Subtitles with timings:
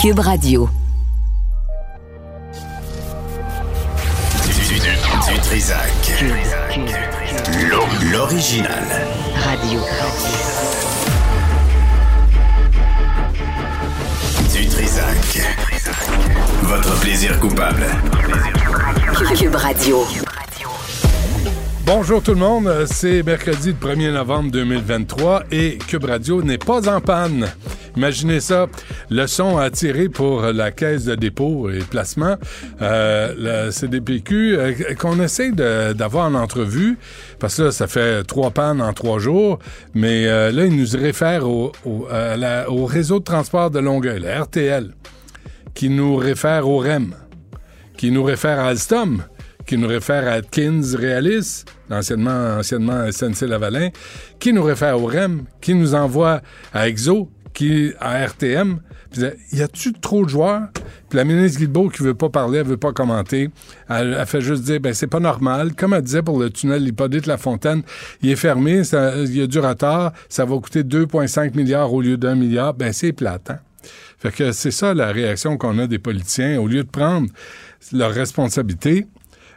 [0.00, 0.68] Cube Radio.
[4.44, 4.80] Du, du,
[5.34, 6.24] du Trisac.
[7.70, 8.84] L'o- L'original.
[9.44, 9.80] Radio.
[14.52, 15.42] Du Trisac.
[16.62, 17.86] Votre plaisir coupable.
[19.36, 20.06] Cube Radio.
[21.84, 26.88] Bonjour tout le monde, c'est mercredi le 1er novembre 2023 et Cube Radio n'est pas
[26.88, 27.48] en panne.
[27.96, 28.66] Imaginez ça,
[29.10, 32.36] le son a tiré pour la caisse de dépôt et placement,
[32.82, 36.98] euh, la CDPQ, euh, qu'on essaie d'avoir en entrevue,
[37.38, 39.58] parce que ça fait trois pannes en trois jours,
[39.94, 40.96] mais euh, là, ils nous
[42.36, 44.92] la- au réseau de transport de Longueuil, la RTL,
[45.74, 47.14] qui nous réfère au REM
[47.96, 49.22] qui nous réfère à Alstom,
[49.66, 53.90] qui nous réfère à Atkins Realis, anciennement, anciennement SNC-Lavalin,
[54.38, 56.40] qui nous réfère au REM, qui nous envoie
[56.72, 58.80] à EXO, qui à RTM.
[59.10, 59.22] Puis,
[59.52, 60.68] y a-tu trop de joueurs?
[61.08, 63.50] Puis la ministre Guilbeault qui veut pas parler, elle veut pas commenter.
[63.88, 65.74] Elle, elle fait juste dire, ben c'est pas normal.
[65.74, 67.82] Comme elle disait pour le tunnel Hippodite La Fontaine,
[68.22, 72.16] il est fermé, il y a du retard, ça va coûter 2,5 milliards au lieu
[72.16, 72.74] d'un milliard.
[72.74, 73.58] Ben c'est plate, hein?
[74.18, 76.60] Fait que c'est ça la réaction qu'on a des politiciens.
[76.60, 77.28] Au lieu de prendre
[77.92, 79.06] leur responsabilité,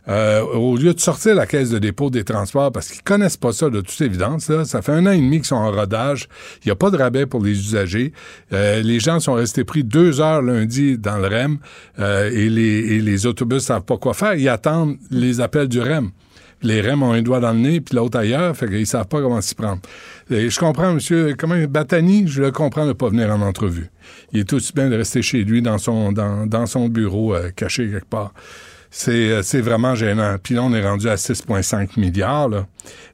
[0.09, 3.54] euh, au lieu de sortir la caisse de dépôt des transports, parce qu'ils connaissent pas
[3.54, 6.28] ça de toute évidence, là, ça fait un an et demi qu'ils sont en rodage.
[6.64, 8.12] Il n'y a pas de rabais pour les usagers.
[8.52, 11.58] Euh, les gens sont restés pris deux heures lundi dans le REM
[12.00, 14.34] euh, et, les, et les autobus savent pas quoi faire.
[14.34, 16.12] Ils attendent les appels du REM
[16.66, 19.20] les REM ont un doigt dans le nez, puis l'autre ailleurs, fait qu'ils savent pas
[19.20, 19.81] comment s'y prendre.
[20.30, 23.90] Je comprends, monsieur, comment, Batani, je le comprends de ne pas venir en entrevue.
[24.31, 27.90] Il est aussi bien de rester chez lui dans son, dans, dans son bureau, caché
[27.90, 28.34] quelque part.
[28.96, 30.36] C'est, euh, c'est vraiment gênant.
[30.42, 32.68] Puis là, on est rendu à 6,5 milliards.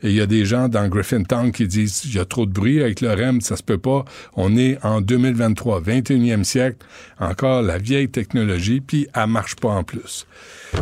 [0.03, 2.51] Et il y a des gens dans Griffintown qui disent, il y a trop de
[2.51, 4.03] bruit avec le REM, ça se peut pas.
[4.35, 6.85] On est en 2023, 21e siècle,
[7.17, 10.27] encore la vieille technologie, puis elle marche pas en plus.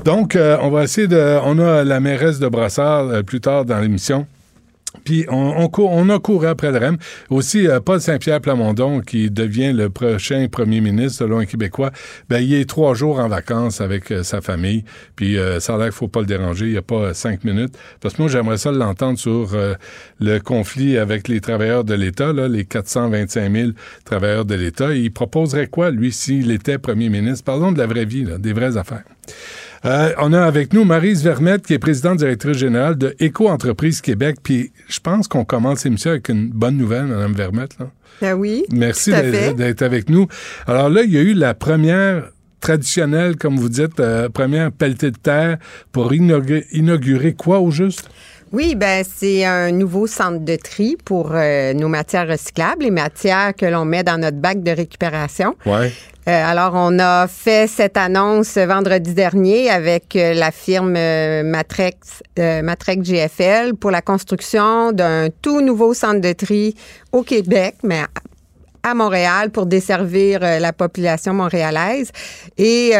[0.03, 1.37] Donc, euh, on va essayer de...
[1.43, 4.25] On a la mairesse de Brassard euh, plus tard dans l'émission.
[5.03, 6.97] Puis on, on, a couru après le REM.
[7.29, 11.91] Aussi, euh, Paul Saint-Pierre Plamondon, qui devient le prochain premier ministre selon un Québécois,
[12.29, 14.83] ben, il est trois jours en vacances avec euh, sa famille.
[15.15, 16.65] Puis euh, ça a l'air qu'il faut pas le déranger.
[16.65, 17.77] Il n'y a pas euh, cinq minutes.
[18.01, 19.55] Parce que moi, j'aimerais ça l'entendre sur
[20.19, 23.71] le conflit avec les travailleurs de l'État, là, les 425 000
[24.05, 24.93] travailleurs de l'État.
[24.93, 27.43] Il proposerait quoi, lui, s'il était premier ministre?
[27.43, 29.03] Parlons de la vraie vie, là, des vraies affaires.
[29.85, 34.37] Euh, on a avec nous Marise Vermette, qui est présidente directrice générale de Éco-entreprise Québec.
[34.41, 37.77] Puis je pense qu'on commence l'émission avec une bonne nouvelle, Mme Vermette.
[37.79, 37.87] Là.
[38.21, 38.65] Ben oui.
[38.71, 40.27] Merci d'être avec nous.
[40.65, 45.11] Alors là, il y a eu la première traditionnelle, comme vous dites, euh, première pelletée
[45.11, 45.57] de terre
[45.91, 48.09] pour inaugurer, inaugurer quoi au juste?
[48.53, 53.53] Oui, ben c'est un nouveau centre de tri pour euh, nos matières recyclables, les matières
[53.53, 55.55] que l'on met dans notre bac de récupération.
[55.65, 55.91] Ouais.
[56.27, 60.97] Euh, alors, on a fait cette annonce vendredi dernier avec euh, la firme
[61.49, 66.75] Matrex, euh, Matrex GFL pour la construction d'un tout nouveau centre de tri
[67.13, 72.09] au Québec, mais à- Montréal pour desservir la population montréalaise.
[72.57, 72.93] Et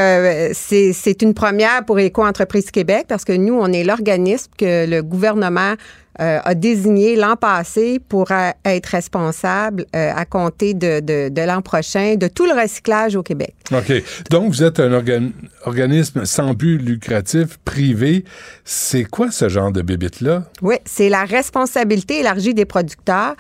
[0.53, 5.75] c'est une première pour Éco-entreprise Québec parce que nous, on est l'organisme que le gouvernement
[6.19, 8.27] euh, a désigné l'an passé pour
[8.65, 13.23] être responsable euh, à compter de, de, de l'an prochain de tout le recyclage au
[13.23, 13.53] Québec.
[13.71, 13.91] OK.
[14.29, 15.31] Donc, vous êtes un organ-
[15.65, 18.23] organisme sans but lucratif, privé.
[18.65, 20.43] C'est quoi ce genre de bébite-là?
[20.61, 23.35] Oui, c'est la responsabilité élargie des producteurs.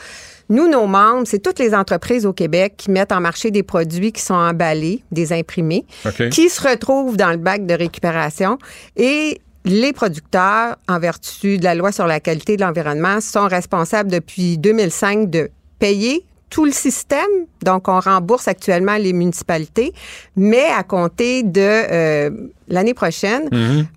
[0.49, 4.13] Nous, nos membres, c'est toutes les entreprises au Québec qui mettent en marché des produits
[4.13, 5.85] qui sont emballés, des imprimés,
[6.31, 8.57] qui se retrouvent dans le bac de récupération
[8.95, 14.09] et les producteurs, en vertu de la loi sur la qualité de l'environnement, sont responsables
[14.09, 17.27] depuis 2005 de payer tout le système.
[17.63, 19.91] Donc, on rembourse actuellement les municipalités,
[20.37, 22.29] mais à compter de euh,
[22.69, 23.49] l'année prochaine,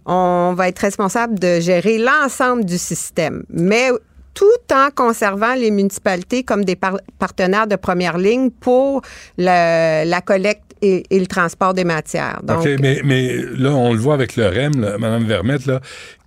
[0.04, 3.44] on va être responsable de gérer l'ensemble du système.
[3.50, 3.91] Mais
[4.34, 9.02] tout en conservant les municipalités comme des par- partenaires de première ligne pour
[9.38, 12.41] le- la collecte et, et le transport des matières.
[12.43, 15.81] Donc, OK, mais, mais là, on le voit avec le REM, là, Mme Vermette, là.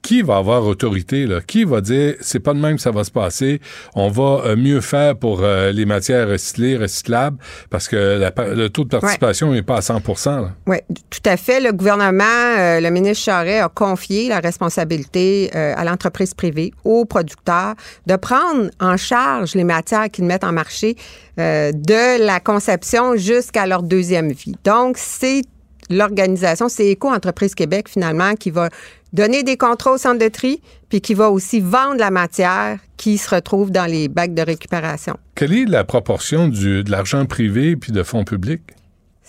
[0.03, 1.39] Qui va avoir autorité, là?
[1.39, 3.61] Qui va dire, c'est pas de même que ça va se passer,
[3.95, 7.37] on va euh, mieux faire pour euh, les matières recyclées, recyclables,
[7.69, 10.51] parce que la le taux de participation n'est pas à 100 là.
[10.67, 10.77] Oui,
[11.09, 11.61] tout à fait.
[11.61, 17.05] Le gouvernement, euh, le ministre Charret a confié la responsabilité euh, à l'entreprise privée, aux
[17.05, 20.97] producteurs, de prendre en charge les matières qu'ils mettent en marché
[21.37, 24.53] de la conception jusqu'à leur deuxième vie.
[24.63, 25.41] Donc, c'est
[25.89, 28.69] l'organisation, c'est Éco-entreprise Québec, finalement, qui va
[29.13, 33.17] donner des contrats au centre de tri, puis qui va aussi vendre la matière qui
[33.17, 35.17] se retrouve dans les bacs de récupération.
[35.35, 38.63] Quelle est la proportion du, de l'argent privé puis de fonds publics?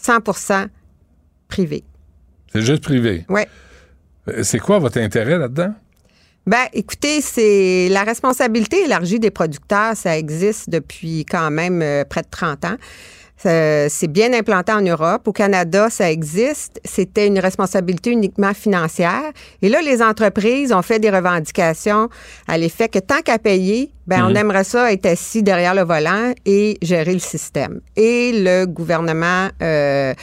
[0.02, 0.68] 100%
[1.48, 1.84] privé.
[2.52, 3.24] C'est juste privé?
[3.28, 3.42] Oui.
[4.28, 5.74] Euh, C'est quoi votre intérêt là-dedans?
[6.46, 12.20] Ben, écoutez, c'est la responsabilité élargie des producteurs, ça existe depuis quand même euh, près
[12.20, 12.76] de 30 ans.
[13.46, 15.26] Euh, c'est bien implanté en Europe.
[15.28, 16.80] Au Canada, ça existe.
[16.84, 19.32] C'était une responsabilité uniquement financière.
[19.62, 22.08] Et là, les entreprises ont fait des revendications
[22.48, 26.32] à l'effet que tant qu'à payer, ben, on aimerait ça être assis derrière le volant
[26.44, 27.80] et gérer le système.
[27.96, 30.14] Et le gouvernement euh,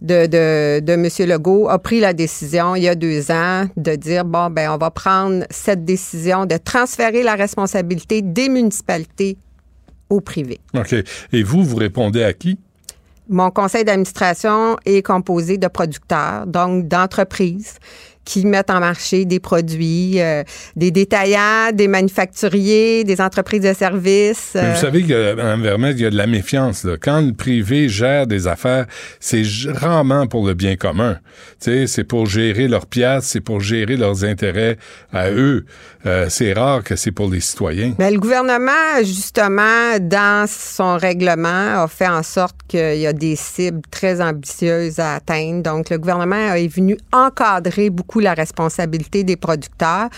[0.00, 1.28] de, de, de M.
[1.28, 4.78] Legault a pris la décision il y a deux ans de dire bon, ben, on
[4.78, 9.36] va prendre cette décision de transférer la responsabilité des municipalités
[10.10, 10.60] au privé.
[10.74, 10.94] OK.
[11.32, 12.58] Et vous, vous répondez à qui?
[13.28, 17.74] Mon conseil d'administration est composé de producteurs, donc d'entreprises
[18.28, 20.42] qui mettent en marché des produits, euh,
[20.76, 24.50] des détaillants, des manufacturiers, des entreprises de services.
[24.54, 26.84] Mais euh, Vous savez qu'en Vermette, il y a de la méfiance.
[26.84, 26.96] Là.
[27.00, 28.84] Quand le privé gère des affaires,
[29.18, 31.14] c'est rarement pour le bien commun.
[31.58, 34.76] Tu sais, c'est pour gérer leurs pièces, c'est pour gérer leurs intérêts
[35.10, 35.64] à eux.
[36.04, 37.94] Euh, c'est rare que c'est pour les citoyens.
[37.98, 43.36] Mais le gouvernement, justement, dans son règlement, a fait en sorte qu'il y a des
[43.36, 45.62] cibles très ambitieuses à atteindre.
[45.62, 50.08] Donc, le gouvernement est venu encadrer beaucoup la responsabilité des producteurs.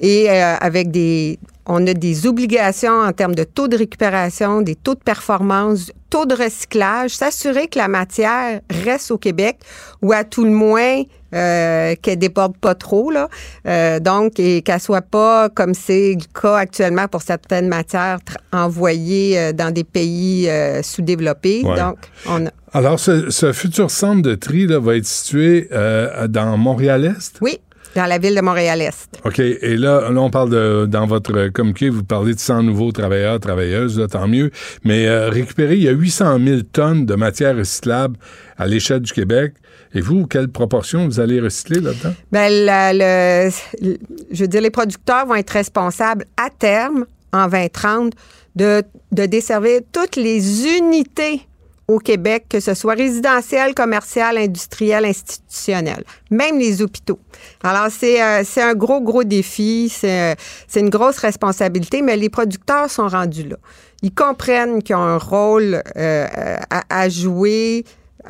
[0.00, 4.74] Et euh, avec des on a des obligations en termes de taux de récupération, des
[4.74, 9.58] taux de performance, taux de recyclage, s'assurer que la matière reste au Québec
[10.02, 11.02] ou à tout le moins
[11.34, 13.28] euh, qu'elle déborde pas trop là.
[13.66, 18.18] Euh, donc et qu'elle soit pas comme c'est le cas actuellement pour certaines matières
[18.52, 21.62] envoyées euh, dans des pays euh, sous-développés.
[21.64, 21.76] Ouais.
[21.78, 21.96] Donc
[22.28, 26.56] on a, Alors, ce, ce futur centre de tri là, va être situé euh, dans
[26.56, 27.38] Montréal-Est?
[27.40, 27.58] oui,
[27.94, 29.08] dans la ville de Montréal-Est.
[29.24, 29.38] OK.
[29.38, 33.38] Et là, là, on parle de, dans votre communiqué, vous parlez de 100 nouveaux travailleurs,
[33.40, 34.50] travailleuses, là, tant mieux.
[34.84, 38.16] Mais euh, récupérer, il y a 800 000 tonnes de matière recyclable
[38.58, 39.54] à l'échelle du Québec.
[39.94, 42.14] Et vous, quelle proportion vous allez recycler là-dedans?
[42.32, 43.50] Ben, la- le,
[43.80, 43.96] le-
[44.32, 48.12] je veux dire, les producteurs vont être responsables à terme, en 2030,
[48.56, 48.82] de,
[49.12, 51.42] de desservir toutes les unités
[51.88, 57.18] au Québec, que ce soit résidentiel, commercial, industriel, institutionnel, même les hôpitaux.
[57.62, 60.34] Alors, c'est euh, c'est un gros, gros défi, c'est euh,
[60.66, 63.56] c'est une grosse responsabilité, mais les producteurs sont rendus là.
[64.02, 66.26] Ils comprennent qu'ils ont un rôle euh,
[66.70, 67.84] à, à jouer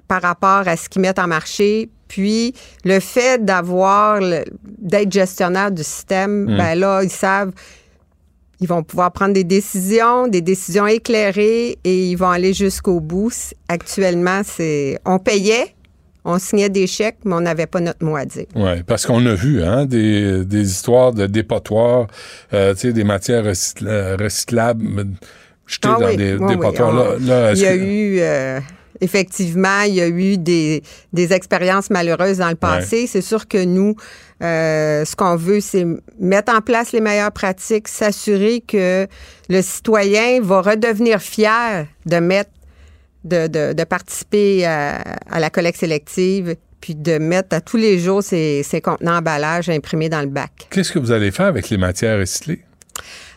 [0.08, 1.90] par rapport à ce qu'ils mettent en marché.
[2.08, 2.54] Puis
[2.84, 4.20] le fait d'avoir
[4.78, 7.50] d'être gestionnaire du système, ben là, ils savent
[8.64, 13.30] ils vont pouvoir prendre des décisions, des décisions éclairées et ils vont aller jusqu'au bout.
[13.68, 15.74] Actuellement, c'est on payait,
[16.24, 18.46] on signait des chèques, mais on n'avait pas notre mot à dire.
[18.56, 22.06] Oui, parce qu'on a vu hein, des, des histoires de dépotoirs,
[22.54, 25.08] euh, des matières recycl- recyclables
[25.66, 26.56] jetées Ah dans oui, des oui, oui.
[26.56, 26.88] dépotoirs.
[26.88, 28.60] On- là, là, Il y a que- eu, euh,
[29.02, 30.82] effectivement, il y a eu des,
[31.12, 33.06] des expériences malheureuses dans le passé.
[33.06, 33.94] C'est sûr que nous,
[34.44, 35.86] euh, ce qu'on veut, c'est
[36.20, 39.06] mettre en place les meilleures pratiques, s'assurer que
[39.48, 45.00] le citoyen va redevenir fier de participer à,
[45.38, 50.10] la collecte sélective, puis de mettre à tous les jours ses, ses contenants emballage imprimés
[50.10, 50.68] dans le bac.
[50.70, 52.62] Qu'est-ce que vous allez faire avec les matières recyclées?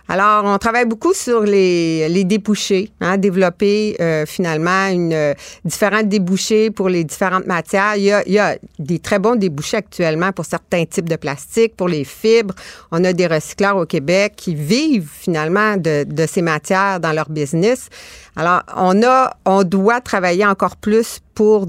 [0.09, 5.33] Alors, on travaille beaucoup sur les, les débouchés, hein, développer euh, finalement une euh,
[5.65, 7.95] différentes débouchés pour les différentes matières.
[7.97, 11.18] Il y, a, il y a des très bons débouchés actuellement pour certains types de
[11.18, 12.56] plastique, pour les fibres.
[12.92, 17.30] On a des recycleurs au Québec qui vivent finalement de, de ces matières dans leur
[17.30, 17.90] business.
[18.37, 21.68] Alors, on a, on doit travailler encore plus pour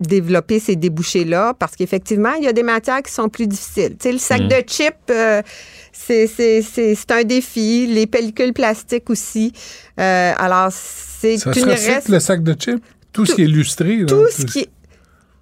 [0.00, 3.96] développer ces débouchés-là parce qu'effectivement, il y a des matières qui sont plus difficiles.
[3.98, 5.42] Tu sais, le sac de chips, euh,
[5.92, 7.86] c'est, un défi.
[7.86, 9.52] Les pellicules plastiques aussi.
[9.98, 12.82] Euh, alors, c'est une recycle reste- le sac de chips?
[13.12, 13.96] Tout, ce qui est illustré?
[13.96, 14.68] là, tout ce qui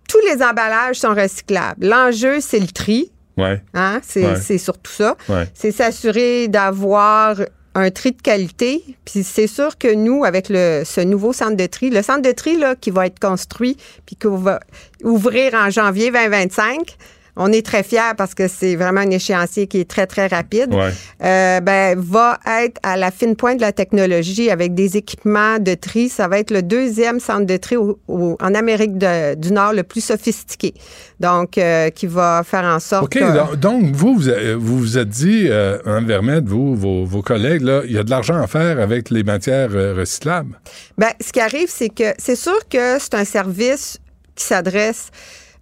[0.08, 1.84] tous les emballages sont recyclables.
[1.84, 3.10] L'enjeu, c'est le tri.
[3.36, 4.00] Ouais, Hein?
[4.02, 4.58] C'est, Ouais.
[4.58, 5.16] surtout ça.
[5.28, 5.46] ouais.
[5.52, 7.36] C'est s'assurer d'avoir
[7.76, 8.83] un tri de qualité.
[9.04, 12.33] Puis c'est sûr que nous, avec le, ce nouveau centre de tri, le centre de
[12.33, 14.61] tri là, qui va être construit puis qu'on va
[15.04, 16.97] ouvrir en janvier 2025,
[17.37, 20.73] on est très fiers parce que c'est vraiment un échéancier qui est très, très rapide.
[20.73, 20.90] Ouais.
[21.25, 25.75] Euh, ben, va être à la fine pointe de la technologie avec des équipements de
[25.75, 26.09] tri.
[26.09, 29.73] Ça va être le deuxième centre de tri au- au- en Amérique de- du Nord
[29.73, 30.73] le plus sophistiqué.
[31.21, 33.37] Donc, euh, qui va faire en sorte OK, que...
[33.37, 37.23] donc, donc, vous, vous a- vous vous êtes dit, euh, en Vermette, vous, vos, vos
[37.23, 40.59] collègues, là, il y a de l'argent à faire avec les matières euh, recyclables.
[40.99, 43.99] Ben, ce qui arrive, c'est que c'est sûr que c'est un service
[44.35, 45.09] qui s'adresse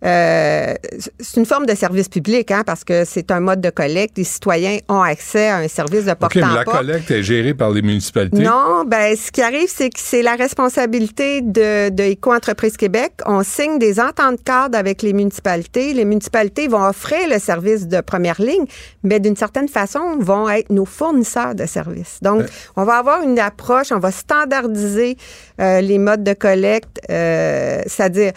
[0.05, 0.75] euh,
[1.21, 4.19] c'est une forme de service public, hein, parce que c'est un mode de collecte.
[4.19, 7.55] Les citoyens ont accès à un service de porte OK, mais la collecte est gérée
[7.55, 8.43] par les municipalités?
[8.43, 13.13] Non, ben ce qui arrive, c'est que c'est la responsabilité de, de Éco-entreprise Québec.
[13.27, 15.95] On signe des ententes cadres avec les municipalités.
[15.95, 18.65] Les municipalités vont offrir le service de première ligne,
[19.03, 22.19] mais d'une certaine façon, vont être nos fournisseurs de services.
[22.23, 22.47] Donc, Ouais.
[22.77, 25.17] on va avoir une approche, on va standardiser
[25.61, 28.33] euh, les modes de collecte, euh, c'est-à-dire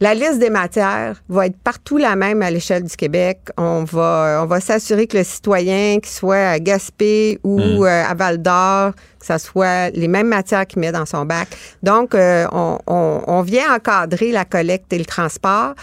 [0.00, 3.38] la liste des matières va être partout la même à l'échelle du Québec.
[3.58, 7.82] On va, on va s'assurer que le citoyen, qu'il soit à Gaspé ou Mm.
[7.84, 11.48] euh, à Val d'Or, que ça soit les mêmes matières qu'il met dans son bac.
[11.82, 15.74] Donc, euh, on, on- on vient encadrer la collecte et le transport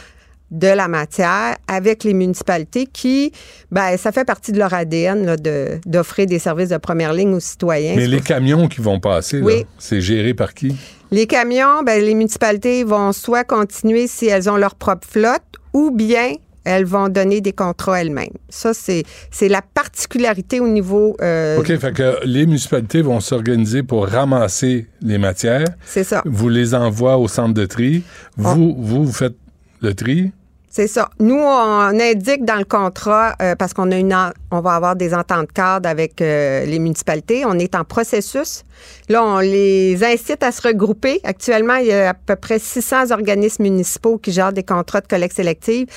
[0.51, 3.31] de la matière avec les municipalités qui,
[3.71, 7.33] ben, ça fait partie de leur ADN là, de- d'offrir des services de première ligne
[7.33, 7.95] aux citoyens.
[7.97, 9.65] Mais les camions qui vont passer, là, Oui.
[9.77, 10.75] c'est géré par qui?
[11.11, 15.91] Les camions, ben, les municipalités vont soit continuer si elles ont leur propre flotte ou
[15.91, 18.27] bien elles vont donner des contrats elles-mêmes.
[18.49, 21.15] Ça, c'est c'est la particularité au niveau...
[21.21, 25.63] euh, OK, fait que les municipalités vont s'organiser pour ramasser les matières.
[25.85, 26.21] C'est ça.
[26.25, 28.03] Vous les envoie au centre de tri.
[28.35, 29.35] Vous, vous, vous faites
[29.81, 30.31] le tri.
[30.77, 31.09] C'est ça.
[31.19, 34.95] Nous, on indique dans le contrat, euh, parce qu'on a une, en- on va avoir
[34.95, 37.45] des ententes cadres avec euh, les municipalités.
[37.45, 38.63] On est en processus.
[39.09, 41.19] Là, on les incite à se regrouper.
[41.23, 45.07] Actuellement, il y a à peu près 600 organismes municipaux qui gèrent des contrats de
[45.07, 45.87] collecte sélective.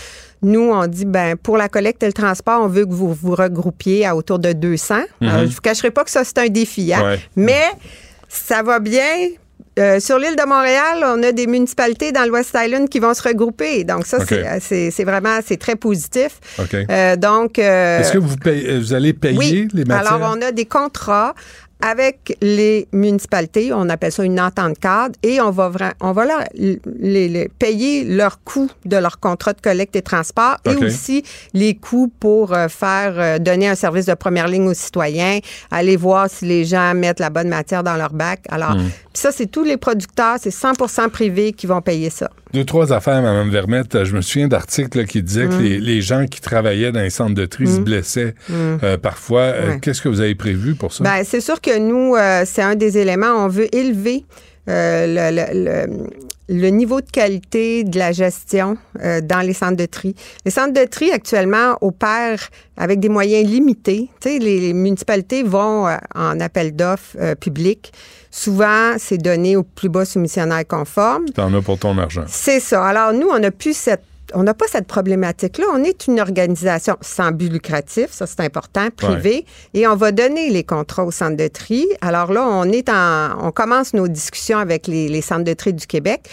[0.41, 3.35] Nous, on dit, ben, pour la collecte et le transport, on veut que vous vous
[3.35, 4.95] regroupiez à autour de 200.
[5.23, 7.05] Euh, je vous cacherai pas que ça, c'est un défi, hein?
[7.05, 7.21] Ouais.
[7.37, 7.65] Mais
[8.31, 9.03] ça va bien.
[9.81, 13.15] Euh, sur l'île de Montréal, on a des municipalités dans le West Island qui vont
[13.15, 13.85] se regrouper.
[13.85, 16.39] Donc ça, c'est- euh, c'est vraiment c'est très positif.
[16.59, 19.69] Euh, donc euh, Est-ce que vous, allez payer oui.
[19.73, 20.13] les matières?
[20.15, 21.35] Alors on a des contrats
[21.83, 25.71] avec les municipalités, on appelle ça une entente cadre, et on va
[26.01, 30.57] on va leur, les, les payer leurs coûts de leur contrat de collecte et transport
[30.65, 31.23] et aussi
[31.55, 35.39] les coûts pour euh, faire euh, donner un service de première ligne aux citoyens,
[35.71, 38.41] aller voir si les gens mettent la bonne matière dans leur bac.
[38.49, 38.89] Alors Hmm.
[39.13, 42.31] ça c'est tous les producteurs, c'est 100% privé qui vont payer ça.
[42.53, 44.05] Deux, trois affaires, Mme Vermette.
[44.05, 47.35] Je me souviens d'articles qui disaient que les, les gens qui travaillaient dans les centres
[47.35, 49.51] de tri se blessaient euh, parfois.
[49.51, 49.79] Ouais.
[49.81, 51.05] Qu'est-ce que vous avez prévu pour ça?
[51.05, 53.33] Ben, c'est sûr que nous, euh, c'est un des éléments.
[53.45, 54.25] On veut élever
[54.69, 56.07] euh, le, le- le-
[56.53, 60.17] le niveau de qualité de la gestion euh, dans les centres de tri.
[60.45, 64.09] Les centres de tri, actuellement, opèrent avec des moyens limités.
[64.21, 67.93] Tu sais, les, les municipalités vont euh, en appel d'offres public.
[68.33, 71.27] Souvent, c'est donné au plus bas soumissionnaire conforme.
[71.27, 72.25] T'en as pour ton argent.
[72.27, 72.85] C'est ça.
[72.85, 74.03] Alors, nous, on n'a plus cette.
[74.35, 75.67] On n'a pas cette problématique-là.
[75.73, 79.45] On est une organisation sans but lucratif, ça c'est important, privée,
[79.75, 81.87] et on va donner les contrats aux centres de tri.
[82.01, 85.73] Alors là, on est en, on commence nos discussions avec les, les centres de tri
[85.73, 86.29] du Québec,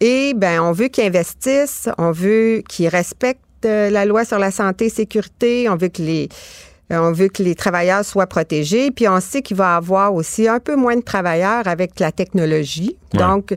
[0.00, 4.50] et ben on veut qu'ils investissent, on veut qu'ils respectent euh, la loi sur la
[4.50, 6.28] santé et sécurité, on veut que les
[6.92, 10.14] euh, on veut que les travailleurs soient protégés, puis on sait qu'il va y avoir
[10.14, 12.96] aussi un peu moins de travailleurs avec la technologie.
[13.14, 13.20] Ouais.
[13.20, 13.54] Donc,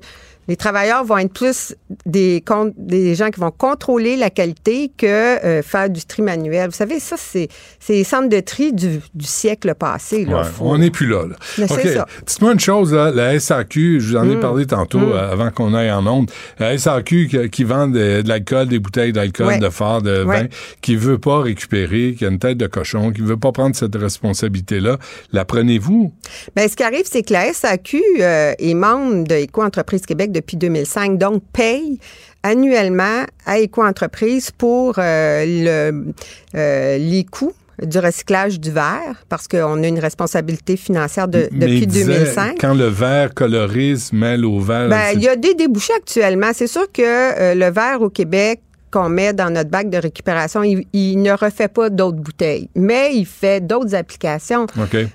[0.47, 1.75] les travailleurs vont être plus
[2.05, 2.43] des,
[2.77, 6.67] des gens qui vont contrôler la qualité que euh, faire du tri manuel.
[6.69, 7.49] Vous savez, ça, c'est
[7.89, 10.25] les centres de tri du, du siècle passé.
[10.25, 10.37] Là.
[10.37, 11.25] Ouais, Faut- On n'est plus là.
[11.27, 11.35] là.
[11.57, 11.93] Mais c'est OK.
[11.93, 12.05] ça.
[12.25, 14.39] Dites-moi une chose, là, la SAQ, je vous en ai Mm.
[14.39, 16.29] parlé tantôt euh, avant qu'on aille en onde.
[16.59, 19.59] La SAQ qui, qui vend de, de l'alcool, des bouteilles d'alcool, Ouais.
[19.59, 20.45] de phare, de vin,
[20.81, 23.95] qui veut pas récupérer, qui a une tête de cochon, qui veut pas prendre cette
[23.95, 24.97] responsabilité-là,
[25.31, 26.13] la prenez-vous?
[26.55, 30.57] Bien, ce qui arrive, c'est que la SAQ euh, est membre de Éco-entreprise Québec depuis
[30.57, 31.97] 2005, donc paye
[32.43, 35.43] annuellement à Éco-entreprise pour euh,
[35.91, 36.13] le,
[36.55, 41.79] euh, les coûts du recyclage du verre, parce qu'on a une responsabilité financière de- depuis
[41.79, 42.57] il disait, 2005.
[42.61, 44.87] Quand le verre colorise se mêle au verre.
[44.87, 46.51] Ben, il y a des débouchés actuellement.
[46.53, 48.61] C'est sûr que euh, le verre au Québec
[48.95, 53.13] qu'on met dans notre bac de récupération, il, il ne refait pas d'autres bouteilles, mais
[53.13, 54.67] il fait d'autres applications.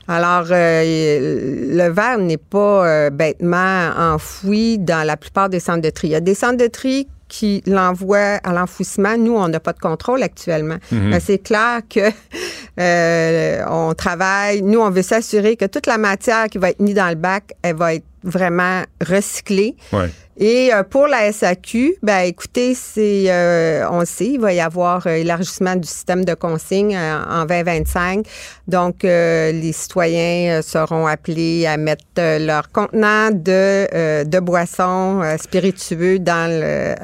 [0.06, 5.88] Alors, euh, le verre n'est pas euh, bêtement enfoui dans la plupart des centres de
[5.88, 6.08] tri.
[6.08, 9.16] Il y a des centres de tri qui l'envoient à l'enfouissement.
[9.16, 10.78] Nous, on n'a pas de contrôle actuellement.
[10.90, 12.00] Mais c'est clair que
[12.80, 14.62] euh, on travaille.
[14.62, 17.52] Nous, on veut s'assurer que toute la matière qui va être mise dans le bac,
[17.62, 19.76] elle va être vraiment recyclée.
[19.92, 20.10] Ouais.
[20.42, 25.06] Et euh, pour la SAQ, ben écoutez, c'est euh, on sait, il va y avoir
[25.06, 28.24] euh, élargissement du système de consigne en 2025.
[28.66, 36.18] Donc euh, les citoyens seront appelés à mettre leur contenant de euh, de boissons spiritueux
[36.18, 36.94] dans le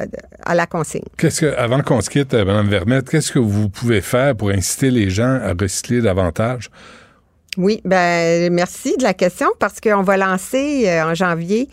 [0.46, 1.04] à la consigne.
[1.18, 4.90] Qu'est-ce que, avant qu'on se quitte, Mme Vermette, qu'est-ce que vous pouvez faire pour inciter
[4.90, 6.70] les gens à recycler davantage?
[7.58, 11.68] Oui, ben merci de la question parce qu'on va lancer en janvier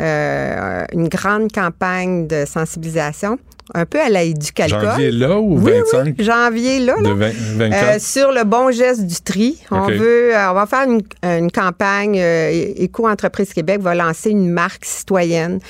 [0.00, 3.38] euh, une grande campagne de sensibilisation.
[3.74, 4.80] un peu à la éducalcol.
[4.82, 6.14] Janvier là ou Oui, 25?
[6.18, 6.94] oui, janvier là.
[7.00, 7.08] là.
[7.10, 7.96] De 20 24?
[7.96, 9.58] Euh, sur le bon geste du tri.
[9.70, 12.18] On veut, euh, on va faire une, une campagne.
[12.18, 15.60] euh, Éco-entreprise Québec va lancer une marque citoyenne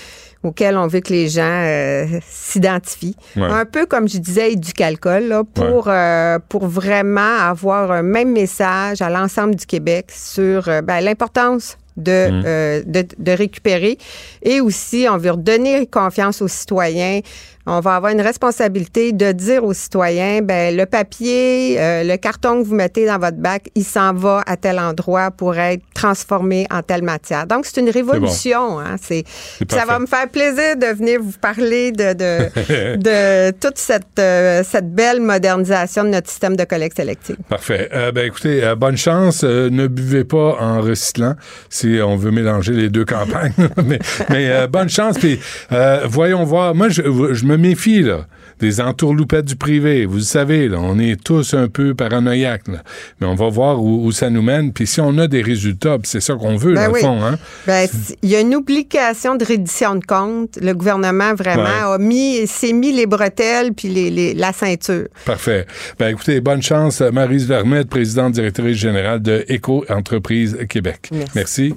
[0.43, 3.17] auquel on veut que les gens euh, s'identifient.
[3.37, 3.45] Ouais.
[3.45, 8.33] Un peu comme je disais, du calcul, là, pour, euh, pour vraiment avoir un même
[8.33, 12.43] message à l'ensemble du Québec sur euh, ben, l'importance de, Mm.
[12.47, 13.99] euh, de, de récupérer.
[14.43, 17.21] Et aussi, on veut redonner confiance aux citoyens.
[17.67, 22.63] On va avoir une responsabilité de dire aux citoyens, ben le papier, euh, le carton
[22.63, 26.67] que vous mettez dans votre bac, il s'en va à tel endroit pour être transformé
[26.71, 27.47] en telle matière.
[27.47, 28.79] Donc, c'est une révolution.
[28.81, 28.97] hein.
[29.01, 29.25] C'est,
[29.71, 34.63] ça va me faire plaisir de venir vous parler de, de, de toute cette, euh,
[34.69, 37.37] cette belle modernisation de notre système de collecte sélective.
[37.49, 37.89] Parfait.
[37.95, 39.43] Euh, ben écoutez, bonne chance.
[39.43, 41.35] Ne buvez pas en recyclant
[41.71, 43.53] si on veut mélanger les deux campagnes.
[43.85, 45.19] mais mais euh, bonne chance.
[45.19, 45.41] Puis
[45.73, 46.75] euh, voyons voir.
[46.75, 47.03] Moi, je,
[47.33, 48.27] je me méfie là
[48.61, 50.07] des entourloupettes du privé.
[50.07, 52.69] Vous le savez, là, on est tous un peu paranoïaques.
[52.69, 52.83] Là.
[53.21, 54.73] Mais on va voir où, où ça nous mène.
[54.73, 57.01] Puis si on a des résultats, c'est ça qu'on veut, Ben dans oui.
[57.03, 57.23] le fond.
[57.25, 57.37] Hein?
[57.67, 57.89] Ben,
[58.23, 60.57] il y a une obligation de reddition de compte.
[60.63, 61.95] Le gouvernement vraiment Ouais.
[61.95, 65.09] a mis, s'est mis les bretelles puis les, les- la ceinture.
[65.27, 65.67] Parfait.
[65.99, 71.11] Ben écoutez, bonne chance, Marise Vermette, présidente directrice générale de Éco Entreprise Québec.
[71.35, 71.75] Merci.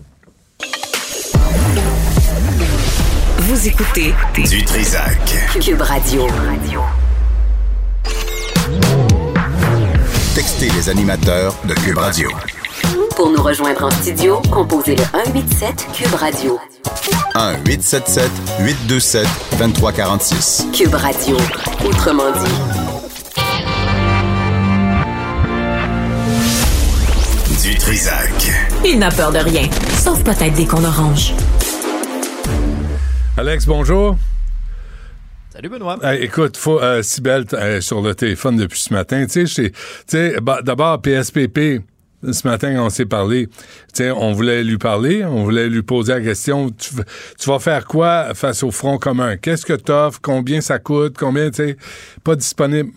[3.58, 5.18] Vous écoutez Du Trisac.
[5.60, 6.28] Cube Radio.
[10.36, 12.30] Textez les animateurs de Cube Radio.
[13.16, 16.60] Pour nous rejoindre en studio, composez le 187 Cube Radio.
[17.34, 20.68] 1-877 827 2346.
[20.72, 21.38] Cube Radio.
[21.84, 22.52] Autrement dit.
[27.64, 28.52] Du Trisac.
[28.86, 31.34] Il n'a peur de rien, sauf peut-être des cons oranges.
[33.38, 34.18] Alex, bonjour.
[35.54, 35.98] Salut Benoît.
[36.20, 39.26] Écoute, faut, euh, Sybelle est sur le téléphone depuis ce matin.
[39.30, 39.72] Tu sais,
[40.08, 41.82] tu bah, d'abord, PSPP,
[42.32, 43.48] ce matin, on s'est parlé.
[43.48, 43.54] Tu
[43.94, 46.90] sais, on voulait lui parler, on voulait lui poser la question, tu,
[47.40, 49.38] tu vas faire quoi face au Front commun?
[49.38, 50.20] Qu'est-ce que t'offres?
[50.22, 51.16] Combien ça coûte?
[51.18, 51.78] Combien, tu sais,
[52.24, 52.92] pas disponible?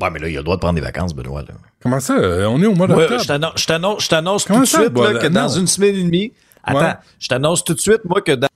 [0.00, 1.42] Ouais, mais là, il a le droit de prendre des vacances, Benoît.
[1.42, 1.54] Là.
[1.82, 2.16] Comment ça?
[2.16, 3.20] Euh, On est au mois d'octobre.
[3.20, 4.06] je t'annonce- je
[4.46, 5.40] tout Comment de ça, suite bah, là, que non.
[5.42, 6.32] dans une semaine et demie.
[6.68, 6.94] Attends, Ouais.
[7.18, 8.48] je t'annonce tout de suite, moi, que dans.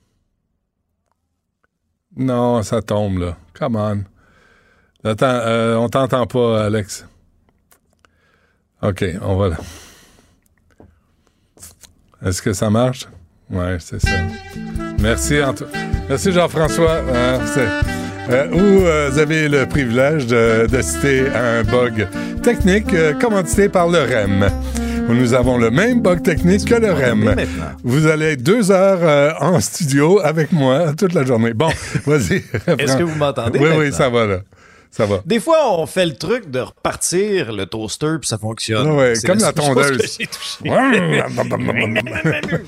[2.15, 3.37] Non, ça tombe, là.
[3.53, 4.03] Come on.
[5.03, 7.05] Attends, euh, on t'entend pas, Alex.
[8.81, 9.57] OK, on va là.
[12.25, 13.07] Est-ce que ça marche?
[13.49, 14.09] Ouais, c'est ça.
[14.99, 15.65] Merci, Anto-
[16.07, 17.01] Merci, Jean-François.
[17.45, 17.67] C'est-
[18.29, 22.07] euh, où euh, vous avez le privilège de, de citer un bug
[22.41, 24.49] technique commandité par le REM.
[25.09, 27.23] Où nous avons le même bug technique que le REM.
[27.23, 27.71] maintenant.
[27.83, 31.53] Vous allez être deux heures euh, en studio avec moi toute la journée.
[31.53, 31.69] Bon,
[32.05, 32.43] vas-y.
[32.79, 34.37] Est-ce que vous m'entendez Oui, oui, ça va là.
[34.91, 35.21] Ça va.
[35.25, 38.87] Des fois, on fait le truc de repartir le toaster puis ça fonctionne.
[38.91, 40.19] Ah ouais, comme la tondeuse.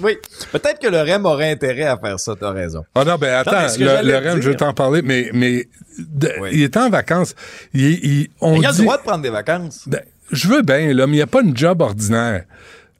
[0.03, 0.17] oui,
[0.51, 2.83] peut-être que le REM aurait intérêt à faire ça, t'as raison.
[2.95, 5.67] Ah non, ben attends, Non, le, REM, je veux t'en parler, mais, mais
[5.99, 6.49] de- Oui.
[6.53, 7.35] il est en vacances.
[7.75, 9.83] Il, il- on Il a le droit de prendre des vacances.
[9.85, 12.43] Ben, je veux bien, là, mais il n'y a pas une job ordinaire.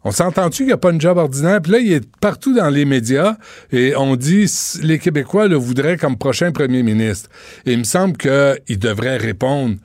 [0.04, 1.60] On s'entend-tu qu'il n'y a pas une job ordinaire?
[1.62, 3.38] Puis là, il est partout dans les médias
[3.72, 4.46] et on dit
[4.84, 7.30] les Québécois le voudraient comme prochain premier ministre.
[7.66, 9.78] Et il me semble qu'il devrait répondre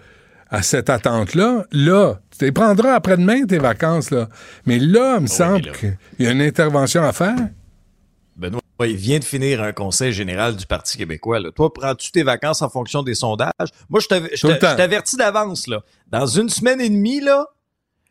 [0.50, 1.64] à cette attente-là.
[1.72, 4.28] Là, tu les prendras après-demain, tes vacances, là.
[4.66, 7.36] Mais là, il me semble mais là- qu'il y a une intervention à faire.
[8.88, 11.40] Il vient de finir un conseil général du Parti québécois.
[11.40, 11.50] là.
[11.52, 13.50] Toi, prends-tu tes vacances en fonction des sondages?
[13.88, 14.06] Moi, je
[14.76, 15.66] t'avertis d'avance.
[15.66, 15.82] là.
[16.08, 17.46] Dans une semaine et demie, là,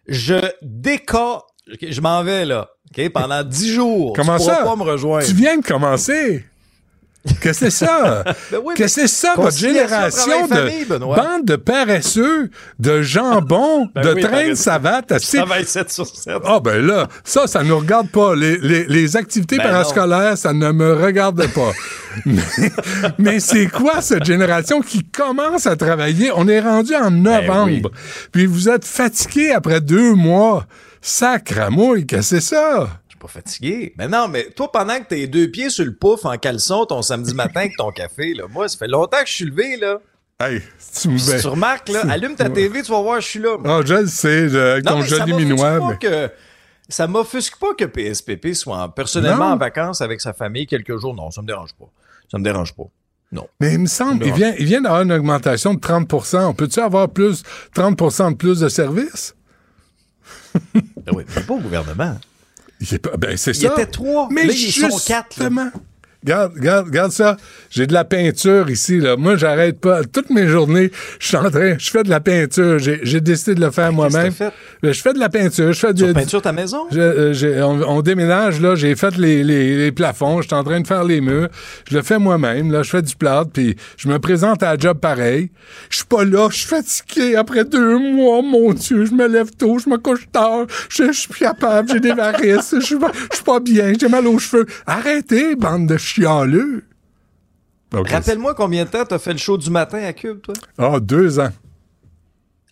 [0.07, 1.41] je déca...
[1.81, 2.69] Je m'en vais, là.
[2.97, 3.09] OK?
[3.09, 4.13] Pendant dix jours.
[4.15, 4.63] Comment tu pourras ça?
[4.63, 5.25] pas me rejoindre.
[5.25, 6.43] Tu viens de commencer.
[7.41, 8.23] Qu'est-ce que c'est ça?
[8.51, 11.15] Ben oui, Qu'est-ce que c'est ça, votre génération de Benoît.
[11.17, 15.13] bande de paresseux, de jambon, Ben de oui, train de savate?
[15.33, 16.35] Travaille 7 sur 7.
[16.45, 18.35] Ah ben là, ça, ça nous regarde pas.
[18.35, 21.71] Les, les- les activités Ben parascolaires, ça ne me regarde pas.
[22.25, 22.41] mais
[23.17, 26.31] mais c'est quoi cette génération qui commence à travailler?
[26.35, 27.43] On est rendu en novembre.
[27.65, 27.81] Ben oui.
[28.31, 30.65] Puis vous êtes fatigué après deux mois.
[31.01, 32.98] Sacramouille, qu'est-ce que c'est ça?
[33.19, 33.93] Pas fatigué.
[33.97, 37.01] Mais non, mais toi, pendant que t'es deux pieds sur le pouf en caleçon ton
[37.01, 39.97] samedi matin avec ton café, là, moi, ça fait longtemps que je suis levé, là.
[40.41, 40.61] Hey,
[41.01, 43.57] tu me Si tu remarques, là, allume ta TV, tu vas voir, je suis là.
[43.65, 45.79] Ah, je le sais, je- avec Non, ton joli minois.
[45.89, 46.31] mais- que
[46.87, 49.53] ça m'offusque pas que PSPP soit en- personnellement Non.
[49.55, 51.13] en vacances avec sa famille quelques jours.
[51.13, 51.89] Non, ça me dérange pas.
[52.31, 52.85] Ça me dérange pas.
[53.33, 53.47] Non.
[53.59, 56.79] Mais il me semble, il vient, il vient d'avoir une augmentation de 30 On peut-tu
[56.79, 57.43] avoir plus,
[57.75, 59.35] 30% de plus de services?
[60.73, 60.81] Ben
[61.13, 62.17] oui, mais pas au gouvernement.
[62.81, 63.73] Il est pas- ben, c'est Il ça.
[63.73, 64.29] était trois.
[64.31, 65.49] Mais Là, ils sont quatre, là.
[66.23, 67.37] Justement, Regarde, regarde, regarde ça.
[67.69, 69.15] J'ai de la peinture ici, là.
[69.15, 70.03] Moi, j'arrête pas.
[70.03, 72.77] Toutes mes journées, je suis en train, je fais de la peinture.
[72.79, 74.33] J'ai décidé de le faire moi-même.
[74.39, 74.51] Ben,
[74.93, 75.71] Je fais de la peinture.
[75.71, 76.87] Je fais Tu du, peinture ta maison?
[76.91, 80.63] je- euh, on, on déménage, là, j'ai fait les, les, les plafonds, je suis en
[80.63, 81.47] train de faire les murs,
[81.89, 84.77] je le fais moi-même, là, je fais du plâtre, puis je me présente à la
[84.77, 85.49] job pareil.
[85.89, 89.51] Je suis pas là, je suis fatigué après deux mois, mon Dieu, je me lève
[89.57, 93.35] tôt, je me couche tard, je suis capable, j'ai des varices, je suis pas, je
[93.35, 94.65] suis pas bien, j'ai mal aux cheveux.
[94.85, 96.83] Arrêtez, bande de chialeux!
[97.93, 98.09] Ok.
[98.09, 100.53] Rappelle-moi combien de temps t'as fait le show du matin à Cube, toi?
[100.77, 101.49] Ah, deux ans.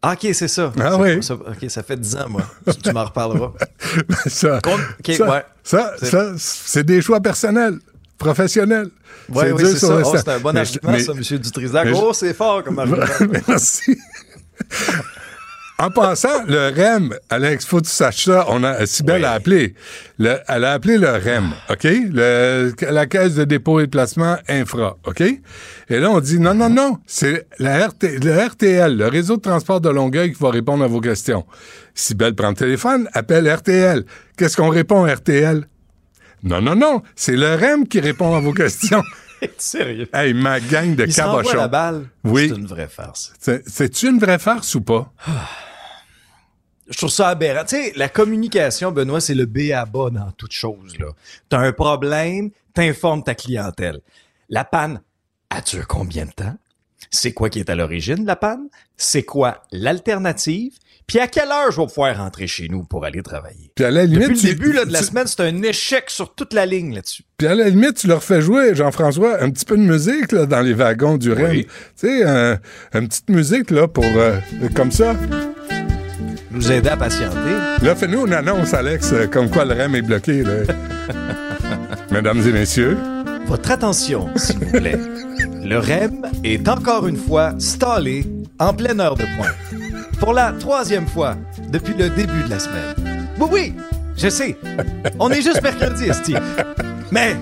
[0.01, 0.71] Ah, ok, c'est ça.
[0.79, 1.23] Ah C'est- oui.
[1.23, 2.43] ça- ok, ça fait 10 ans, moi.
[2.83, 3.51] tu m'en reparleras.
[4.27, 5.43] ça, ouais.
[5.63, 7.79] ça, C'est- ça, c'est des choix personnels,
[8.19, 8.89] professionnels.
[9.29, 9.99] Oui, oui, dur c'est ça.
[10.05, 11.39] Oh, c'est un bon argument, ça, M.
[11.39, 11.87] Dutrisac.
[11.95, 13.05] Oh, c'est fort comme argument.
[13.47, 13.97] Merci.
[15.79, 18.45] En passant, le REM, Alex, faut que tu saches ça.
[18.49, 19.25] On a, Sybelle Oui.
[19.27, 19.75] a appelé.
[20.17, 21.83] Le- elle a appelé le REM, OK?
[21.83, 25.21] Le- la Caisse de dépôt et de placement infra, OK?
[25.21, 29.41] Et là, on dit non, non, non, c'est la RT, le RTL, le réseau de
[29.41, 31.45] transport de Longueuil qui va répondre à vos questions.
[31.93, 34.03] Sybelle prend le téléphone, appelle RTL.
[34.35, 35.63] Qu'est-ce qu'on répond à RTL?
[36.41, 39.03] Non, non, non, c'est le REM qui répond à vos questions.
[39.59, 40.07] Sérieux?
[40.11, 41.55] Hey, ma gang de Il cabochons.
[41.55, 42.05] la balle.
[42.23, 42.47] Oui.
[42.49, 43.31] C'est une vraie farce.
[43.39, 45.13] C'est- C'est-tu une vraie farce ou pas?
[46.89, 47.63] Je trouve ça aberrant.
[47.65, 51.07] Tu sais, la communication, Benoît, c'est le B à bas dans toute chose, là.
[51.49, 53.99] T'as un problème, t'informes ta clientèle.
[54.49, 55.01] La panne,
[55.49, 56.55] a dure combien de temps?
[57.11, 58.67] C'est quoi qui est à l'origine de la panne?
[58.97, 60.73] C'est quoi l'alternative?
[61.05, 63.71] Puis à quelle heure je vais pouvoir rentrer chez nous pour aller travailler?
[63.75, 65.61] Puis à la limite, Depuis le tu- début là, de la tu- semaine, c'est un
[65.63, 67.23] échec sur toute la ligne là-dessus.
[67.37, 70.45] Puis à la limite, tu leur fais jouer, Jean-François, un petit peu de musique là,
[70.45, 71.49] dans les wagons du REM.
[71.51, 71.65] Oui.
[71.65, 72.59] Tu sais, un-
[72.93, 74.39] une petite musique là pour euh,
[74.75, 75.15] comme ça.
[76.57, 77.37] Nous aider à patienter.
[77.83, 80.41] Là, fais-nous une annonce, Alex, euh, comme quoi le REM est bloqué.
[80.41, 80.63] Là.
[82.11, 82.97] Mesdames et messieurs,
[83.45, 84.99] Votre attention, s'il vous plaît.
[85.63, 88.25] Le REM est encore une fois stallé
[88.57, 89.53] en pleine heure de pointe.
[90.19, 91.35] Pour la troisième fois
[91.69, 93.27] depuis le début de la semaine.
[93.39, 93.73] Oui, oui,
[94.17, 94.57] je sais.
[95.19, 96.41] On est juste mercredi, Steve.
[97.11, 97.35] Mais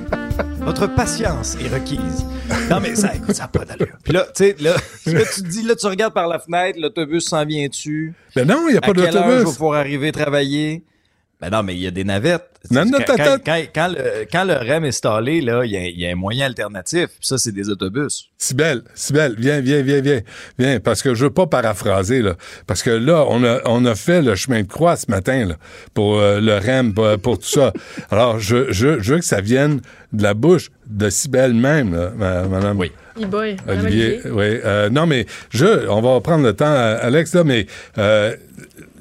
[0.59, 2.25] votre patience est requise.
[2.69, 3.95] Non, mais ça, écoute, ça n'a pas d'allure.
[4.03, 4.73] Puis là, tu sais, là,
[5.07, 8.13] là, tu te dis, là, tu regardes par la fenêtre, l'autobus s'en vient dessus.
[8.35, 9.53] ben non, il n'y a À pas quelle heure je vais d'autobus.
[9.57, 10.83] pouvoir arriver travailler?
[11.41, 12.49] Ben non, mais il y a des navettes.
[12.71, 15.71] Non, non, quand, attends, quand, quand, quand le, quand le REM est stallé, là, il
[15.71, 17.07] y a, il y a un moyen alternatif.
[17.07, 18.29] Puis ça, c'est des autobus.
[18.37, 20.21] Sibelle, Sibelle, viens, viens, viens, viens,
[20.57, 22.35] viens, parce que je veux pas paraphraser, là.
[22.65, 25.55] Parce que là, on a, on a fait le chemin de croix ce matin, là,
[25.93, 27.73] pour euh, le REM, pour, pour tout ça.
[28.09, 29.81] Alors, je, je, je veux que ça vienne
[30.13, 32.79] de la bouche de Sibelle même, là, ma- madame.
[32.79, 32.91] Oui.
[33.17, 34.19] Olivier, Olivier.
[34.25, 34.59] oui.
[34.65, 37.65] Euh, non, mais je, on va prendre le temps, euh, Alex, là, mais,
[37.97, 38.35] euh,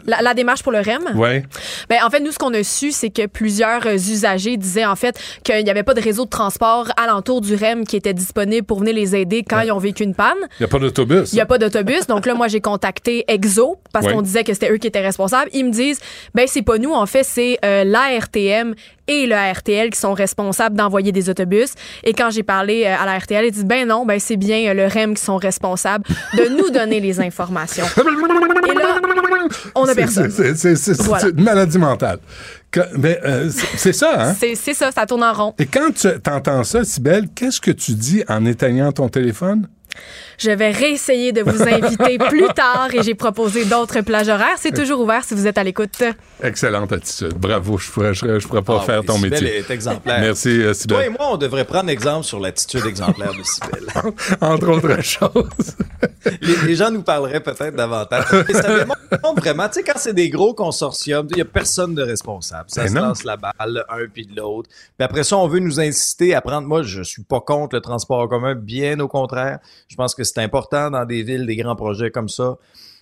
[0.06, 1.16] La, la démarche pour le REM?
[1.18, 1.42] ouais.
[1.88, 4.96] Ben, en fait, nous, ce qu'on a su, c'est que plusieurs euh, usagers disaient, en
[4.96, 8.66] fait, qu'il n'y avait pas de réseau de transport alentour du REM qui était disponible
[8.66, 10.36] pour venir les aider quand ils ont vécu une panne.
[10.58, 11.32] Il n'y a pas d'autobus.
[11.32, 12.06] Il n'y a pas d'autobus.
[12.06, 14.12] Donc là, moi, j'ai contacté Exo parce Oui.
[14.12, 15.50] qu'on disait que c'était eux qui étaient responsables.
[15.52, 16.00] Ils me disent,
[16.34, 16.92] ben, c'est pas nous.
[16.92, 18.74] En fait, c'est euh, l'ARTM
[19.06, 21.74] et le RTL qui sont responsables d'envoyer des autobus.
[22.04, 24.72] Et quand j'ai parlé euh, à la RTL, ils disent, ben non, ben, c'est bien
[24.72, 26.04] le REM qui sont responsables
[26.36, 27.84] de nous donner les informations.
[29.74, 30.30] On a personne.
[30.30, 31.28] C'est Voilà.
[31.28, 32.18] une maladie mentale.
[32.76, 34.34] Euh, c'est ça, hein?
[34.38, 35.54] C'est c'est ça, ça tourne en rond.
[35.58, 39.68] Et quand tu entends ça, Sibelle, qu'est-ce que tu dis en éteignant ton téléphone?
[40.38, 44.56] Je vais réessayer de vous inviter plus tard et j'ai proposé d'autres plages horaires.
[44.58, 46.02] C'est toujours ouvert si vous êtes à l'écoute.
[46.42, 47.34] Excellente attitude.
[47.34, 49.56] Bravo, je pourrais, je, je pourrais pas Ah faire oui, ton Cybèle métier.
[49.58, 50.20] est exemplaire.
[50.20, 53.86] Merci, euh, Toi et moi, on devrait prendre exemple sur l'attitude exemplaire de Cybèle.
[54.40, 55.76] Entre autres choses.
[56.42, 58.24] les, les gens nous parleraient peut-être davantage.
[58.48, 61.94] Et ça démontre vraiment, tu sais, quand c'est des gros consortiums, il n'y a personne
[61.94, 62.64] de responsable.
[62.68, 63.02] Ça Mais se non.
[63.02, 64.68] lance la balle, un puis de l'autre.
[64.98, 66.66] Puis après ça, on veut nous inciter à prendre.
[66.66, 69.58] Moi, je suis pas contre le transport en commun, bien au contraire.
[69.88, 72.56] Je pense que c'est important dans des villes, des grands projets comme ça.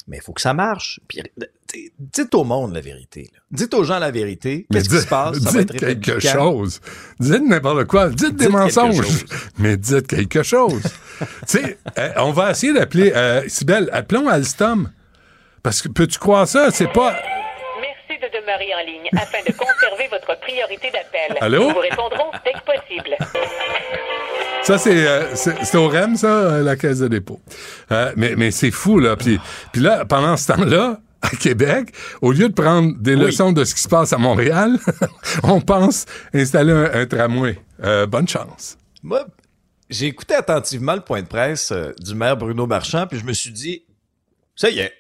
[0.08, 0.98] Mais il faut que ça marche.
[1.06, 1.22] Puis,
[1.98, 3.30] dites au monde la vérité.
[3.32, 3.38] là.
[3.52, 4.66] Dites aux gens la vérité.
[4.70, 5.38] Qu'est-ce qui se passe?
[5.38, 6.80] Ça dites quelque chose.
[7.20, 8.10] Dites n'importe quoi.
[8.10, 9.24] Dites des Dites mensonges.
[9.58, 10.82] Mais dites quelque chose.
[11.20, 14.90] tu sais, euh, on va essayer d'appeler, euh, Sibelle, appelons Alstom.
[15.62, 16.70] Parce que peux-tu croire ça?
[16.72, 17.14] C'est pas.
[18.32, 21.36] De demeurer en ligne afin de conserver votre priorité d'appel.
[21.40, 21.68] Allô?
[21.68, 23.16] Nous vous répondrons dès que possible.
[24.62, 27.40] Ça, c'est euh, c'est c'est au REM, ça, euh, la caisse de dépôt.
[27.90, 29.16] Euh, mais mais c'est fou, là.
[29.16, 29.38] Puis,
[29.72, 33.74] puis là, pendant ce temps-là, à Québec, au lieu de prendre des leçons de ce
[33.74, 34.78] qui se passe à Montréal,
[35.42, 37.58] on pense installer un, un tramway.
[37.84, 38.76] Euh, bonne chance.
[39.02, 39.26] Moi,
[39.88, 43.32] j'ai écouté attentivement le point de presse euh, du maire Bruno Marchand, puis je me
[43.32, 43.84] suis dit,
[44.56, 44.92] ça y est,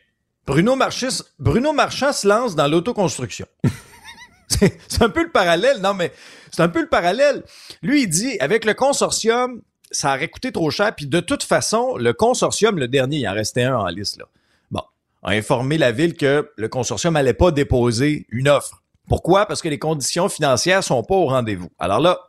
[0.46, 3.46] Bruno, Marchis- Bruno Marchand se lance dans l'autoconstruction.
[4.48, 5.80] C'est un peu le parallèle.
[5.80, 6.12] Non, mais
[6.50, 7.42] c'est un peu le parallèle.
[7.82, 10.94] Lui, il dit, avec le consortium, ça aurait coûté trop cher.
[10.94, 14.26] Puis de toute façon, le consortium, le dernier, il en restait un en liste, là.
[14.70, 14.82] Bon,
[15.22, 18.82] a informé la ville que le consortium allait pas déposer une offre.
[19.08, 19.46] Pourquoi?
[19.46, 21.70] Parce que les conditions financières sont pas au rendez-vous.
[21.78, 22.20] Alors là,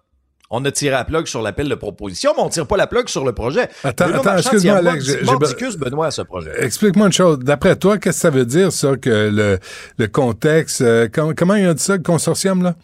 [0.56, 3.08] on a tiré la plug sur l'appel de proposition, mais on tire pas la plug
[3.10, 3.70] sur le projet.
[3.84, 4.06] Attends,
[4.38, 6.52] excuse-moi, Alex, j'ai- Benoît, à ce projet.
[6.64, 7.40] Explique-moi une chose.
[7.40, 9.60] D'après toi, qu'est-ce que ça veut dire, ça, que le,
[9.98, 10.82] le contexte...
[10.82, 12.76] euh, com- comment il a dit ça, le consortium, là?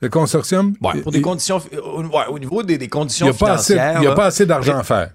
[0.00, 0.74] Le consortium?
[0.80, 3.34] Ouais, pour des il- conditions, au, ouais, au niveau des, des Il conditions n'y a,
[3.34, 5.10] pas assez- il y a pas assez d'argent à faire.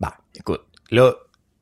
[0.00, 1.14] Ben, écoute, là,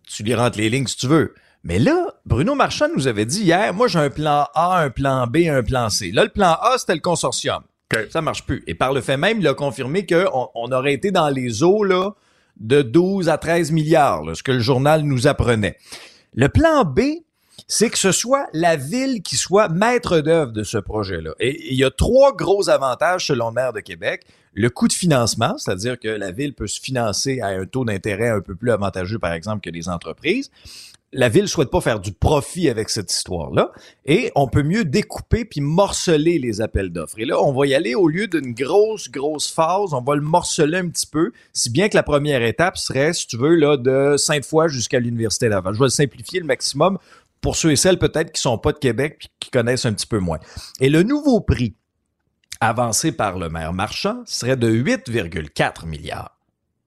[0.06, 1.34] tu lui rentres les lignes si tu veux.
[1.64, 5.26] Mais là, Bruno Marchand nous avait dit hier, moi j'ai un plan A, un plan
[5.26, 6.10] B, un plan C.
[6.12, 7.62] Là, le plan A, c'était le consortium.
[7.92, 8.06] OK.
[8.10, 8.62] Ça marche plus.
[8.66, 11.84] Et par le fait même, il a confirmé qu'on on aurait été dans les eaux
[11.84, 12.12] là,
[12.58, 15.76] de 12 à 13 milliards, ce que le journal nous apprenait.
[16.34, 17.00] Le plan B,
[17.66, 21.32] c'est que ce soit la ville qui soit maître d'œuvre de ce projet-là.
[21.40, 24.24] Et il y a trois gros avantages selon le maire de Québec.
[24.52, 28.28] Le coût de financement, c'est-à-dire que la ville peut se financer à un taux d'intérêt
[28.28, 30.50] un peu plus avantageux, par exemple, que les entreprises.
[31.16, 33.70] La ville souhaite pas faire du profit avec cette histoire-là.
[34.04, 37.18] Et on peut mieux découper puis morceler les appels d'offres.
[37.18, 40.22] Et là, on va y aller au lieu d'une grosse, grosse phase, on va le
[40.22, 44.16] morceler un petit peu, si bien que la première étape serait, si tu veux, de
[44.16, 45.74] Sainte-Foy jusqu'à l'Université Laval.
[45.74, 46.98] Je vais le simplifier le maximum
[47.40, 50.08] pour ceux et celles peut-être qui sont pas de Québec puis qui connaissent un petit
[50.08, 50.40] peu moins.
[50.80, 51.76] Et le nouveau prix
[52.60, 56.34] avancé par le maire Marchand serait de 8,4 milliards.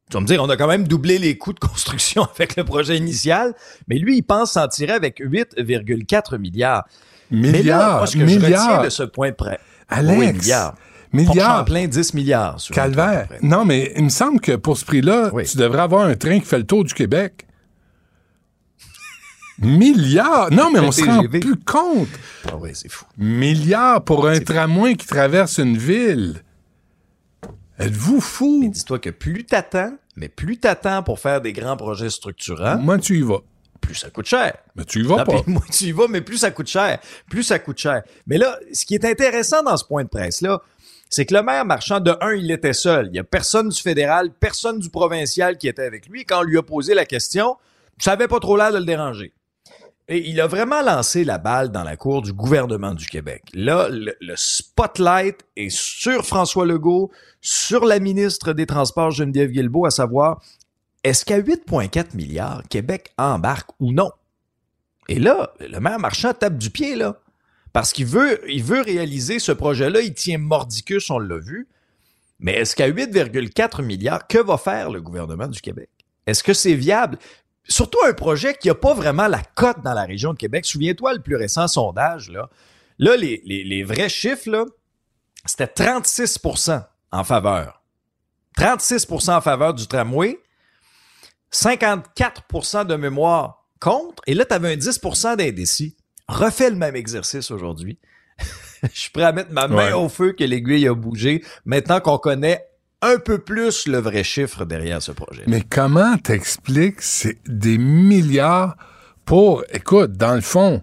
[0.10, 2.64] Tu vas me dire, on a quand même doublé les coûts de construction avec le
[2.64, 3.54] projet initial,
[3.88, 6.86] mais lui, il pense s'en tirer avec 8,4 milliards.
[7.30, 8.84] Mais là, Milliards, moi, ce que je retiens milliards.
[8.84, 9.60] de ce point près.
[9.90, 10.76] Alex, Oui, milliards.
[11.12, 11.66] milliards.
[11.66, 12.58] Pont-Champlain, 10 milliards.
[12.72, 13.28] Calvaire.
[13.42, 15.44] Non, mais il me semble que pour ce prix-là, Oui.
[15.46, 17.44] tu devrais avoir un train qui fait le tour du Québec.
[19.60, 20.52] Milliards!
[20.52, 22.08] Non, mais on se rend plus compte.
[22.48, 23.06] Ah oui, c'est fou.
[23.18, 26.44] Milliards pour un tramway qui traverse une ville.
[27.80, 28.70] Êtes-vous fou?
[28.72, 33.18] Dis-toi que plus t'attends, mais plus t'attends pour faire des grands projets structurants, Moi, tu
[33.20, 33.42] y vas.
[33.82, 34.58] plus ça coûte cher.
[34.76, 35.42] Mais tu y vas Non, pas.
[35.48, 37.00] moi, tu y vas, mais plus ça coûte cher.
[37.30, 38.02] Plus ça coûte cher.
[38.26, 40.62] Mais là, ce qui est intéressant dans ce point de presse-là,
[41.10, 43.08] c'est que le maire marchand, de un, il était seul.
[43.12, 46.26] Il y a personne du fédéral, personne du provincial qui était avec lui.
[46.26, 47.56] Quand on lui a posé la question,
[47.98, 49.32] ça avait pas trop l'air de le déranger.
[50.10, 53.44] Et il a vraiment lancé la balle dans la cour du gouvernement du Québec.
[53.54, 59.92] Là, le, spotlight est sur François Legault, sur la ministre des Transports Geneviève Guilbeault, à
[59.92, 60.42] savoir,
[61.04, 64.12] est-ce qu'à 8,4 milliards, Québec embarque ou non?
[65.10, 67.20] Et là, le maire Marchand tape du pied, là.
[67.74, 70.02] Parce qu'il veut, veut réaliser ce projet-là.
[70.02, 71.68] Il tient mordicus, on l'a vu.
[72.40, 75.90] Mais est-ce qu'à 8,4 milliards, que va faire le gouvernement du Québec?
[76.26, 77.18] Est-ce que c'est viable?
[77.70, 80.66] Surtout un projet qui n'a pas vraiment la cote dans la région de Québec.
[80.66, 82.50] Souviens-toi, le plus récent sondage, là.
[83.00, 84.66] Là, les, les, les vrais chiffres, là,
[85.46, 87.84] c'était 36% en faveur.
[88.58, 90.40] 36% en faveur du tramway.
[91.54, 94.24] 54% de mémoire contre.
[94.28, 95.96] Et là, tu avais un 10% d'indécis.
[96.28, 98.00] Refais le même exercice aujourd'hui.
[98.94, 99.94] Je suis prêt à mettre ma main Ouais.
[99.94, 102.67] au feu que l'aiguille a bougé maintenant qu'on connaît
[103.02, 105.44] un peu plus le vrai chiffre derrière ce projet.
[105.48, 108.76] Mais comment t'expliques c'est des milliards
[109.26, 110.82] pour, écoute, dans le fond,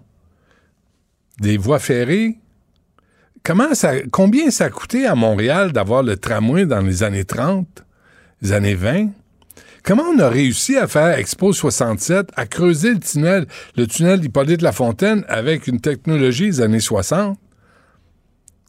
[1.39, 2.37] des voies ferrées?
[3.43, 7.83] Comment ça, combien ça a coûté à Montréal d'avoir le tramway dans les années 30,
[8.41, 9.09] les années 20?
[9.83, 13.45] Comment on a réussi à faire Expo 67, à creuser le tunnel,
[13.77, 17.37] le tunnel d'Hippolyte Lafontaine avec une technologie des années 60?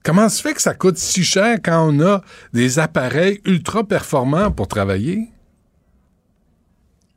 [0.07, 4.53] Comment se fait que ça coûte si cher quand on a des appareils ultra performants
[4.53, 5.27] pour travailler?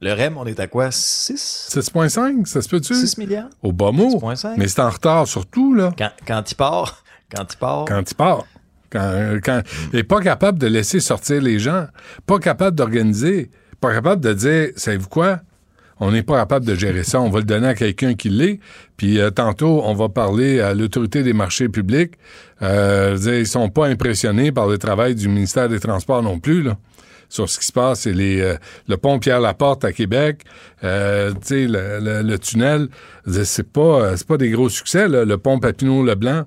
[0.02, 0.90] Le REM, on est à quoi?
[0.90, 1.70] 6?
[1.72, 2.96] 6,5, ça se peut-tu?
[2.96, 3.50] 6 milliards?
[3.62, 4.20] Au bas mot.
[4.20, 4.56] 6,5.
[4.58, 8.16] Mais c'est en retard surtout, là, Quand, quand il part, quand il part, quand il
[8.16, 8.46] part.
[8.90, 9.62] Quand, quand,
[10.08, 11.86] pas capable de laisser sortir les gens,
[12.26, 15.42] pas capable d'organiser, pas capable de dire, savez-vous quoi?
[16.00, 18.60] On n'est pas capable de gérer ça, on va le donner à quelqu'un qui l'est.
[18.98, 22.14] Puis euh, tantôt, on va parler à l'autorité des marchés publics.
[22.62, 26.78] Euh, ils sont pas impressionnés par le travail du ministère des Transports non plus, là.
[27.32, 28.56] Sur ce qui se passe, c'est les, euh,
[28.88, 30.42] le pont Pierre-Laporte à Québec,
[30.84, 32.88] euh, le, le- tunnel,
[33.44, 36.46] c'est pas, euh, c'est pas des gros succès, là, le pont Papineau-Leblanc.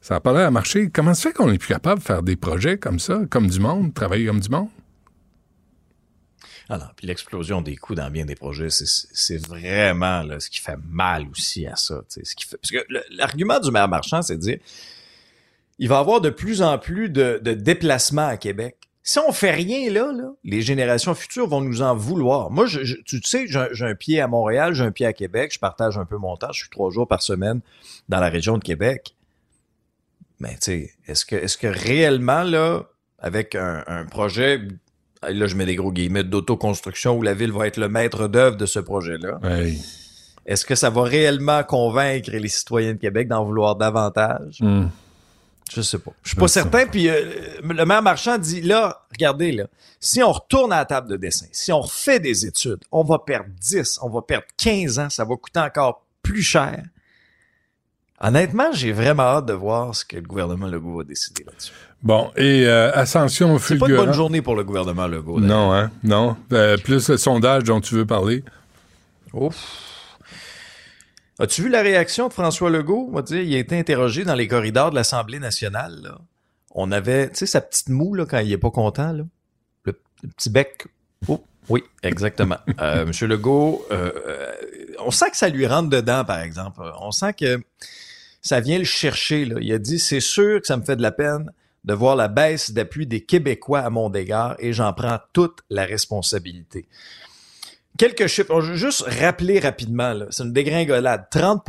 [0.00, 0.90] Ça n'a pas l'air à marcher.
[0.92, 3.60] Comment se fait qu'on est plus capable de faire des projets comme ça, comme du
[3.60, 4.66] monde, travailler comme du monde?
[6.70, 10.78] Ah non, puis l'explosion des coûts dans bien des projets, c'est- vraiment ce qui fait
[10.88, 12.02] mal aussi à ça.
[12.08, 12.20] Ce
[12.56, 14.58] parce que l'argument du maire marchand, c'est de dire
[15.78, 18.76] il va y avoir de plus en plus de, déplacements à Québec.
[19.02, 20.10] Si on fait rien là,
[20.44, 22.50] les générations futures vont nous en vouloir.
[22.50, 22.66] Moi,
[23.04, 26.06] tu sais, j'ai un- pied à Montréal, j'ai un pied à Québec, je partage un
[26.06, 27.60] peu mon temps, je suis trois jours par semaine
[28.08, 29.14] dans la région de Québec.
[30.40, 32.84] Mais tu sais, est-ce que, réellement, là,
[33.18, 34.60] avec un projet,
[35.30, 38.56] là je mets des gros guillemets, d'autoconstruction où la ville va être le maître d'œuvre
[38.56, 39.40] de ce projet-là,
[40.46, 44.58] est-ce que ça va réellement convaincre les citoyens de Québec d'en vouloir davantage?
[44.60, 44.88] Hmm.
[45.72, 46.12] Je sais pas.
[46.22, 46.86] Je suis pas certain.
[46.86, 47.22] Puis euh,
[47.62, 49.66] le maire Marchand dit là, regardez là,
[49.98, 53.18] si on retourne à la table de dessin, si on refait des études, on va
[53.18, 56.82] perdre 10, on va perdre 15 ans, ça va coûter encore plus cher.
[58.20, 61.72] Honnêtement, j'ai vraiment hâte de voir ce que le gouvernement Legault va décider là-dessus.
[62.02, 65.40] Bon, et euh, Ascension C'est pas une bonne journée pour le gouvernement Legault.
[65.40, 65.56] d'ailleurs.
[65.58, 65.90] Non, hein?
[66.04, 66.36] Non.
[66.52, 68.44] Euh, plus le sondage dont tu veux parler.
[69.32, 69.56] Ouf.
[71.40, 73.08] As-tu vu la réaction de François Legault?
[73.10, 75.98] On va dire, il a été interrogé dans les corridors de l'Assemblée nationale.
[76.02, 76.18] là.
[76.76, 79.24] On avait, tu sais, sa petite moue là, quand il est pas content, là.
[79.84, 80.86] Le, le petit bec.
[81.28, 82.58] Oh, oui, exactement.
[82.80, 84.12] Euh, Monsieur Legault, euh,
[85.06, 86.80] on sent que ça lui rentre dedans, par exemple.
[87.00, 87.60] On sent que
[88.42, 89.48] ça vient le chercher.
[89.60, 91.50] Il a dit, c'est sûr que ça me fait de la peine
[91.84, 95.84] de voir la baisse d'appui des Québécois à mon égard et j'en prends toute la
[95.84, 96.88] responsabilité.
[97.98, 98.60] Quelques chiffres.
[98.60, 101.26] Je vais juste rappeler rapidement, c'est une dégringolade.
[101.30, 101.62] 30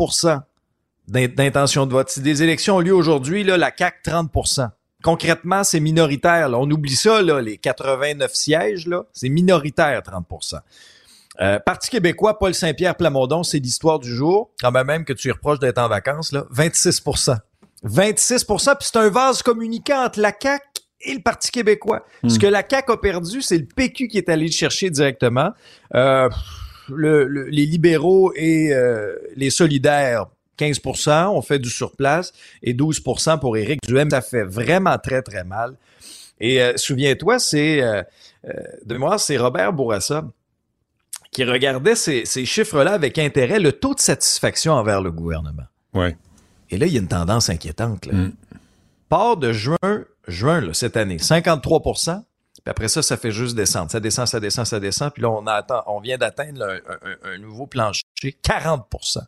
[1.08, 2.10] d'in- d'intention de vote.
[2.10, 4.70] Si des élections ont lieu aujourd'hui, la CAC 30%
[5.04, 6.50] Concrètement, c'est minoritaire.
[6.54, 10.26] On oublie ça, les 89 sièges, c'est minoritaire 30
[11.42, 14.52] euh, Parti québécois, Paul Saint-Pierre Plamondon, c'est l'histoire du jour.
[14.62, 17.36] Quand même, que tu lui reproches d'être en vacances, là, 26%
[17.84, 20.62] 26% puis c'est un vase communicant entre la CAC
[21.02, 22.04] et le Parti québécois.
[22.28, 25.52] Ce que la CAC a perdu, c'est le PQ qui est allé le chercher directement.
[25.94, 26.30] Euh,
[26.90, 30.26] le- le- les libéraux et euh, les solidaires,
[30.58, 32.32] 15% on fait du surplace
[32.64, 34.10] et 12% pour Éric Duhem.
[34.10, 35.76] Ça fait vraiment très, très mal.
[36.40, 38.02] Et euh, souviens-toi, c'est euh,
[38.48, 38.52] euh,
[38.86, 40.26] de mémoire, c'est Robert Bourassa
[41.36, 45.66] qui regardait ces, ces chiffres-là avec intérêt, le taux de satisfaction envers le gouvernement.
[45.94, 46.16] Ouais.
[46.70, 48.06] Et là, il y a une tendance inquiétante.
[48.06, 48.14] Là.
[48.14, 48.34] Mm.
[49.10, 49.78] Part de juin,
[50.30, 52.24] juin là, cette année, 53%
[52.64, 53.92] puis après ça, ça fait juste descendre.
[53.92, 55.12] Ça descend, ça descend, ça descend.
[55.14, 59.20] Puis là, on, attend, on vient d'atteindre là, un, un- un nouveau plancher, 40%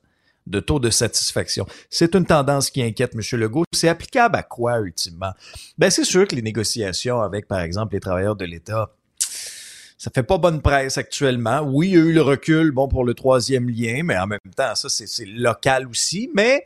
[0.47, 1.67] de taux de satisfaction.
[1.89, 3.21] C'est une tendance qui inquiète M.
[3.39, 3.65] Legault.
[3.73, 5.33] C'est applicable à quoi, ultimement?
[5.77, 8.91] Ben, c'est sûr que les négociations avec, par exemple, les travailleurs de l'État,
[9.97, 11.61] ça fait pas bonne presse actuellement.
[11.61, 14.39] Oui, il y a eu le recul, bon, pour le troisième lien, mais en même
[14.55, 16.29] temps, ça, c'est local aussi.
[16.35, 16.63] Mais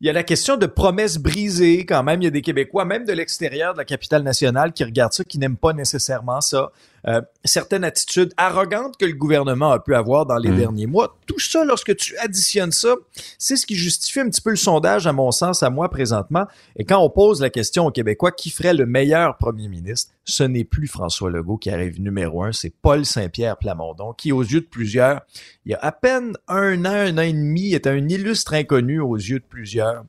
[0.00, 2.20] il y a la question de promesses brisées quand même.
[2.20, 5.24] Il y a des Québécois, même de l'extérieur de la capitale nationale, qui regardent ça,
[5.24, 6.72] qui n'aiment pas nécessairement ça.
[7.06, 11.16] Euh, certaines attitudes arrogantes que le gouvernement a pu avoir dans les derniers mois.
[11.26, 12.94] Tout ça, lorsque tu additionnes ça,
[13.38, 16.46] c'est ce qui justifie un petit peu le sondage, à mon sens, à moi présentement.
[16.76, 20.44] Et quand on pose la question aux Québécois, qui ferait le meilleur premier ministre, ce
[20.44, 24.62] n'est plus François Legault qui arrive numéro un, c'est Paul Saint-Pierre Plamondon, qui, aux yeux
[24.62, 25.20] de plusieurs,
[25.66, 29.00] il y a à peine un an, un an et demi, est un illustre inconnu
[29.00, 30.04] aux yeux de plusieurs.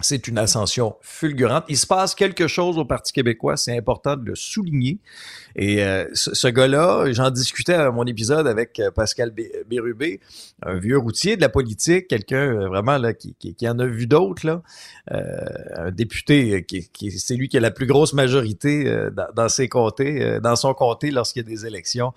[0.00, 1.64] C'est une ascension fulgurante.
[1.68, 4.98] Il se passe quelque chose au Parti québécois, c'est important de le souligner.
[5.54, 10.18] Et euh, ce, ce gars-là, j'en discutais à mon épisode avec euh, Pascal Bé- Bérubé,
[10.62, 13.86] un vieux routier de la politique, quelqu'un euh, vraiment là qui, qui, qui en a
[13.86, 14.62] vu d'autres
[15.12, 19.28] Euh, un député euh, qui, qui c'est lui qui a la plus grosse majorité dans,
[19.36, 22.12] dans ses comtés, dans son comté lorsqu'il y a des élections.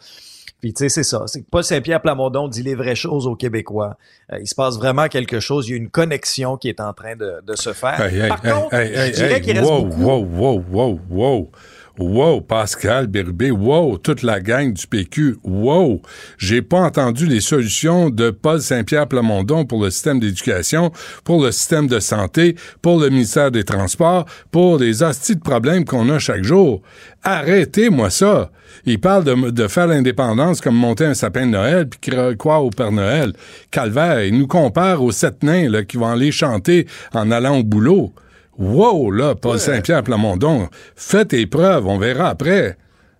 [0.60, 1.24] Puis tu sais, c'est ça.
[1.28, 3.98] C'est que Paul Saint-Pierre Plamondon dit les vraies choses aux Québécois.
[4.34, 5.68] Euh, il se passe vraiment quelque chose.
[5.68, 8.02] Il y a une connexion qui est en train de, de se faire.
[8.02, 10.02] Hey, hey, Par hey, contre, je dirais qu'il reste wow, beaucoup.
[10.02, 11.52] wow, wow, wow, wow.
[12.00, 16.00] Wow, Pascal Bérubé, wow, toute la gang du PQ, wow.
[16.38, 20.92] J'ai pas entendu les solutions de Paul Saint-Pierre Plamondon pour le système d'éducation,
[21.24, 25.86] pour le système de santé, pour le ministère des Transports, pour les hosties de problèmes
[25.86, 26.84] qu'on a chaque jour.
[27.24, 28.52] Arrêtez-moi ça.
[28.86, 32.70] Il parle de, faire l'indépendance comme monter un sapin de Noël puis cro- croire au
[32.70, 33.34] Père Noël.
[33.72, 38.14] Calvaire, il nous compare aux sept nains qui vont aller chanter en allant au boulot.
[38.58, 42.78] Wow, là, Paul Saint-Pierre Plamondon, fais tes preuves, on verra après.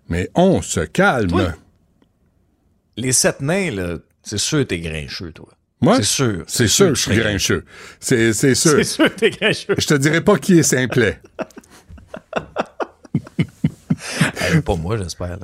[0.08, 1.28] Mais on se calme.
[1.28, 1.52] Toi,
[2.96, 5.48] Les sept nains, là, c'est sûr que t'es grincheux, toi.
[5.80, 6.44] Moi, C'est sûr.
[6.48, 7.64] C'est sûr que je suis grincheux.
[8.00, 8.54] C'est sûr.
[8.54, 9.74] C'est sûr que t'es grincheux.
[9.78, 11.20] Je te dirai pas qui est simplet.
[14.64, 15.38] Pas moi, j'espère.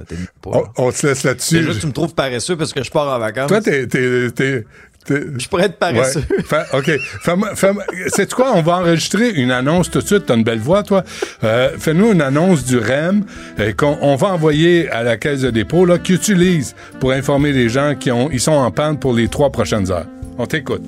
[0.47, 1.63] On, on se laisse là-dessus.
[1.63, 3.49] juste que tu me trouves paresseux parce que je pars en vacances.
[3.49, 4.65] Toi, t'es...
[5.09, 6.25] Je pourrais être paresseux.
[6.31, 6.43] Ouais.
[6.45, 6.91] Fais- OK.
[7.23, 8.53] Fais-moi- fais-moi- Sais-tu quoi?
[8.55, 10.25] On va enregistrer une annonce tout de suite.
[10.27, 11.05] T'as une belle voix, toi.
[11.45, 13.25] Euh, Fais-nous une annonce du REM
[13.61, 17.53] euh, qu'on on va envoyer à la caisse de dépôt là, qu'ils utilisent pour informer
[17.53, 20.07] les gens qui ont, ils sont en panne pour les trois prochaines heures.
[20.39, 20.83] On t'écoute.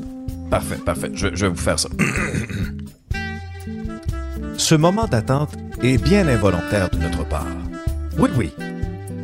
[0.50, 1.10] Parfait, parfait.
[1.12, 1.88] Je, je vais vous faire ça.
[4.56, 5.50] Ce moment d'attente
[5.82, 7.46] est bien involontaire de notre part.
[8.18, 8.52] Oui, oui.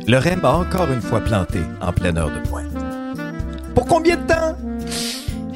[0.07, 2.67] Le REM a encore une fois planté en pleine heure de pointe.
[3.73, 4.55] Pour combien de temps?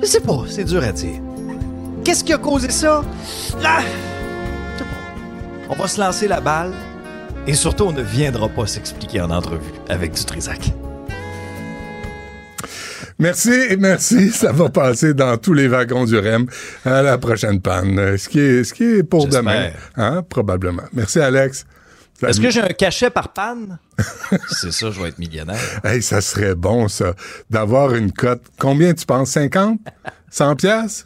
[0.08, 1.20] Je sais pas, c'est dur à dire.
[2.05, 3.03] Qu'est-ce qui a causé ça?
[3.62, 3.82] Ah!
[5.70, 6.72] On va se lancer la balle
[7.45, 10.72] et surtout, on ne viendra pas s'expliquer en entrevue avec du Trisac.
[13.20, 14.30] Merci, merci.
[14.32, 16.45] Ça va passer dans tous les wagons du REM
[16.86, 18.18] à la prochaine panne.
[18.18, 19.72] Ce qui est, ce qui est pour demain.
[19.97, 20.84] Hein, probablement.
[20.93, 21.66] Merci, Alex.
[22.26, 23.78] Est-ce que j'ai un cachet par panne?
[24.49, 25.59] C'est ça, je vais être millionnaire.
[25.84, 27.13] Hey, ça serait bon, ça,
[27.49, 28.41] d'avoir une cote.
[28.59, 29.30] Combien tu penses?
[29.32, 29.80] 50?
[30.32, 31.05] 100 piastres?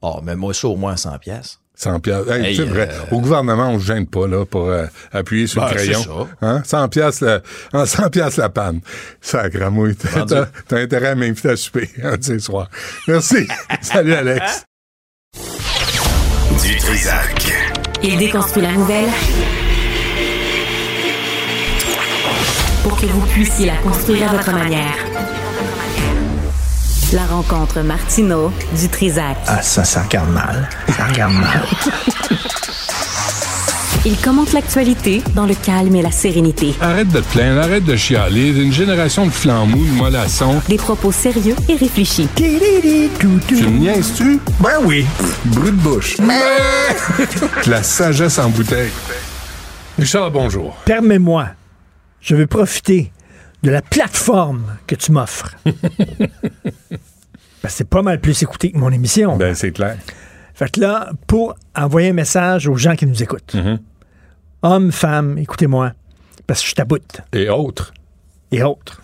[0.00, 1.58] Oh, mais moi, ça au moins 100 pièces.
[1.76, 2.30] 100 piastres.
[2.30, 2.88] Hey, Hey, c'est vrai.
[2.90, 6.00] euh, Au gouvernement, on se gêne pas, là, pour euh, appuyer sur Ben, le crayon.
[6.02, 6.28] c'est ça.
[6.48, 6.62] Hein?
[6.64, 7.40] 100 piastres, la,
[7.72, 8.80] en 100 piastres la panne.
[9.20, 9.96] Sacramouille.
[9.96, 12.70] T'as, t'as- t'as intérêt à m'inviter à souper, un de ces soirs.
[13.08, 13.46] Merci.
[13.82, 14.64] Salut, Alex.
[16.62, 17.52] Du Trisac.
[18.02, 19.08] Il déconstruit la nouvelle
[22.84, 24.94] pour que vous puissiez la construire à votre manière.
[27.14, 29.38] La rencontre Martino du Trisac.
[29.46, 30.68] Ah, ça, ça regarde mal.
[30.94, 31.64] Ça regarde mal.
[34.04, 36.74] Il commente l'actualité dans le calme et la sérénité.
[36.82, 38.48] Arrête de te plaindre, arrête de chialer.
[38.50, 40.60] Une génération de flambous, de mollassons.
[40.68, 42.28] Des propos sérieux et réfléchis.
[42.36, 44.40] Tu me niaises-tu?
[44.60, 45.06] Ben oui.
[45.46, 46.18] Brut de bouche.
[47.66, 48.90] La sagesse en bouteille.
[49.98, 50.76] Richard, bonjour.
[50.84, 51.46] Permets-moi.
[52.24, 53.12] Je veux profiter
[53.62, 55.54] de la plateforme que tu m'offres.
[55.64, 55.74] Parce
[57.62, 59.36] que c'est pas mal plus écouté que mon émission.
[59.36, 59.98] Ben, c'est clair.
[60.54, 63.78] Fait que là, pour envoyer un message aux gens qui nous écoutent, Mm-hmm.
[64.62, 65.92] hommes, femmes, écoutez-moi,
[66.46, 67.92] parce que je taboute, Et autres.
[68.52, 69.02] et autres,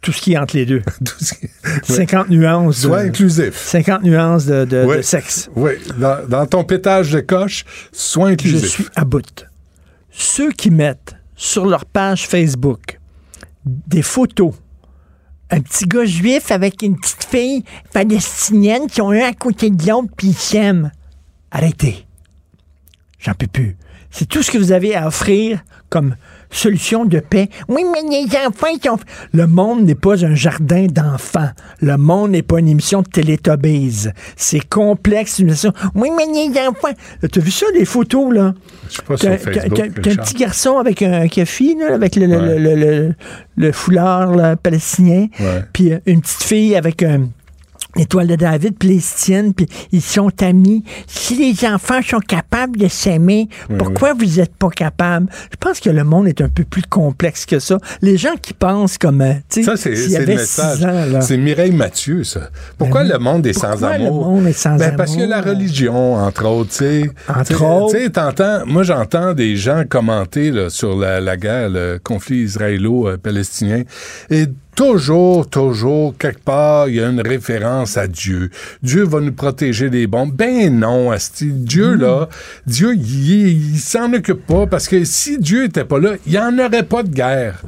[0.00, 0.80] tout ce qui est entre les deux.
[1.04, 1.48] Tout ce qui-
[1.84, 2.80] 50 nuances.
[2.80, 3.54] de- Sois inclusif.
[3.56, 4.96] 50 nuances de, de- Ouais.
[4.96, 5.50] de sexe.
[5.54, 8.66] Oui, dans, dans ton pétage de coche, sois Je inclusif.
[8.68, 9.46] suis à bout.
[10.10, 13.00] Ceux qui mettent sur leur page Facebook
[13.66, 14.54] des photos,
[15.50, 19.84] un petit gars juif avec une petite fille palestinienne qui ont un à côté de
[19.84, 20.92] l'autre puis ils s'aiment.
[21.50, 22.06] Arrêtez.
[23.18, 23.76] J'en peux plus.
[24.12, 26.14] C'est tout ce que vous avez à offrir comme
[26.52, 27.48] solution de paix.
[27.68, 28.98] Oui, mais les enfants, ils ont...
[29.32, 31.50] Le monde n'est pas un jardin d'enfants.
[31.80, 34.08] Le monde n'est pas une émission de Télétobies.
[34.36, 35.38] C'est complexe.
[35.40, 35.72] une émission.
[35.94, 36.88] Oui, mais les enfants...
[37.30, 38.54] T'as vu ça, les photos, là?
[38.88, 39.80] Je suis pas sur Facebook.
[39.80, 42.58] un petit garçon avec un café, là, avec le, le- Ouais.
[42.58, 43.14] le- le- le-
[43.56, 45.26] le foulard là, palestinien,
[45.72, 47.28] puis euh, une petite fille avec un
[47.96, 49.00] étoile de David, puis les
[49.54, 50.84] puis ils sont amis.
[51.06, 55.28] Si les enfants sont capables de s'aimer, pourquoi vous n'êtes pas capables?
[55.50, 57.78] Je pense que le monde est un peu plus complexe que ça.
[58.00, 61.22] Les gens qui pensent comme, euh, Ça, c'est le message.
[61.22, 62.50] C'est Mireille Mathieu, ça.
[62.78, 64.26] Pourquoi Ben le monde est sans Pourquoi le amour?
[64.30, 65.28] monde est sans ben, Parce que amour?
[65.30, 67.10] la religion, entre autres, tu sais.
[67.28, 68.08] Entre autres.
[68.08, 73.82] T'entends, moi, j'entends des gens commenter là, sur la, la guerre, le conflit israélo-palestinien.
[74.30, 78.50] Et toujours, toujours, quelque part, il y a une référence à Dieu.
[78.82, 80.32] Dieu va nous protéger des bombes.
[80.32, 81.46] Ben non, Asti.
[81.46, 82.28] Dieu, là,
[82.66, 86.38] Dieu, il, il s'en occupe pas parce que si Dieu était pas là, il n'y
[86.38, 87.62] en aurait pas de guerre.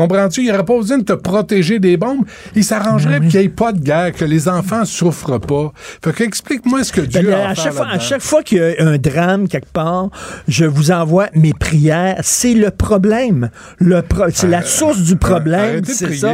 [0.00, 0.42] Comprends-tu?
[0.42, 2.24] Il n'aurait pas besoin de te protéger des bombes.
[2.56, 3.30] Il s'arrangerait Ben oui.
[3.30, 5.72] qu'il n'y ait pas de guerre, que les enfants souffrent pas.
[6.02, 8.42] Fait que explique-moi ce que Ben, Dieu a à, à chaque fois, à chaque fois
[8.42, 10.08] qu'il y a un drame quelque part,
[10.48, 12.16] je vous envoie mes prières.
[12.22, 13.50] C'est le problème.
[13.78, 15.76] Le pro- c'est la source du problème.
[15.76, 16.32] Euh, de C'est ça.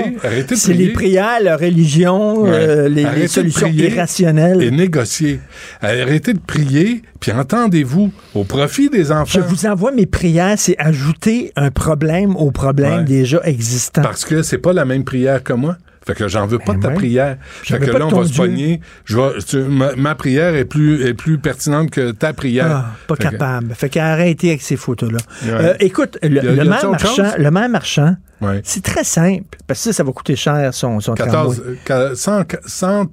[0.55, 2.51] C'est les prières, la religion, Ouais.
[2.53, 4.63] euh, les, solutions irrationnelles.
[4.63, 5.41] Et négocier.
[5.81, 9.25] Arrêtez de prier, puis entendez-vous au profit des enfants.
[9.27, 13.05] Je vous envoie mes prières, c'est ajouter un problème au problème Ouais.
[13.05, 14.03] déjà existant.
[14.03, 15.77] Parce que c'est pas la même prière que moi.
[16.07, 17.37] Fait que j'en veux pas de ta prière.
[17.65, 18.45] Fait veux que pas là, on va se Dieu.
[18.45, 18.81] pogner.
[19.07, 22.67] Je vais- tu- ma, ma prière est plus, est plus pertinente que ta prière.
[22.71, 23.75] Ah, pas Fait que- capable.
[23.75, 25.19] Fait qu'arrêtez avec ces photos-là.
[25.45, 25.51] Ouais.
[25.51, 28.61] Euh, écoute, le, a- le maire marchand, le maire marchand, Ouais.
[28.63, 29.59] c'est très simple.
[29.67, 31.73] Parce que ça, ça va coûter cher son, son 14, tramway.
[31.73, 33.07] euh, qua- 100, 100,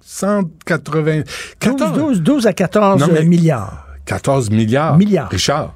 [0.00, 1.22] 180,
[1.58, 3.86] 14, 12, 12, 12 à 14 Non, milliards.
[4.06, 4.96] 14 milliards.
[4.96, 5.28] Milliards.
[5.28, 5.74] Richard.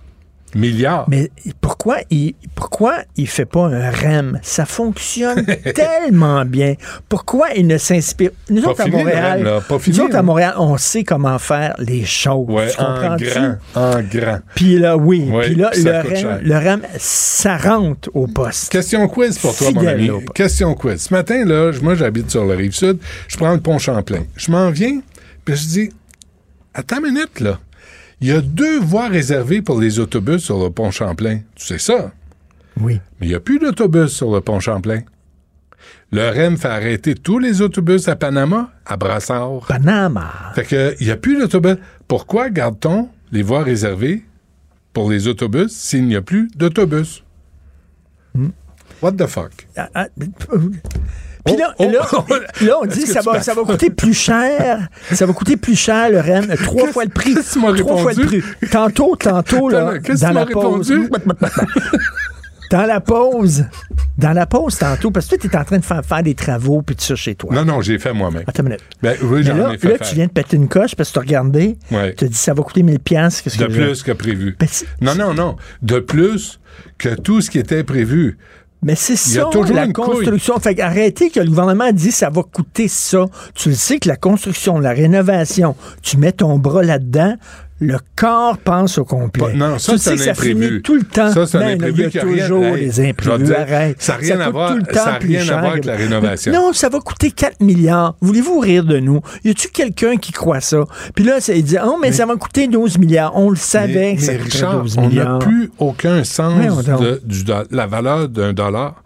[0.54, 1.06] Milliards.
[1.08, 1.30] Mais
[1.60, 4.38] pourquoi il pourquoi il fait pas un REM?
[4.42, 5.44] Ça fonctionne
[5.74, 6.74] tellement bien.
[7.08, 8.30] Pourquoi il ne s'inspire?
[8.50, 9.60] Nous Pas autres à Montréal, REM, là.
[9.60, 10.22] Pas fini, nous autres à.
[10.22, 12.48] Montréal, on sait comment faire les choses.
[12.48, 13.56] ouais, tu en grand.
[13.74, 14.38] En grand.
[14.54, 15.30] Puis là, oui.
[15.42, 15.90] Puis là, puis le.
[15.90, 18.70] REM, le REM, ça rentre au poste.
[18.72, 20.10] Question quiz pour toi, mon ami.
[20.34, 21.02] Question quiz.
[21.02, 22.98] Ce matin, là, moi, j'habite sur la rive sud.
[23.28, 24.24] Je prends le pont Champlain.
[24.36, 25.00] Je m'en viens,
[25.44, 25.90] puis je dis,
[26.72, 27.58] attends une minute, là.
[28.24, 31.40] Il y a deux voies réservées pour les autobus sur le pont Champlain.
[31.56, 32.10] Tu sais ça?
[32.80, 32.98] Oui.
[33.20, 35.02] Mais il n'y a plus d'autobus sur le pont Champlain.
[36.10, 39.66] Le REM fait arrêter tous les autobus à Panama, à Brassard.
[39.68, 40.32] Panama.
[40.54, 41.76] Fait que, il n'y a plus d'autobus.
[42.08, 44.24] Pourquoi garde-t-on les voies réservées
[44.94, 47.22] pour les autobus s'il n'y a plus d'autobus?
[48.34, 48.52] Hmm.
[49.02, 49.68] What the fuck?
[49.76, 50.06] Ah, ah,
[50.50, 50.70] euh,
[51.44, 52.24] Puis là, Oh, là, oh,
[52.64, 54.88] là, on dit que ça va, ça va coûter plus cher.
[55.12, 56.46] Ça va coûter plus cher, le REM.
[56.62, 57.34] Trois fois le prix.
[57.34, 58.42] Trois fois le prix.
[58.70, 60.92] Tantôt, tantôt, là, dans la pause.
[62.70, 63.66] Dans la pause.
[64.16, 66.34] Dans la pause, tantôt, parce que toi, tu es en train de faire, faire des
[66.34, 67.52] travaux puis tout ça chez toi.
[67.54, 68.44] Non, non, j'ai fait moi-même.
[68.46, 68.84] Attends une minute.
[69.02, 70.08] Ben oui, j'en là, ai fait là, faire.
[70.08, 71.76] tu viens de péter une coche parce que tu as regardé.
[71.90, 72.14] Ouais.
[72.14, 74.56] Tu as dit ça va coûter 1000 pièces qu'est-ce De que plus que prévu.
[74.58, 74.68] Ben,
[75.00, 75.56] Non, non, non.
[75.82, 76.58] De plus
[76.96, 78.38] que tout ce qui était prévu.
[78.84, 80.60] Mais c'est ça, toujours la construction.
[80.60, 83.24] Fait arrêtez que le gouvernement dit ça va coûter ça.
[83.54, 87.34] Tu le sais que la construction, la rénovation, tu mets ton bras là-dedans,
[87.80, 89.44] le corps pense au complet.
[89.44, 90.82] Pas- non, ça, tu c'est sais un que ça imprévu.
[90.82, 91.32] tout le temps.
[91.32, 93.38] Ça, c'est un Ben, imprévu Il y a rien- toujours Hey, des imprévus.
[93.38, 93.96] te dire, Arrête.
[94.02, 96.52] ça a rien à voir- tout le temps ça rien à voir avec la rénovation.
[96.52, 98.14] Non, ça va coûter 4 milliards.
[98.20, 99.20] Voulez-vous rire de nous?
[99.44, 100.84] Y a-tu quelqu'un qui croit ça?
[101.16, 103.36] Puis là, il dit, oh, mais, ça va coûter 12 milliards.
[103.36, 105.38] On le savait Mais, que ça mais Richard, 12 on n'a milliards.
[105.40, 109.02] plus aucun sens de du la valeur d'un dollar.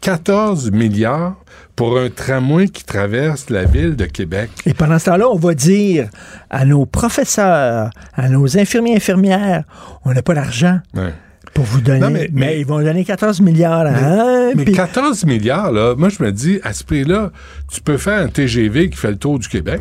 [0.00, 1.36] 14 milliards
[1.80, 4.50] pour un tramway qui traverse la ville de Québec.
[4.66, 6.10] Et pendant ce temps-là, on va dire
[6.50, 9.64] à nos professeurs, à nos infirmiers infirmières,
[10.04, 11.14] on n'a pas d'argent Ouais.
[11.54, 12.00] pour vous donner.
[12.00, 13.86] Non, mais, mais- mais- ils vont donner 14 milliards.
[13.86, 17.30] hein, Mais puis- 14 milliards, là, moi, je me dis, à ce prix-là,
[17.72, 19.80] tu peux faire un TGV qui fait le tour du Québec.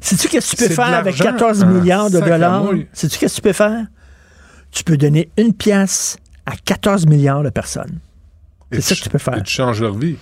[0.00, 2.64] Sais-tu qu'est-ce que tu peux faire avec l'argent 14 en milliards de à dollars?
[2.92, 3.86] Sais-tu qu'est-ce que tu peux faire?
[4.72, 8.00] Tu peux donner une pièce à 14 milliards de personnes.
[8.72, 9.36] Et C'est ça que tu peux faire.
[9.38, 10.16] Et tu changes leur vie.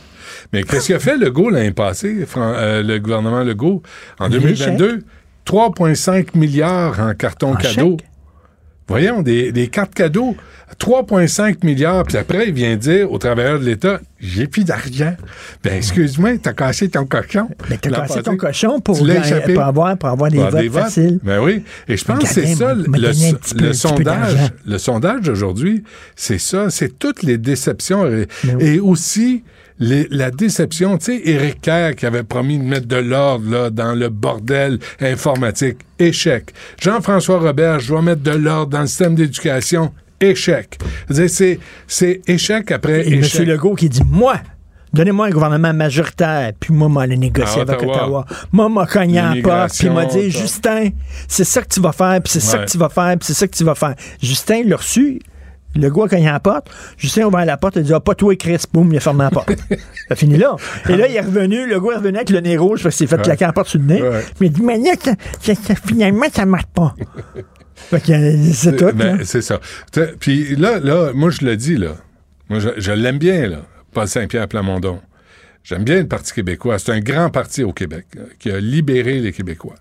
[0.53, 3.83] Mais qu'est-ce qu'a fait Legault l'année passée, euh, le gouvernement Legault,
[4.18, 5.03] en Des 2022?
[5.47, 7.97] 3,5 milliards en carton En cadeau.
[7.99, 8.09] chèque?
[8.89, 10.37] Voyons, des, des cartes cadeaux.
[10.80, 12.05] 3,5 milliards.
[12.05, 15.14] Puis après, il vient dire aux travailleurs de l'État, j'ai plus d'argent.
[15.62, 17.49] Ben, excuse-moi, t'as cassé ton cochon.
[17.70, 18.22] Mais t'as cassé passé.
[18.22, 21.20] ton cochon pour, pour avoir, pour avoir des Pour votes faciles.
[21.22, 21.62] Ben oui.
[21.89, 24.37] Et je pense que c'est ça, le, peu- sondage.
[24.66, 25.85] Le sondage d'aujourd'hui,
[26.16, 26.70] c'est ça.
[26.70, 28.03] C'est toutes les déceptions.
[28.05, 28.26] Oui.
[28.61, 29.45] et aussi,
[29.83, 30.97] les- la déception.
[30.99, 35.78] Tu sais, Éric Kerr qui avait promis de mettre de l'ordre dans le bordel informatique.
[35.99, 36.51] Échec.
[36.80, 39.93] Jean-François Robert, je dois mettre de l'ordre dans le système d'éducation.
[40.20, 40.78] Échec.
[41.87, 43.41] C'est échec après Et échec.
[43.41, 43.49] M.
[43.49, 44.37] Legault qui dit, moi,
[44.93, 48.24] donnez-moi un gouvernement majoritaire, puis moi, m'aller négocier À avec Ottawa.
[48.53, 50.91] Moi, m'a cogné porte, puis m'a dit, Justin,
[51.26, 53.35] c'est ça que tu vas faire, puis c'est ça que tu vas faire, puis c'est
[53.35, 53.95] ça que tu vas faire.
[54.22, 55.18] Justin l'a reçu.
[55.75, 56.70] Legault a cogné à la porte.
[56.97, 59.01] Justin a ouvert la porte, il a dit, ah, pas toi, Chris, boum, il a
[59.01, 59.51] fermé la porte.
[60.09, 60.57] ça finit là.
[60.89, 63.16] Et là, il est revenu, Legault est revenu avec le nez rouge parce qu'il s'est
[63.16, 64.03] fait claquer la porte sur le nez.
[64.41, 66.95] Mais il dit, mais là, ça- ça- ça- finalement, ça marche pas.
[67.93, 68.93] euh, c'est tout.
[68.95, 69.61] Ben, c'est ça.
[70.20, 71.93] Puis là, là, moi, je le dis, là.
[72.49, 73.59] Moi, je, je l'aime bien, là.
[73.93, 75.01] Paul Saint-Pierre Plamondon.
[75.64, 76.79] J'aime bien le Parti québécois.
[76.79, 79.77] C'est un grand parti au Québec euh, qui a libéré les Québécois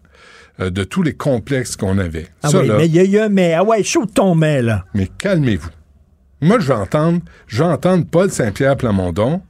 [0.59, 2.27] euh, de tous les complexes qu'on avait.
[2.43, 3.53] Ah Ça, oui, là, mais il y a, il a un mais.
[3.53, 4.85] Ah ouais, chaud ton mais, là.
[4.93, 5.69] mais calmez-vous.
[6.41, 9.41] Moi, je vais entendre, je vais entendre Paul Saint-Pierre Plamondon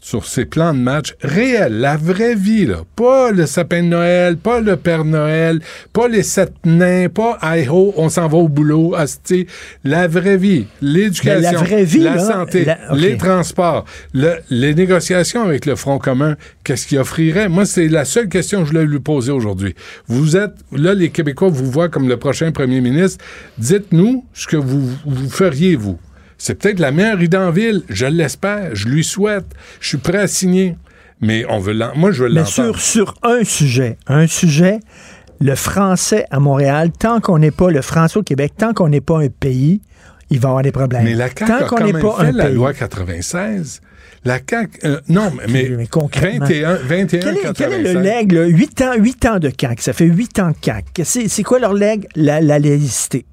[0.00, 2.82] sur ses plans de match réels, la vraie vie, là.
[2.94, 5.60] Pas le sapin de Noël, pas le Père Noël,
[5.92, 9.46] pas les sept nains, pas Iho, on s'en va au boulot, asti.
[9.82, 13.84] La vraie vie, l'éducation, la vraie vie, la là, santé, la- les transports,
[14.14, 17.48] le- les négociations avec le Front commun, qu'est-ce qu'il offrirait?
[17.48, 19.74] Moi, c'est la seule question que je voulais lui poser aujourd'hui.
[20.06, 23.24] Vous êtes, là, les Québécois vous voient comme le prochain premier ministre.
[23.58, 25.98] Dites-nous ce que vous, vous feriez, vous.
[26.38, 27.82] C'est peut-être la meilleure idée en ville.
[27.88, 28.74] Je l'espère.
[28.74, 29.46] Je lui souhaite.
[29.80, 30.76] Je suis prêt à signer.
[31.20, 32.78] Mais on veut l'en- Moi, je veux Mais l'entendre.
[32.78, 34.80] sur, sur un sujet, un sujet,
[35.40, 39.00] le français à Montréal, tant qu'on n'est pas le français au Québec, tant qu'on n'est
[39.00, 39.80] pas un pays,
[40.28, 41.04] il va y avoir des problèmes.
[41.04, 42.54] Mais la CAQ tant a qu'on quand n'est même pas fait un la pays.
[42.54, 43.80] loi 96.
[44.26, 44.78] La CAQ...
[44.84, 46.44] euh, non, mais, mais concrètement.
[46.46, 47.96] 21, 21 Quel est, quel est le 96.
[48.02, 48.44] leg, là?
[48.46, 51.02] 8 ans, 8 ans de CAQ, ça fait 8 ans de CAQ.
[51.04, 52.06] C'est, c'est quoi leur leg?
[52.14, 53.24] La, la laïcité.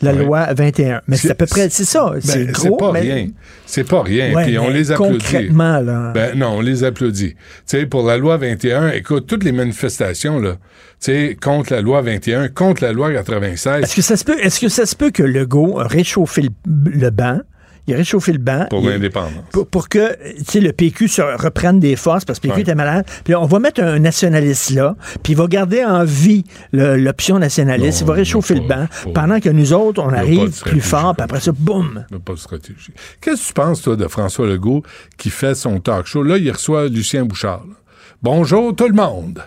[0.00, 0.24] La Ouais.
[0.24, 1.00] loi 21.
[1.08, 2.10] Mais c'est à peu près, c'est ça.
[2.12, 2.76] Ben, c'est gros.
[2.76, 3.26] pas mais- rien.
[3.66, 4.32] C'est pas rien.
[4.32, 5.18] Ouais, Puis on les applaudit.
[5.18, 6.12] Concrètement, là.
[6.14, 7.34] Ben non, on les applaudit.
[7.34, 7.36] Tu
[7.66, 10.58] sais, pour la loi 21, écoute, toutes les manifestations, là, tu
[11.00, 14.60] sais, contre la loi 21, contre la loi 96, Est-ce que ça se peut, est-ce
[14.60, 17.40] que ça se peut que Legault a réchauffé le, le banc?
[17.88, 18.66] Il a réchauffé le banc.
[18.70, 19.32] pour l'indépendance.
[19.50, 22.56] pour, pour que tu sais, le PQ se reprenne des forces parce que le PQ
[22.58, 22.62] Ouais.
[22.62, 23.04] était malade.
[23.24, 26.96] Puis là, on va mettre un nationaliste là, puis il va garder en vie le-
[26.96, 28.00] l'option nationaliste.
[28.02, 30.80] Non, il va réchauffer pas- le banc pas- pendant que nous autres, on arrive plus
[30.80, 32.04] fort, puis après ça, boum!
[32.10, 32.92] Il n'y a pas de stratégie.
[33.20, 34.82] Qu'est-ce que tu penses, toi, de François Legault
[35.16, 36.22] qui fait son talk show?
[36.22, 37.64] Là, il reçoit Lucien Bouchard.
[37.68, 37.74] là.
[38.22, 39.40] Bonjour tout le monde.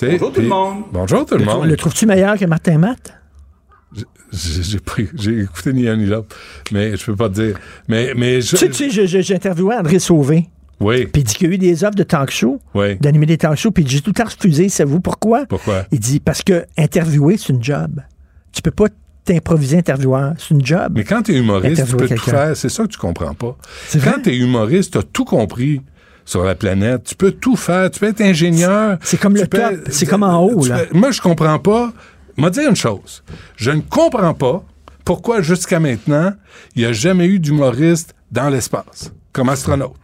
[0.00, 0.82] Bonjour tout le monde.
[0.92, 1.66] Bonjour tout le monde.
[1.66, 3.14] Le trouves-tu meilleur que Martin Matt?
[4.32, 6.36] J'ai écouté ni un ni l'autre,
[6.72, 7.58] mais je peux pas te dire.
[7.88, 10.48] Mais, mais je- Tu sais, tu sais, interviewé André Sauvé,
[10.80, 12.96] oui, puis il dit qu'il y a eu des offres de talk show, oui.
[12.96, 14.68] d'animer des talk shows, puis j'ai tout le temps refusé.
[14.68, 15.46] Savez-vous pourquoi?
[15.46, 15.84] Pourquoi?
[15.92, 18.00] Il dit parce que interviewer, c'est une job.
[18.52, 18.86] Tu peux pas
[19.24, 20.34] t'improviser intervieweur.
[20.38, 20.92] C'est une job.
[20.94, 22.56] Mais quand tu es humoriste, tu peux tout faire.
[22.56, 23.56] C'est ça que tu comprends pas.
[24.04, 25.80] Quand tu es humoriste, tu as tout compris
[26.24, 27.04] sur la planète.
[27.04, 27.90] Tu peux tout faire.
[27.90, 28.98] Tu peux être ingénieur.
[29.02, 29.74] C'est comme le peux- top.
[29.90, 30.80] C'est comme en haut, là.
[30.84, 31.92] peux- Moi, je comprends pas.
[32.38, 33.22] M'a dire une chose.
[33.56, 34.64] Je ne comprends pas
[35.04, 36.32] pourquoi jusqu'à maintenant,
[36.76, 39.94] il n'y a jamais eu d'humoriste dans l'espace comme astronaute.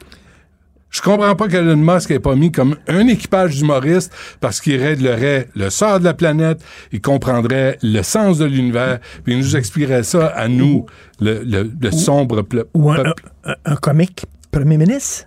[0.91, 5.49] Je comprends pas qu'Elon Musk n'ait pas mis comme un équipage d'humoristes parce qu'il réglerait
[5.57, 6.61] le sort de la planète,
[6.93, 10.87] il comprendrait le sens de l'univers, puis il nous expliquerait ça à nous,
[11.21, 13.25] le, le- le sombre Ou un, peuple.
[13.45, 15.25] un- un- un comique premier ministre.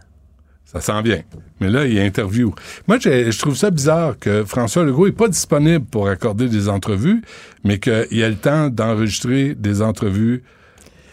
[0.80, 1.22] Ça s'en vient.
[1.60, 2.54] Mais là, il y a interview.
[2.88, 7.22] Moi, je trouve ça bizarre que François Legault n'est pas disponible pour accorder des entrevues,
[7.64, 10.44] mais qu'il a le temps d'enregistrer des entrevues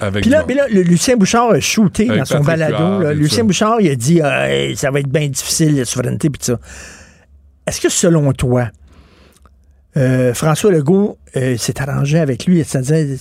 [0.00, 3.02] avec Puis là, puis là, le Lucien Bouchard a shooté Avec dans son Patrick balado.
[3.02, 3.14] Là.
[3.14, 3.44] Lucien ça.
[3.44, 6.46] Bouchard, il a dit Ah, hey, ça va être bien difficile, la souveraineté, puis tout
[6.46, 6.60] ça.
[7.66, 8.68] Est-ce que selon toi,
[9.96, 13.16] euh, François Legault euh, s'est arrangé avec lui, c'est-à-dire,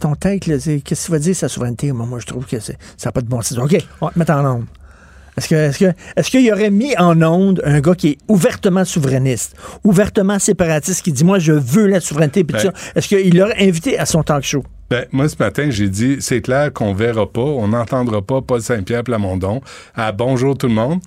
[0.00, 1.92] ton c'est- qu'est-ce que ça veut dire sa souveraineté?
[1.92, 2.72] Moi, moi, je trouve que ça
[3.04, 3.58] n'a pas de bon sens.
[3.58, 4.64] OK, on va te mettre en onde.
[5.36, 11.02] Est-ce que, qu'il aurait mis en onde un gars qui est ouvertement souverainiste, ouvertement séparatiste,
[11.02, 12.58] qui dit moi je veux la souveraineté, Ben.
[12.58, 12.72] ça?
[12.94, 14.62] Est-ce qu'il l'aurait invité à son talk show?
[14.88, 18.62] Ben, moi, ce matin, j'ai dit, c'est clair qu'on verra pas, on n'entendra pas Paul
[18.62, 19.60] Saint-Pierre Plamondon
[19.96, 21.00] à Bonjour tout le monde.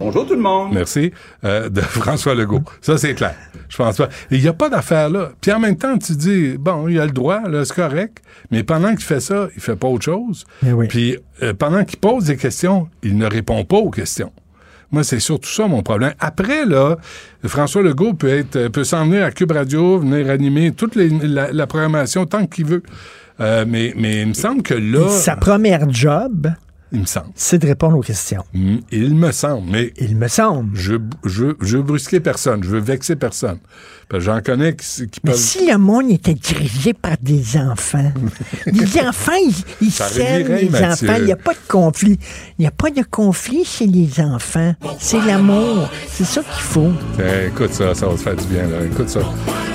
[0.00, 0.72] Bonjour tout le monde.
[0.72, 1.12] Merci.
[1.44, 2.62] euh, de François Legault.
[2.80, 3.34] Ça, c'est clair.
[3.68, 4.08] Je pense pas.
[4.30, 5.30] Il n'y a pas d'affaire là.
[5.40, 8.22] Puis en même temps, tu dis, bon, il a le droit, là, c'est correct.
[8.50, 10.46] Mais pendant qu'il fait ça, il fait pas autre chose.
[10.66, 10.88] Eh oui.
[10.88, 14.32] Puis euh, pendant qu'il pose des questions, il ne répond pas aux questions.
[14.90, 16.14] Moi, c'est surtout ça mon problème.
[16.18, 16.96] Après, là,
[17.44, 21.10] François Legault peut être, euh, peut s'en venir à Cube Radio, venir animer toute les-
[21.10, 22.82] la, la programmation tant qu'il veut.
[23.38, 26.48] Euh, mais, mais il me semble que là, Sa première job,
[26.92, 27.28] il me semble.
[27.34, 28.44] c'est de répondre aux questions.
[28.52, 29.70] Mm, Il me semble.
[29.70, 30.76] Mais Il me semble.
[30.76, 33.58] je, je, je veux brusquer personne, je veux vexer personne.
[34.08, 35.40] Parce que j'en connais qui, qui Mais peuvent.
[35.40, 38.12] si le monde était dirigé par des enfants,
[38.66, 39.30] les enfants,
[39.80, 41.08] ils, s'aiment, les Mathieu.
[41.08, 41.18] enfants.
[41.20, 42.18] Il n'y a pas de conflit.
[42.58, 44.74] Il n'y a pas de conflit chez les enfants.
[44.98, 45.88] C'est l'amour.
[46.08, 46.90] C'est ça qu'il faut.
[47.20, 48.66] Eh, écoute ça, ça va te faire du bien.
[48.66, 48.84] Là.
[48.84, 49.20] Écoute ça.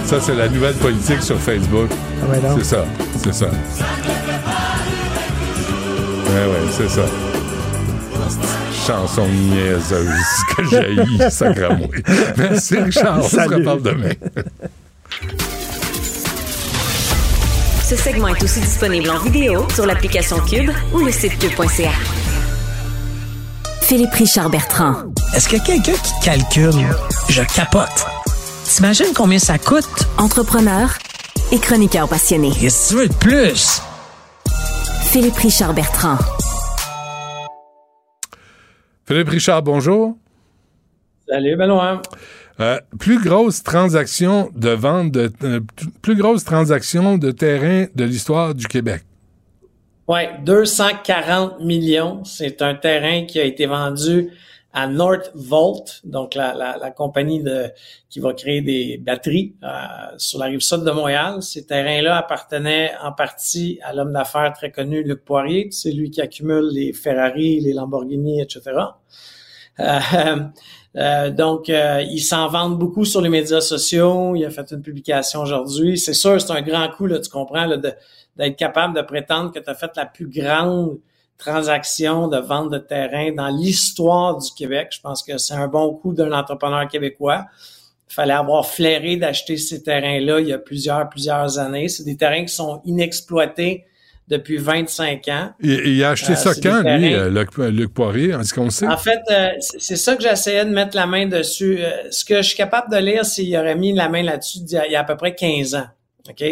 [0.03, 1.89] Ça, c'est la nouvelle politique sur Facebook.
[2.29, 2.59] Ah donc.
[2.59, 2.85] C'est ça,
[3.23, 3.49] c'est ça.
[6.27, 7.05] Ouais, ouais, c'est ça.
[8.85, 10.09] Chanson niaiseuse
[10.55, 12.03] que j'ai sacramouille.
[12.37, 13.19] Merci, Richard.
[13.23, 14.11] On se reparle demain.
[17.83, 21.91] Ce segment est aussi disponible en vidéo sur l'application Cube ou le site cube.ca.
[23.81, 24.95] Philippe Richard Bertrand.
[25.35, 26.87] Est-ce que quelqu'un qui calcule,
[27.29, 28.05] je capote.
[28.65, 30.07] T'imagines combien ça coûte?
[30.17, 30.89] Entrepreneur
[31.51, 32.51] et chroniqueur passionné.
[32.59, 33.81] Qu'est-ce que tu veux de plus?
[35.15, 36.17] Philippe Richard Bertrand.
[39.07, 40.17] Philippe Richard, bonjour.
[41.25, 42.01] Salut Benoît.
[42.59, 45.61] Euh, plus grosse transaction de vente de euh,
[46.01, 49.03] plus grosse transaction de terrain de l'histoire du Québec.
[50.09, 52.25] Ouais, 240 millions.
[52.25, 54.31] C'est un terrain qui a été vendu
[54.75, 57.71] à Northvolt, donc la, la, la compagnie de,
[58.09, 59.67] qui va créer des batteries euh,
[60.17, 61.41] sur la rive sud de Montréal.
[61.41, 65.69] Ces terrains-là appartenaient en partie à l'homme d'affaires très connu Luc Poirier.
[65.71, 68.73] C'est lui qui accumule les Ferrari, les Lamborghini, etc.
[69.79, 69.99] Euh,
[70.97, 74.35] euh, donc, euh, il s'en vante beaucoup sur les médias sociaux.
[74.35, 75.97] Il a fait une publication aujourd'hui.
[75.97, 79.69] C'est sûr, c'est un grand coup, là, tu comprends, d'être capable de prétendre que tu
[79.69, 80.99] as fait la plus grande
[81.37, 84.89] transaction de vente de terrain dans l'histoire du Québec.
[84.91, 87.45] Je pense que c'est un bon coup d'un entrepreneur québécois.
[88.09, 91.89] Il fallait avoir flairé d'acheter ces terrains-là il y a plusieurs, plusieurs années.
[91.89, 93.85] C'est des terrains qui sont inexploités
[94.27, 95.51] depuis 25 ans.
[95.59, 98.69] Il, il a acheté Euh, ça quand, lui, euh, Luc, Luc Poirier, en ce qu'on
[98.71, 98.87] sait?
[98.87, 101.77] En fait, euh, c'est ça que j'essayais de mettre la main dessus.
[101.79, 104.59] Euh, ce que je suis capable de lire, c'est qu'il aurait mis la main là-dessus
[104.65, 105.85] il y a- il y a à peu près 15 ans.
[106.27, 106.43] OK?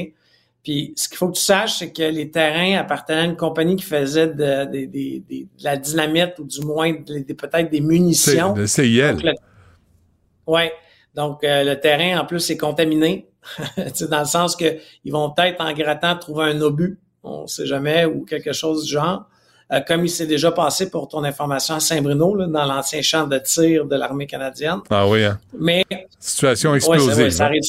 [0.64, 3.76] Puis ce qu'il faut que tu saches, c'est que les terrains appartenaient à une compagnie
[3.76, 4.34] qui faisait de,
[4.66, 8.53] de- de- de- de la dynamite ou du moins de- de- peut-être des munitions.
[8.55, 9.11] le CIL.
[9.16, 9.34] Donc, le-
[10.47, 10.72] ouais.
[11.16, 13.28] Donc euh, le terrain en plus est contaminé,
[14.09, 18.05] dans le sens que ils vont peut-être en grattant trouver un obus, on sait jamais
[18.05, 19.26] ou quelque chose du genre.
[19.72, 23.28] Euh, comme il s'est déjà passé pour ton information à Saint-Bruno, là, dans l'ancien champ
[23.28, 24.80] de tir de l'armée canadienne.
[24.89, 25.39] Ah oui, hein?
[25.57, 25.84] Mais
[26.20, 27.11] Situation Ouais, explosive.
[27.14, 27.47] ça, ouais, ça hein?
[27.47, 27.61] arrive.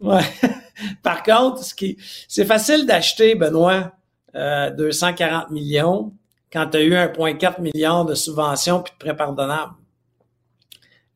[0.00, 0.22] Ouais.
[1.02, 1.96] Par contre, ce qui,
[2.28, 3.92] c'est facile d'acheter, Benoît,
[4.34, 6.12] euh, 240 millions
[6.52, 9.74] quand tu as eu 1,4 milliard de subventions puis de prêts pardonnables.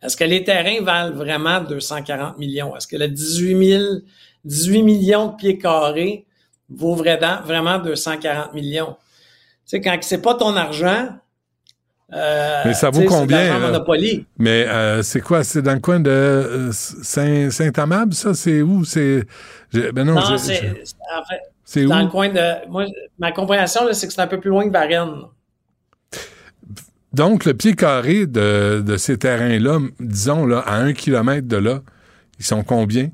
[0.03, 2.77] Est-ce que les terrains valent vraiment 240 millions?
[2.77, 3.85] Est-ce que le 18 000,
[4.45, 6.27] 18 millions de pieds carrés
[6.69, 8.97] vaut vraiment 240 millions?
[9.65, 11.11] Tu sais, quand c'est pas ton argent,
[12.15, 13.59] euh, Mais ça vaut combien?
[13.59, 14.27] Monopoly.
[14.39, 15.45] Mais euh, c'est quoi?
[15.45, 18.35] C'est dans le coin de euh, Saint- Saint-Amable, ça?
[18.35, 18.85] C'est où?
[18.85, 19.25] C'est.
[19.73, 21.89] Ben non, c'est, en fait, c'est où?
[21.89, 22.69] dans le coin de.
[22.71, 22.85] Moi,
[23.19, 25.23] ma compréhension, là, c'est que c'est un peu plus loin que Varennes.
[27.13, 31.81] Donc, le pied carré de, de ces terrains-là, disons, là, à un kilomètre de là,
[32.39, 33.11] ils sont combien?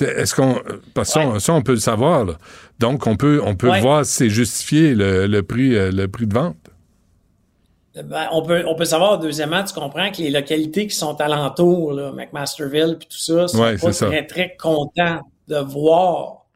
[0.00, 0.58] Est-ce qu'on.
[0.94, 2.34] Parce que ça, on- ça, on peut le savoir, là.
[2.78, 3.80] Donc, on peut, on peut Ouais.
[3.82, 6.56] voir si c'est justifié le, le prix, euh, le prix de vente.
[7.94, 11.92] Ben, on peut on peut savoir deuxièmement, tu comprends que les localités qui sont alentours,
[11.92, 16.46] là, McMasterville puis tout ça, sont Ouais, pas très très contents de voir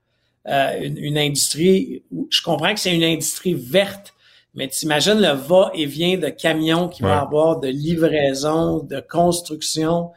[0.46, 2.04] euh, une, une industrie.
[2.12, 4.14] où- Je comprends que c'est une industrie verte,
[4.54, 7.08] mais t'imagines le va et vient de camions qui Ouais.
[7.08, 10.10] va avoir de livraison, de construction.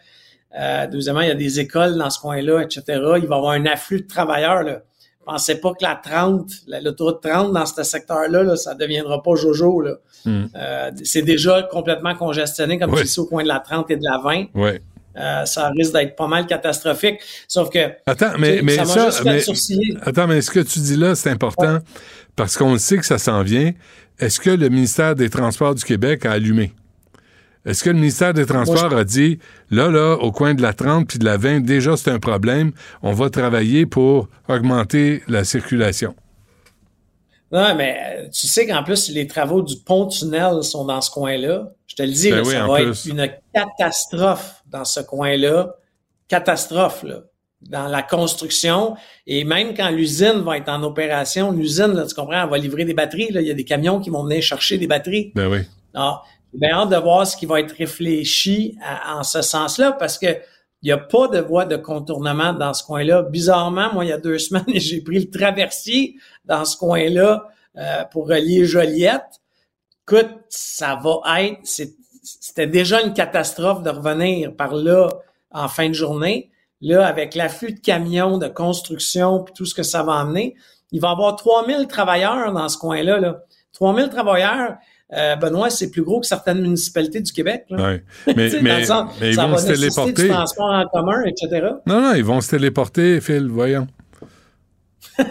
[0.59, 2.81] Euh, deuxièmement, il y a des écoles dans ce coin-là, etc.
[2.87, 4.61] Il va y avoir un afflux de travailleurs.
[4.63, 4.81] Là.
[5.27, 9.35] Pensez pas que la 30, la- l'autoroute 30 dans ce secteur-là, là, ça deviendra pas
[9.35, 9.81] Jojo.
[9.81, 9.95] Là.
[10.25, 10.45] Hmm.
[10.55, 13.01] Euh, c'est déjà complètement congestionné, comme Oui.
[13.01, 14.45] tu sais, au coin de la 30 et de la 20.
[14.55, 14.69] Oui.
[15.19, 17.19] Euh, ça risque d'être pas mal catastrophique.
[17.47, 17.79] Sauf que.
[18.05, 19.05] Attends, mais, mais ça ça.
[19.05, 19.43] juste mais-
[20.03, 21.79] attends, mais ce que tu dis là, c'est important
[22.35, 23.71] parce qu'on le sait que ça s'en vient.
[24.19, 26.71] Est-ce que le ministère des Transports du Québec a allumé?
[27.67, 29.39] Est-ce que le ministère des Transports a dit,
[29.69, 32.71] là, là, au coin de la 30 puis de la 20, déjà, c'est un problème,
[33.03, 36.15] on va travailler pour augmenter la circulation?
[37.51, 41.73] Non, mais euh, tu sais qu'en plus, les travaux du pont-tunnel sont dans ce coin-là.
[41.87, 42.89] Je te le dis, Ben là, oui, ça va plus.
[42.89, 45.75] être une catastrophe dans ce coin-là.
[46.29, 47.19] Catastrophe, là.
[47.61, 48.95] Dans la construction.
[49.25, 52.93] Et même quand l'usine va être en opération, l'usine, tu comprends, elle va livrer des
[52.93, 53.31] batteries.
[53.31, 53.41] Là.
[53.41, 55.31] Il y a des camions qui vont venir chercher des batteries.
[55.35, 55.59] Ben oui.
[55.93, 60.17] Alors, j'ai hâte de voir ce qui va être réfléchi à- en ce sens-là parce
[60.17, 60.27] que
[60.83, 63.23] il n'y a pas de voie de contournement dans ce coin-là.
[63.23, 68.03] Bizarrement, moi, il y a deux semaines, j'ai pris le traversier dans ce coin-là euh,
[68.11, 69.41] pour relier Joliette.
[70.07, 75.09] Écoute, ça va être, c'était déjà une catastrophe de revenir par là
[75.51, 76.51] en fin de journée.
[76.79, 80.55] Là, avec l'afflux de camions, de construction, puis tout ce que ça va amener,
[80.91, 83.19] il va y avoir 3000 travailleurs dans ce coin-là.
[83.19, 83.39] Là.
[83.73, 84.77] 3000 travailleurs,
[85.13, 87.65] euh, Benoît, c'est plus gros que certaines municipalités du Québec.
[87.69, 87.83] Là.
[87.83, 88.03] Ouais.
[88.35, 90.23] Mais, sens, mais ils vont va se téléporter.
[90.23, 91.67] du transport en commun, etc.
[91.85, 93.87] Non, non, ils vont se téléporter, Phil, voyons.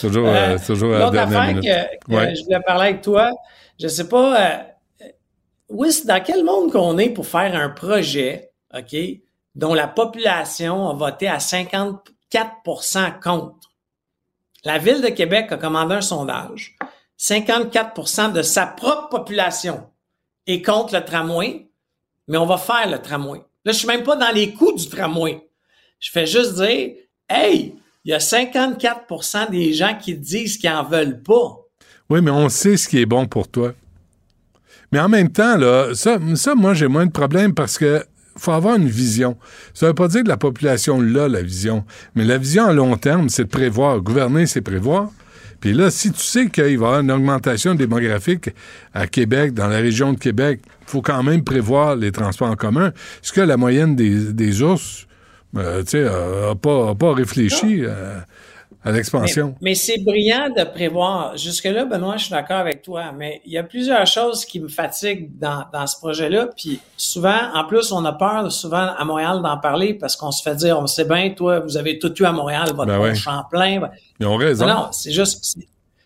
[0.00, 1.62] toujours, euh, Euh, toujours à la L'autre dernière minute.
[1.64, 2.34] que, que Ouais.
[2.34, 3.30] je voulais parler avec toi,
[3.80, 5.06] je sais pas, euh,
[5.68, 8.96] oui, c'est dans quel monde qu'on est pour faire un projet, OK,
[9.54, 13.70] dont la population a voté à 54% contre?
[14.64, 16.76] La Ville de Québec a commandé un sondage.
[17.20, 19.82] 54% de sa propre population
[20.46, 21.68] est contre le tramway,
[22.26, 23.40] mais on va faire le tramway.
[23.64, 25.46] Là, je suis même pas dans les coûts du tramway.
[25.98, 26.94] Je fais juste dire,
[27.28, 31.58] hey, il y a 54% des gens qui disent qu'ils en veulent pas.
[32.08, 33.74] Oui, mais on sait ce qui est bon pour toi.
[34.90, 36.18] Mais en même temps, là, ça,
[36.56, 38.02] moi, j'ai moins de problème parce que
[38.36, 39.36] faut avoir une vision.
[39.74, 41.84] Ça veut pas dire que la population l'a, la vision.
[42.14, 44.00] Mais la vision à long terme, c'est de prévoir.
[44.00, 45.10] Gouverner, c'est prévoir.
[45.60, 48.50] Puis là, si tu sais qu'il va y avoir une augmentation démographique
[48.94, 52.56] à Québec, dans la région de Québec, il faut quand même prévoir les transports en
[52.56, 52.92] commun.
[53.22, 55.06] Ce que la moyenne des, des ours,
[55.56, 57.82] euh, tu sais, n'a pas, a pas réfléchi
[58.82, 59.48] à l'expansion.
[59.60, 61.36] Mais, mais c'est brillant de prévoir.
[61.36, 64.68] Jusque-là, Benoît, je suis d'accord avec toi, mais il y a plusieurs choses qui me
[64.68, 66.48] fatiguent dans, dans ce projet-là.
[66.56, 70.42] Puis souvent, en plus, on a peur souvent à Montréal d'en parler parce qu'on se
[70.42, 73.14] fait dire, on sait bien, toi, vous avez tout eu à Montréal, votre Ben ouais.
[73.14, 73.90] Champlain.
[74.18, 74.66] Ils ont raison.
[74.66, 75.56] Non, non, c'est juste,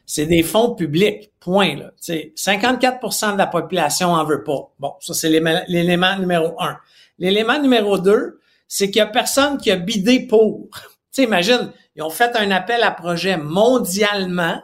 [0.06, 1.76] c'est- des fonds publics, point.
[1.76, 1.90] Là.
[2.04, 4.72] Tu sais, 54% de la population en veut pas.
[4.78, 6.76] Bon, ça, c'est l'élément l'élément numéro un.
[7.18, 10.68] L'élément numéro deux, c'est qu'il y a personne qui a bidé pour.
[11.14, 14.60] Tu sais, imagine, ils ont fait un appel à projet mondialement,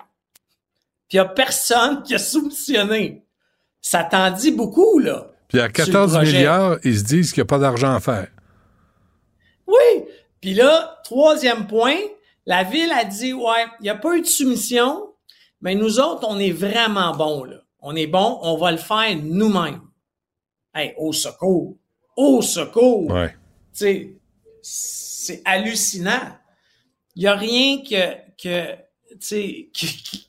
[1.08, 3.24] puis il y a personne qui a soumissionné.
[3.80, 5.30] Ça t'en dit beaucoup, là.
[5.46, 6.32] Puis à sur le 14 projet.
[6.38, 8.26] milliards, ils se disent qu'il n'y a pas d'argent à faire.
[9.68, 10.04] Oui.
[10.40, 11.96] Puis là, troisième point,
[12.46, 15.14] la ville a dit, ouais, il n'y a pas eu de soumission,
[15.60, 17.58] mais nous autres, on est vraiment bons, là.
[17.80, 19.82] On est bons, on va le faire nous-mêmes.
[20.74, 21.76] Hey, au secours!
[22.16, 23.08] Au secours!
[23.08, 23.36] Ouais.
[23.72, 24.16] Tu sais,
[24.60, 26.39] c'est hallucinant.
[27.16, 28.76] Il n'y a rien que, que,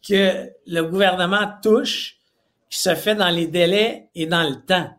[0.08, 2.18] que, le gouvernement touche
[2.70, 4.90] qui se fait dans les délais et dans le temps.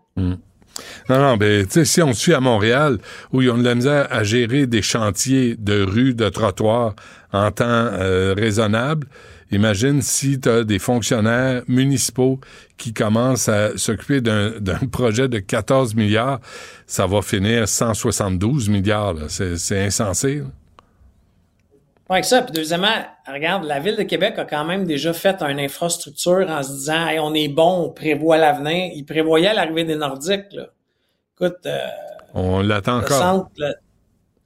[1.09, 2.99] Non, non, ben, tu sais, si on suit à Montréal,
[3.33, 6.95] où ils ont de la misère à gérer des chantiers de rues, de trottoirs
[7.33, 9.07] en temps euh, raisonnable,
[9.51, 12.41] imagine si tu as des fonctionnaires municipaux
[12.79, 16.41] qui commencent à s'occuper d'un projet de 14 milliards,
[16.87, 19.15] ça va finir 172 milliards.
[19.29, 20.43] C'est insensé.
[22.21, 22.43] Que ça.
[22.43, 22.95] Puis deuxièmement,
[23.27, 27.07] regarde, la Ville de Québec a quand même déjà fait une infrastructure en se disant
[27.07, 28.93] hey, on est bon, on prévoit l'avenir.
[28.95, 30.53] Ils prévoyaient l'arrivée des Nordiques.
[30.53, 30.67] Là.
[31.35, 31.79] Écoute, euh,
[32.35, 33.19] On l'attend encore.
[33.19, 33.75] centre, là,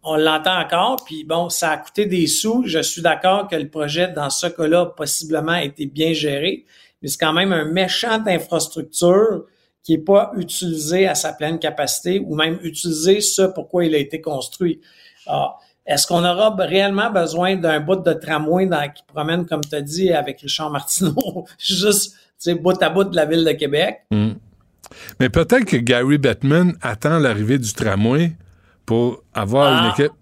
[0.07, 1.05] on l'entend encore.
[1.05, 2.63] Puis bon, ça a coûté des sous.
[2.67, 6.65] Je suis d'accord que le projet, dans ce cas-là, a possiblement été bien géré.
[7.03, 9.45] mais c'est quand même un méchant d'infrastructure
[9.83, 13.99] qui est pas utilisé à sa pleine capacité ou même utilisé ce pourquoi il a
[13.99, 14.81] été construit.
[15.27, 19.75] Alors, est-ce qu'on aura réellement besoin d'un bout de tramway dans, qui promène, comme tu
[19.75, 22.17] as dit, avec Richard Martineau, juste,
[22.61, 24.01] bout à bout de la ville de Québec?
[24.11, 24.31] Mm.
[25.21, 28.33] Mais peut-être que Gary Bettman attend l'arrivée du tramway
[28.85, 29.81] pour avoir Ah.
[29.85, 30.13] une équipe.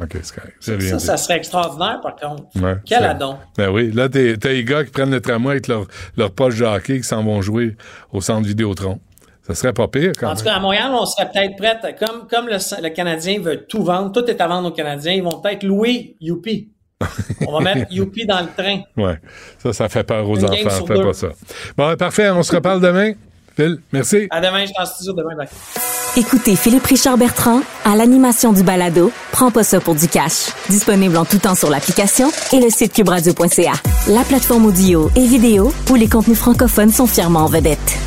[0.00, 0.16] OK,
[0.60, 2.44] c'est Ça, ça serait extraordinaire, par contre.
[2.60, 3.36] Ouais, Quel adon.
[3.58, 6.64] Ben oui, là, t'as les gars qui prennent le tramway avec leur, leur poche de
[6.64, 7.76] hockey qui s'en vont jouer
[8.10, 9.00] au centre Vidéotron.
[9.46, 10.38] Ça serait pas pire, quand En même.
[10.38, 13.82] tout cas, à Montréal, on serait peut-être prête, comme, comme le, le Canadien veut tout
[13.82, 16.68] vendre, tout est à vendre aux Canadiens, ils vont peut-être louer Youpi.
[17.48, 18.82] On va mettre Youpi dans le train.
[18.96, 19.18] Ouais.
[19.60, 20.86] Ça, ça fait peur aux Une enfants.
[20.86, 21.28] Fais pas ça.
[21.76, 22.30] Bon, ouais, parfait.
[22.30, 23.14] On se reparle demain.
[23.56, 24.28] Phil, merci.
[24.30, 25.34] À demain, je suis en studio demain.
[25.36, 25.48] bye.
[26.16, 30.50] Écoutez Philippe Richard Bertrand à l'animation du balado Prends pas ça pour du cash.
[30.68, 33.72] Disponible en tout temps sur l'application et le site cubradio.ca.
[34.08, 37.98] La plateforme audio et vidéo où les contenus francophones sont fièrement en vedette.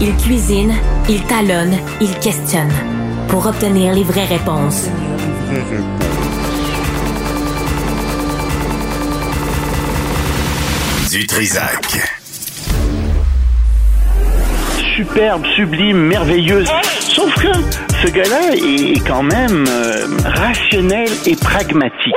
[0.00, 0.74] Il cuisine,
[1.08, 2.72] il talonne, il questionne
[3.28, 4.88] pour obtenir les vraies réponses.
[11.10, 12.20] Du Trisac.
[15.00, 16.68] superbe, sublime, merveilleuse.
[17.00, 17.52] Sauf que
[18.02, 22.14] ce gars-là est quand même euh, rationnel et pragmatique.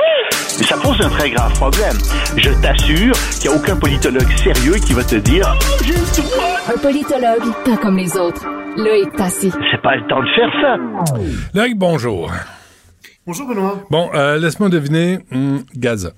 [0.74, 1.96] Ça pose un très grave problème.
[2.36, 6.72] Je t'assure qu'il n'y a aucun politologue sérieux qui va te dire Oh.
[6.74, 8.44] Un politologue, pas comme les autres.
[8.76, 9.52] Loïc Tassi.
[9.70, 11.20] C'est pas le temps de faire ça.
[11.54, 12.32] Loïc, bonjour.
[13.24, 13.84] Bonjour, Benoît.
[13.88, 15.20] Bon, euh, laisse-moi deviner.
[15.30, 16.10] hum, Gaza.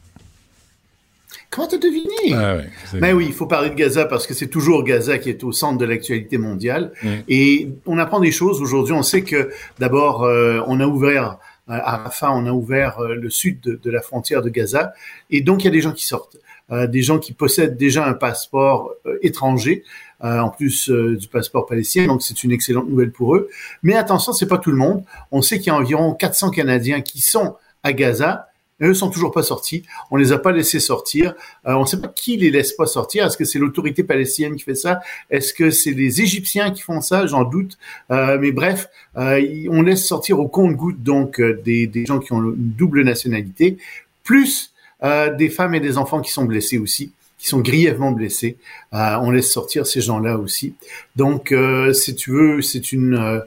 [1.51, 2.35] Comment t'as deviné?
[2.35, 5.29] Ah ouais, Ben oui, il faut parler de Gaza parce que c'est toujours Gaza qui
[5.29, 6.93] est au centre de l'actualité mondiale.
[7.03, 7.09] Mm.
[7.29, 8.95] Et on apprend des choses aujourd'hui.
[8.95, 11.35] On sait que d'abord, euh, on a ouvert euh,
[11.69, 14.95] à Rafah, on a ouvert euh, le sud de, de la frontière de Gaza.
[15.31, 16.37] Et donc, il y a des gens qui sortent.
[16.73, 19.85] Euh, des gens qui possèdent déjà un passeport euh, étranger,
[20.21, 22.07] en plus du passeport palestinien.
[22.07, 23.51] Donc, c'est une excellente nouvelle pour eux.
[23.83, 25.05] Mais attention, c'est pas tout le monde.
[25.31, 28.49] On sait qu'il y a environ 400 Canadiens qui sont à Gaza.
[28.83, 29.85] Eux sont toujours pas sortis.
[30.11, 31.35] On les a pas laissés sortir.
[31.67, 33.25] Euh, on ne sait pas qui les laisse pas sortir.
[33.25, 35.01] Est-ce que c'est l'autorité palestinienne qui fait ça?
[35.31, 37.27] Est-ce que c'est les Égyptiens qui font ça?
[37.27, 37.79] J'en doute.
[38.11, 42.33] Euh, mais bref, euh, on laisse sortir au compte-goutte donc euh, des, des gens qui
[42.33, 43.79] ont une double nationalité,
[44.25, 48.59] plus euh, des femmes et des enfants qui sont blessés aussi, qui sont grièvement blessés.
[48.93, 50.75] Euh, on laisse sortir ces gens-là aussi.
[51.17, 51.55] Donc,
[51.93, 53.43] si tu veux, c'est une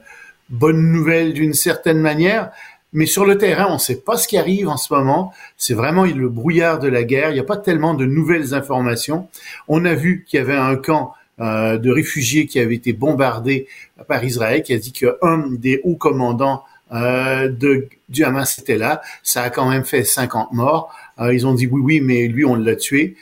[0.50, 2.52] bonne nouvelle d'une certaine manière.
[2.92, 5.32] Mais sur le terrain, on ne sait pas ce qui arrive en ce moment.
[5.58, 7.30] C'est vraiment le brouillard de la guerre.
[7.30, 9.28] Il n'y a pas tellement de nouvelles informations.
[9.68, 13.68] On a vu qu'il y avait un camp euh, de réfugiés qui avait été bombardé
[14.08, 19.02] par Israël, qui a dit qu'un des hauts commandants euh, de, du Hamas était là.
[19.24, 20.94] Ça a quand même fait 50 morts.
[21.20, 23.16] Euh, ils ont dit oui, oui, mais lui, on l'a tué.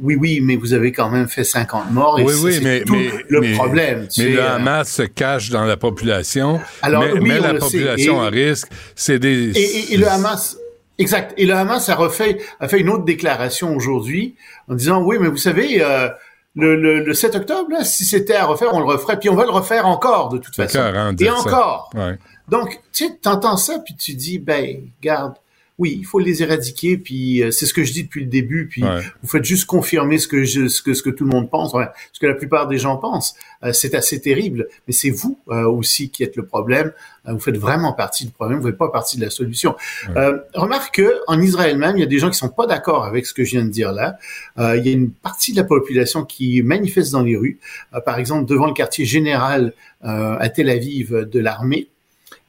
[0.00, 2.18] Oui, oui, mais vous avez quand même fait 50 morts.
[2.18, 4.08] Et oui, oui, mais, tout mais- le mais- problème.
[4.18, 6.60] Mais le euh, Hamas se cache dans la population.
[6.82, 9.50] Alors, mais, oui, la population à risque, c'est des.
[9.56, 10.56] Et, et- et le Hamas,
[10.98, 11.32] exact.
[11.36, 14.34] Et le Hamas a refait, a fait une autre déclaration aujourd'hui
[14.68, 16.08] en disant oui, mais vous savez, euh,
[16.56, 19.36] le, le, le 7 octobre, là, si c'était à refaire, on le referait, puis on
[19.36, 20.78] va le refaire encore de toute façon.
[21.12, 21.34] de Et ça.
[21.34, 21.90] encore.
[21.94, 22.18] Ouais.
[22.48, 25.34] Donc, tu sais, t'entends ça, puis tu dis, ben, garde,
[25.78, 28.68] oui, il faut les éradiquer, puis euh, c'est ce que je dis depuis le début,
[28.68, 29.00] puis Ouais.
[29.22, 31.72] vous faites juste confirmer ce que je, ce que ce que tout le monde pense,
[31.74, 33.34] ouais, ce que la plupart des gens pensent.
[33.64, 36.92] Euh, c'est assez terrible, mais c'est vous euh, aussi qui êtes le problème.
[37.26, 39.74] Euh, vous faites vraiment partie du problème, vous faites pas partie de la solution.
[40.16, 43.04] Euh, remarque que en Israël même, il y a des gens qui sont pas d'accord
[43.04, 44.16] avec ce que je viens de dire là.
[44.58, 47.58] Euh, il y a une partie de la population qui manifeste dans les rues,
[47.94, 49.72] Euh, par exemple devant le quartier général
[50.04, 51.88] euh, à Tel Aviv de l'armée.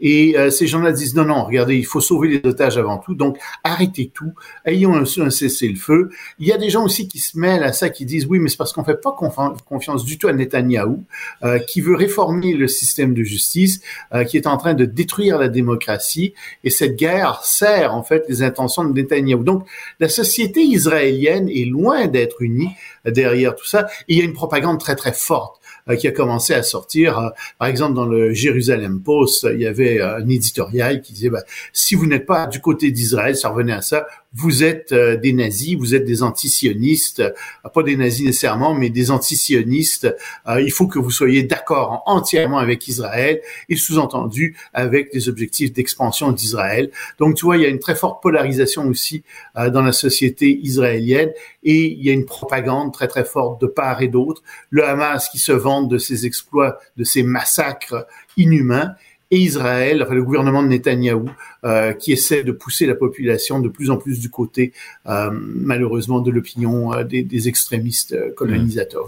[0.02, 3.16] Et euh, ces gens-là disent non, non, regardez, il faut sauver les otages avant tout,
[3.16, 4.34] donc arrêtez tout,
[4.66, 6.10] ayons un, un cessez-le-feu.
[6.38, 8.50] Il y a des gens aussi qui se mêlent à ça, qui disent oui, mais
[8.50, 11.04] c'est parce qu'on fait pas confi- confiance du tout à Netanyahou,
[11.44, 13.80] euh, qui veut réformer le système de justice,
[14.14, 16.34] euh, qui est en train de détruire la démocratie,
[16.66, 19.44] et cette guerre sert en fait les intentions de Netanyahou.
[19.46, 19.66] Donc
[20.02, 22.72] la société israélienne est loin d'être unie
[23.06, 25.62] derrière tout ça, et il y a une propagande très très forte
[25.94, 27.20] qui a commencé à sortir.
[27.20, 27.30] Euh,
[27.60, 31.44] Par exemple, dans le Jérusalem Post, il y avait euh, un éditorial qui disait bah,
[31.74, 35.32] si vous n'êtes pas du côté d'Israël, ça revenait à ça, vous êtes euh, des
[35.32, 40.14] nazis, vous êtes des antisionistes, euh, pas des nazis nécessairement, mais des antisionistes.
[40.48, 45.72] Euh, il faut que vous soyez d'accord entièrement avec Israël et sous-entendu avec les objectifs
[45.72, 46.92] d'expansion d'Israël.
[47.18, 49.24] Donc, tu vois, il y a une très forte polarisation aussi
[49.56, 51.32] dans la société israélienne
[51.64, 54.44] et il y a une propagande très très forte de part et d'autre.
[54.70, 58.06] Le Hamas qui se vante de ses exploits, de ses massacres
[58.38, 58.96] inhumains
[59.36, 61.30] et Israël, enfin le gouvernement de Netanyahou,
[61.66, 64.72] euh, qui essaie de pousser la population de plus en plus du côté,
[65.08, 69.08] euh, malheureusement, de l'opinion euh, des, des, extrémistes euh, colonisateurs.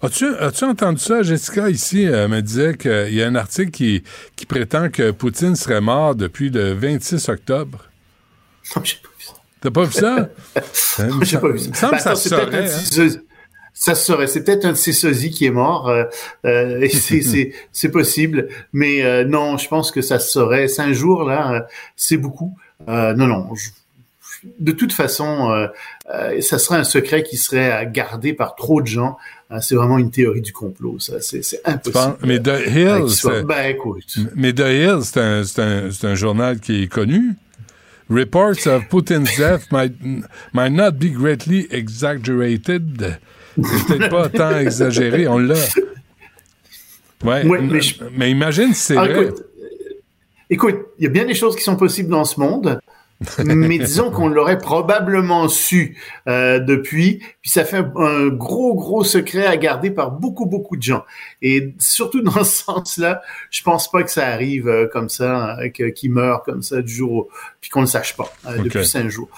[0.00, 1.22] As-tu as entendu ça?
[1.22, 4.02] Jessica, ici, me disait qu'il y a un article qui,
[4.34, 7.84] qui prétend que Poutine serait mort depuis le 26 octobre.
[8.74, 9.34] Non, j'ai pas vu ça.
[9.60, 10.28] T'as pas vu ça?
[11.06, 11.68] non, j'ai pas vu ça.
[11.68, 13.20] me semble que ça serait,
[13.78, 14.26] ça serait.
[14.26, 15.88] C'est peut-être un de ces sosies qui est mort.
[15.88, 16.04] Euh,
[16.46, 16.88] euh,
[17.72, 18.48] c'est possible.
[18.72, 20.66] Mais euh, non, je pense que ça serait.
[20.66, 22.56] Cinq jours, là, c'est beaucoup.
[22.88, 23.54] Euh, non, non.
[23.54, 23.68] Je,
[24.60, 25.68] de toute façon,
[26.40, 29.16] ça serait un secret qui serait gardé par trop de gens.
[29.60, 31.20] c'est vraiment une théorie du complot, ça.
[31.20, 32.16] C'est impossible.
[32.22, 33.42] Mais The Hill, soit...
[33.42, 34.18] ben, écoute.
[34.36, 37.34] Mais The Hill, c'est un, un, un journal qui est connu.
[38.08, 39.94] Reports of Putin's death might,
[40.52, 43.18] might not be greatly exaggerated.
[43.62, 45.54] C'est peut-être pas tant exagéré, on l'a.
[47.24, 47.94] Ouais, mais, je...
[48.12, 49.24] mais, imagine si c'est ah, vrai.
[49.24, 49.42] Écoute,
[50.50, 52.78] écoute, il y a bien des choses qui sont possibles dans ce monde
[53.44, 55.96] mais disons qu'on l'aurait probablement su
[56.28, 60.76] euh, depuis, puis ça fait un, un, gros, gros secret à garder par beaucoup, beaucoup
[60.76, 61.04] de gens.
[61.40, 65.68] Et surtout dans ce sens-là, je pense pas que ça arrive euh, comme ça, euh,
[65.68, 68.62] qu'il meurt comme ça du jour, au, puis qu'on ne le sache pas euh, okay.
[68.62, 69.28] depuis cinq jours.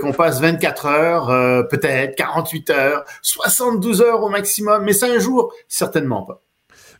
[0.00, 5.52] Qu'on passe 24 heures, euh, peut-être 48 heures, 72 heures au maximum, mais cinq jours,
[5.68, 6.42] certainement pas.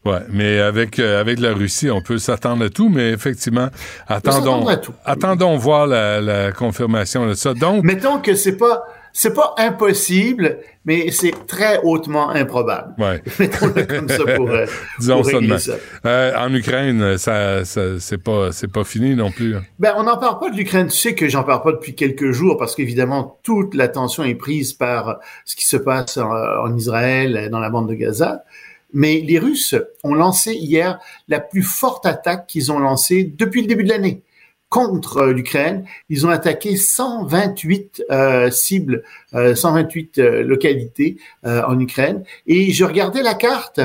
[0.09, 3.69] Ouais, mais avec euh, avec la Russie, on peut s'attendre à tout, mais effectivement,
[4.07, 4.67] attendons
[5.05, 7.53] attendons voir la, la, confirmation de ça.
[7.53, 12.95] Donc, mettons que c'est pas c'est pas impossible, mais c'est très hautement improbable.
[12.97, 13.23] Ouais.
[13.39, 14.65] Mettons-le comme ça pour, euh,
[14.99, 15.73] Disons pour ça, ça.
[16.07, 19.57] Euh, en Ukraine, ça, ça c'est pas c'est pas fini non plus.
[19.79, 20.87] Ben on n'en parle pas de l'Ukraine.
[20.87, 24.73] Tu sais que j'en parle pas depuis quelques jours parce qu'évidemment toute l'attention est prise
[24.73, 28.45] par ce qui se passe en, en Israël, dans la bande de Gaza.
[28.93, 29.75] Mais les Russes
[30.05, 34.23] ont lancé hier la plus forte attaque qu'ils ont lancée depuis le début de l'année
[34.69, 35.85] contre euh, l'Ukraine.
[36.09, 39.03] Ils ont attaqué 128 euh, cibles,
[39.35, 42.25] euh, 128 euh, localités en Ukraine.
[42.47, 43.81] Et je regardais la carte.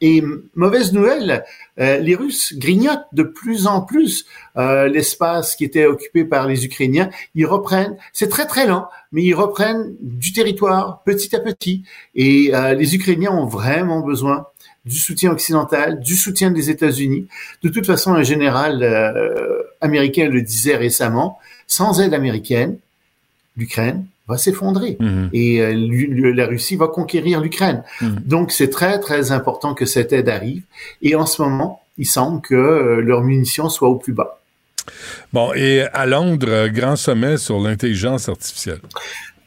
[0.00, 0.22] Et
[0.54, 1.44] mauvaise nouvelle,
[1.76, 4.24] les Russes grignotent de plus en plus
[4.56, 7.10] l'espace qui était occupé par les Ukrainiens.
[7.34, 11.84] Ils reprennent, c'est très très lent, mais ils reprennent du territoire petit à petit.
[12.14, 14.46] Et les Ukrainiens ont vraiment besoin
[14.84, 17.26] du soutien occidental, du soutien des États-Unis.
[17.62, 22.78] De toute façon, un général euh, américain le disait récemment, sans aide américaine,
[23.56, 25.28] l'Ukraine va s'effondrer Mhm.
[25.32, 27.82] et euh, la Russie va conquérir l'Ukraine.
[28.00, 28.22] Mhm.
[28.24, 30.62] Donc, c'est très, très important que cette aide arrive.
[31.02, 34.40] Et en ce moment, il semble que euh, leurs munitions soient au plus bas.
[35.32, 38.80] Bon, et à Londres, grand sommet sur l'intelligence artificielle.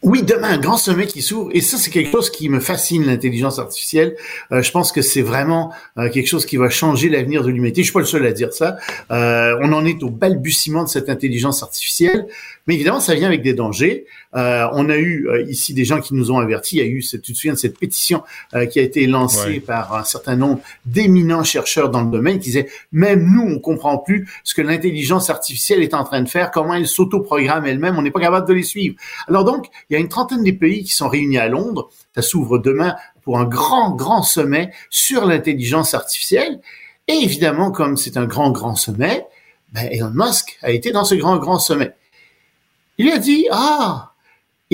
[0.04, 1.50] Oui, demain, un grand sommet qui s'ouvre.
[1.54, 4.18] Et ça, c'est quelque chose qui me fascine, l'intelligence artificielle.
[4.52, 7.82] Euh, je pense que c'est vraiment euh, quelque chose qui va changer l'avenir de l'humanité.
[7.82, 8.76] Je suis pas le seul à dire ça.
[9.12, 12.28] Euh, on en est au balbutiement de cette intelligence artificielle.
[12.68, 14.06] Mais évidemment, ça vient avec des dangers.
[14.36, 16.78] Euh, on a eu euh, ici des gens qui nous ont avertis.
[16.78, 18.24] Il y a eu, tu te souviens de cette pétition
[18.56, 19.60] euh, qui a été lancée Ouais.
[19.60, 23.98] par un certain nombre d'éminents chercheurs dans le domaine qui disaient, même nous, on comprend
[23.98, 28.02] plus ce que l'intelligence artificielle est en train de faire, comment elle s'autoprogramme elle-même, on
[28.02, 28.96] n'est pas capable de les suivre.
[29.28, 31.90] Alors donc, il y a une trentaine des pays qui sont réunis à Londres.
[32.16, 36.60] Ça s'ouvre demain pour un grand, grand sommet sur l'intelligence artificielle.
[37.08, 39.26] Et évidemment, comme c'est un grand, grand sommet,
[39.74, 41.92] ben Elon Musk a été dans ce grand, grand sommet.
[42.98, 44.13] Il a dit, ah,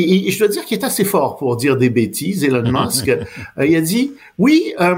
[0.01, 3.09] et, et je dois dire qu'il est assez fort pour dire des bêtises, Elon Musk.
[3.09, 4.95] Euh, il a dit, oui, euh,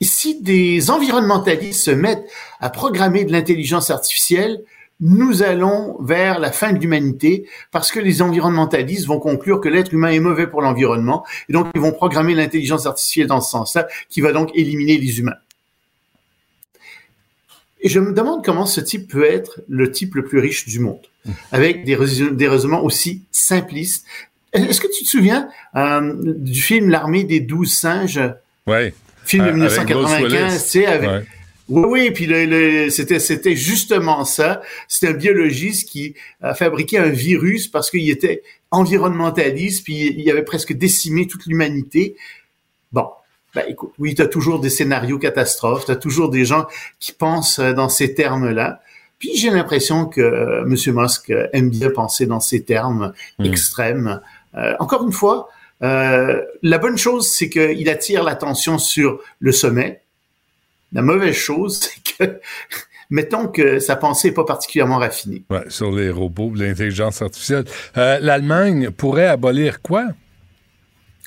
[0.00, 2.24] si des environnementalistes se mettent
[2.60, 4.62] à programmer de l'intelligence artificielle,
[5.00, 9.92] nous allons vers la fin de l'humanité parce que les environnementalistes vont conclure que l'être
[9.92, 13.88] humain est mauvais pour l'environnement et donc ils vont programmer l'intelligence artificielle dans ce sens-là
[14.08, 15.34] qui va donc éliminer les humains.
[17.82, 20.78] Et je me demande comment ce type peut être le type le plus riche du
[20.78, 21.00] monde,
[21.50, 24.06] avec des, raisonn- des raisonnements aussi simplistes.
[24.52, 28.20] Est-ce que tu te souviens euh, du film L'armée des douze singes,
[28.66, 28.94] Ouais.
[29.24, 30.52] film de Ah, avec Bruce 1995, Willis.
[30.62, 31.24] tu sais, avec, Ouais.
[31.68, 34.62] oui, oui, puis le, le- c'était c'était justement ça.
[34.88, 40.44] C'était un biologiste qui a fabriqué un virus parce qu'il était environnementaliste, puis il avait
[40.44, 42.14] presque décimé toute l'humanité.
[42.92, 43.06] Bon,
[43.54, 46.66] ben écoute, oui, tu as toujours des scénarios catastrophes, tu as toujours des gens
[47.00, 48.80] qui pensent euh, dans ces termes-là.
[49.18, 50.74] Puis j'ai l'impression que euh, M.
[50.96, 53.44] Musk aime bien penser dans ces termes Hmm.
[53.44, 54.20] extrêmes.
[54.56, 55.48] Euh, encore une fois,
[55.82, 60.00] euh, la bonne chose, c'est qu'il attire l'attention sur le sommet.
[60.92, 61.80] La mauvaise chose,
[62.16, 62.40] c'est que,
[63.10, 65.42] mettons que sa pensée n'est pas particulièrement raffinée.
[65.50, 67.64] Ouais, sur les robots, l'intelligence artificielle.
[67.96, 70.08] Euh, L'Allemagne pourrait abolir quoi?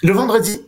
[0.03, 0.61] Le vendredi.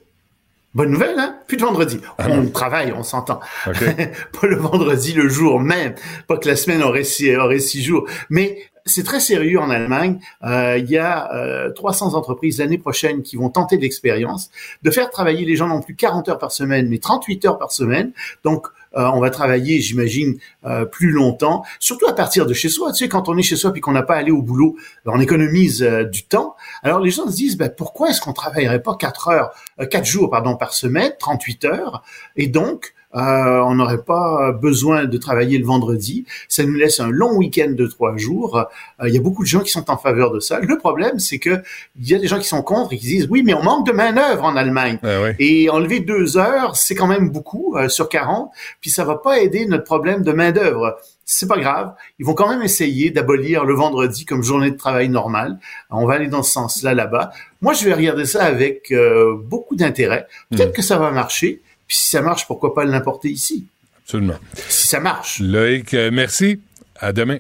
[0.78, 1.40] Bonne nouvelle, hein?
[1.48, 2.00] Plus de vendredi.
[2.20, 3.40] Ah on travaille, on s'entend.
[3.66, 3.80] OK.
[4.40, 5.96] pas le vendredi, le jour même.
[6.28, 8.08] Pas que la semaine aurait six, aurait six jours.
[8.30, 10.20] Mais c'est très sérieux en Allemagne.
[10.44, 14.52] Euh, il y a euh, 300 entreprises l'année prochaine qui vont tenter l'expérience
[14.84, 17.72] de faire travailler les gens non plus 40 heures par semaine, mais 38 heures par
[17.72, 18.12] semaine.
[18.44, 22.92] Donc, on va travailler, j'imagine, euh, plus longtemps, surtout à partir de chez soi.
[22.92, 24.76] Tu sais, quand on est chez soi puis qu'on n'a pas à aller au boulot,
[25.06, 26.56] ben, on économise euh, du temps.
[26.84, 30.06] Alors les gens se disent, ben, pourquoi est-ce qu'on travaillerait pas quatre heures, euh, quatre
[30.06, 32.04] jours pardon par semaine, 38 heures,
[32.36, 36.26] et donc euh, on n'aurait pas besoin de travailler le vendredi.
[36.48, 38.58] Ça nous laisse un long week-end de trois jours.
[39.02, 40.60] Euh, Il y a beaucoup de gens qui sont en faveur de ça.
[40.60, 41.62] Le problème, c'est que
[42.00, 43.88] il y a des gens qui sont contre et qui disent oui, mais on manque
[43.88, 45.00] de main d'œuvre en Allemagne.
[45.40, 48.52] Et enlever deux heures, c'est quand même beaucoup euh, sur 40.
[48.82, 50.98] Puis ça va pas aider notre problème de main d'œuvre.
[51.26, 51.94] C'est pas grave.
[52.20, 55.60] Ils vont quand même essayer d'abolir le vendredi comme journée de travail normale.
[55.90, 57.32] On va aller dans ce sens-là là-bas.
[57.62, 60.28] Moi, je vais regarder ça avec euh, beaucoup d'intérêt.
[60.52, 61.62] Peut-être que ça va marcher.
[61.88, 63.68] Puis si ça marche, pourquoi pas l'importer ici?
[64.04, 64.38] Absolument.
[64.68, 65.40] Si ça marche.
[65.40, 66.62] Loïc, euh, merci.
[67.00, 67.40] À demain.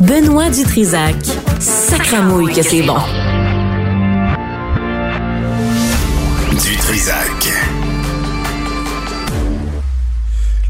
[0.00, 1.16] Benoît Dutrisac.
[1.60, 2.98] Sacramouille que c'est bon.
[6.62, 7.77] Du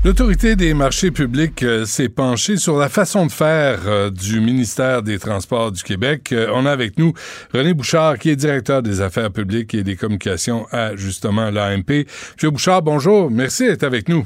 [0.08, 5.02] L'autorité des marchés publics euh, s'est penchée sur la façon de faire euh, du ministère
[5.02, 6.32] des Transports du Québec.
[6.32, 7.12] Euh, on a avec nous
[7.52, 12.06] René Bouchard, qui est directeur des affaires publiques et des communications à justement l'AMP.
[12.36, 13.30] Monsieur Bouchard, bonjour.
[13.30, 14.24] Merci d'être avec nous.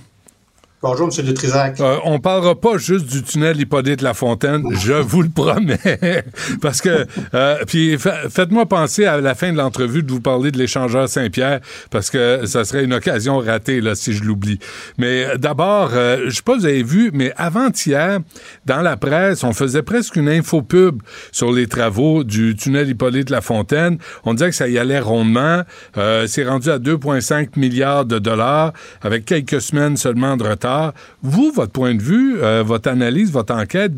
[0.85, 1.25] Bonjour, M.
[1.25, 1.79] Dutrisac.
[1.81, 5.79] Euh, on parlera pas juste du tunnel Hippolyte-Lafontaine, je vous le promets.
[6.61, 10.51] Parce que, euh, puis fa- faites-moi penser à la fin de l'entrevue de vous parler
[10.51, 11.61] de l'échangeur Saint-Pierre,
[11.91, 14.59] parce que ça serait une occasion ratée là, si je l'oublie.
[14.99, 18.19] Mais euh, d'abord, euh, je sais pas si vous avez vu, mais avant-hier,
[18.67, 23.99] dans la presse, on faisait presque une infopub sur les travaux du tunnel Hippolyte-Lafontaine.
[24.25, 25.63] On disait que ça y allait rondement.
[25.97, 30.72] Euh, C'est rendu à 2,5 milliards de dollars, avec quelques semaines seulement de retard.
[31.23, 33.93] Vous, votre point de vue, euh, votre analyse, votre enquête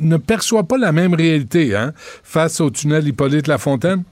[0.00, 1.92] ne perçoit pas la même réalité hein,
[2.22, 4.04] face au tunnel Hippolyte-Lafontaine?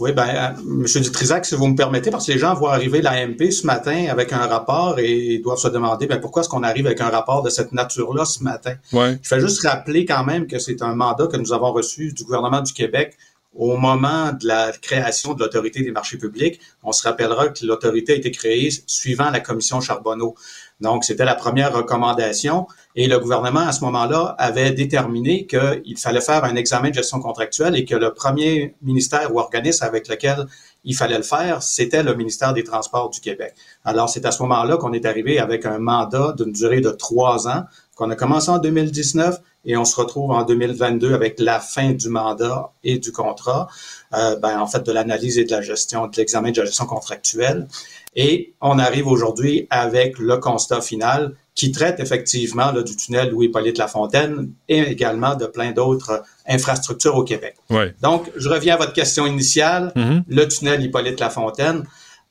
[0.00, 1.02] Oui, ben, euh, M.
[1.02, 4.32] Dutrisac, si vous me permettez, parce que les gens voient arriver l'AMP ce matin avec
[4.32, 7.50] un rapport et doivent se demander ben, pourquoi est-ce qu'on arrive avec un rapport de
[7.50, 8.74] cette nature-là ce matin?
[8.92, 9.18] Ouais.
[9.20, 12.24] Je vais juste rappeler quand même que c'est un mandat que nous avons reçu du
[12.24, 13.16] gouvernement du Québec
[13.58, 16.60] au moment de la création de l'autorité des marchés publics.
[16.84, 20.36] On se rappellera que l'autorité a été créée suivant la commission Charbonneau.
[20.80, 26.20] Donc, c'était la première recommandation et le gouvernement, à ce moment-là, avait déterminé qu'il fallait
[26.20, 30.46] faire un examen de gestion contractuelle et que le premier ministère ou organisme avec lequel
[30.84, 33.54] il fallait le faire, c'était le ministère des Transports du Québec.
[33.84, 37.48] Alors, c'est à ce moment-là qu'on est arrivé avec un mandat d'une durée de trois
[37.48, 37.64] ans,
[37.98, 42.08] qu'on a commencé en 2019 et on se retrouve en 2022 avec la fin du
[42.08, 43.68] mandat et du contrat,
[44.14, 46.86] euh, ben, en fait, de l'analyse et de la gestion, de l'examen de la gestion
[46.86, 47.66] contractuelle.
[48.14, 53.78] Et on arrive aujourd'hui avec le constat final qui traite effectivement là, du tunnel Louis-Hippolyte
[53.78, 57.56] Lafontaine et également de plein d'autres infrastructures au Québec.
[57.68, 57.94] Ouais.
[58.00, 60.22] Donc, je reviens à votre question initiale, Mhm.
[60.28, 61.82] le tunnel Hippolyte Lafontaine.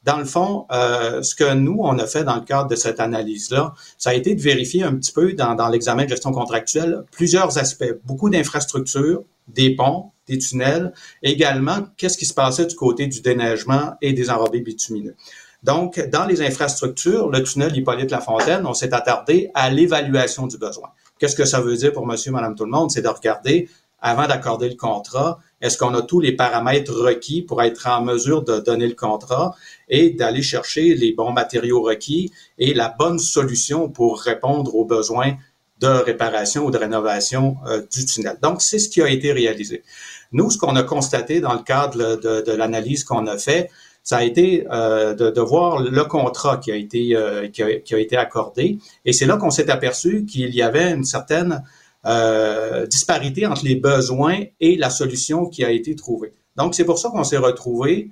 [0.07, 3.01] Dans le fond, euh, ce que nous, on a fait dans le cadre de cette
[3.01, 7.03] analyse-là, ça a été de vérifier un petit peu dans, dans l'examen de gestion contractuelle
[7.11, 10.93] plusieurs aspects, beaucoup d'infrastructures, des ponts, des tunnels,
[11.23, 15.15] également qu'est-ce qui se passait du côté du déneigement et des enrobés bitumineux.
[15.63, 20.87] Donc, dans les infrastructures, le tunnel Hippolyte-Lafontaine, on s'est attardé à l'évaluation du besoin.
[21.19, 22.91] Qu'est-ce que ça veut dire pour monsieur, madame, tout le monde?
[22.91, 23.67] C'est de regarder,
[23.99, 28.43] avant d'accorder le contrat, est-ce qu'on a tous les paramètres requis pour être en mesure
[28.43, 29.55] de donner le contrat
[29.89, 35.34] et d'aller chercher les bons matériaux requis et la bonne solution pour répondre aux besoins
[35.79, 38.38] de réparation ou de rénovation euh, du tunnel?
[38.41, 39.84] Donc, c'est ce qui a été réalisé.
[40.31, 43.69] Nous, ce qu'on a constaté dans le cadre de, l'analyse qu'on a fait,
[44.03, 48.15] ça a été euh, de, voir le contrat qui a été euh, qui, a, été
[48.15, 51.61] accordé, et c'est là qu'on s'est aperçu qu'il y avait une certaine
[52.07, 56.34] euh, disparité entre les besoins et la solution qui a été trouvée.
[56.55, 58.11] Donc c'est pour ça qu'on s'est retrouvé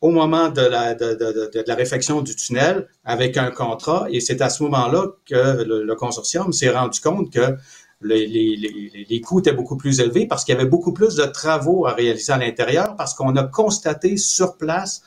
[0.00, 5.06] au moment de la, réflexion du tunnel avec un contrat, et c'est à ce moment-là
[5.26, 7.56] que le, consortium s'est rendu compte que
[8.02, 11.86] les, les, coûts étaient beaucoup plus élevés parce qu'il y avait beaucoup plus de travaux
[11.86, 15.02] à réaliser à l'intérieur parce qu'on a constaté sur place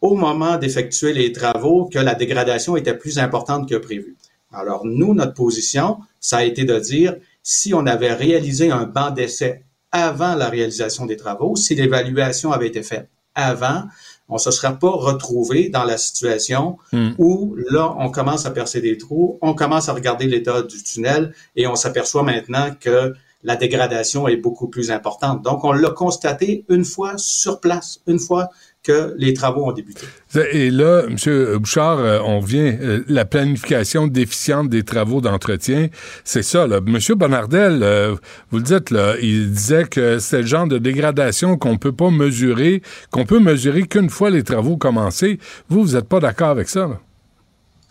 [0.00, 4.16] au moment d'effectuer les travaux que la dégradation était plus importante que prévu.
[4.52, 9.10] Alors, nous, notre position, ça a été de dire, si on avait réalisé un banc
[9.10, 13.82] d'essai avant la réalisation des travaux, si l'évaluation avait été faite avant,
[14.30, 17.10] on se serait pas retrouvé dans la situation Hmm.
[17.18, 21.34] où là, on commence à percer des trous, on commence à regarder l'état du tunnel
[21.56, 25.42] et on s'aperçoit maintenant que la dégradation est beaucoup plus importante.
[25.42, 28.48] Donc, on l'a constaté une fois sur place, une fois
[28.84, 30.06] que les travaux ont débuté.
[30.52, 31.16] Et là, M.
[31.56, 35.88] Bouchard, euh, on vient, euh, la planification déficiente des travaux d'entretien,
[36.22, 36.66] c'est ça.
[36.66, 36.80] Là.
[36.86, 36.98] M.
[37.16, 38.14] Bonardel, euh,
[38.50, 42.10] vous le dites, là, il disait que c'est le genre de dégradation qu'on peut pas
[42.10, 45.38] mesurer, qu'on peut mesurer qu'une fois les travaux commencés.
[45.70, 46.86] Vous, vous n'êtes pas d'accord avec ça?
[46.86, 47.00] Là?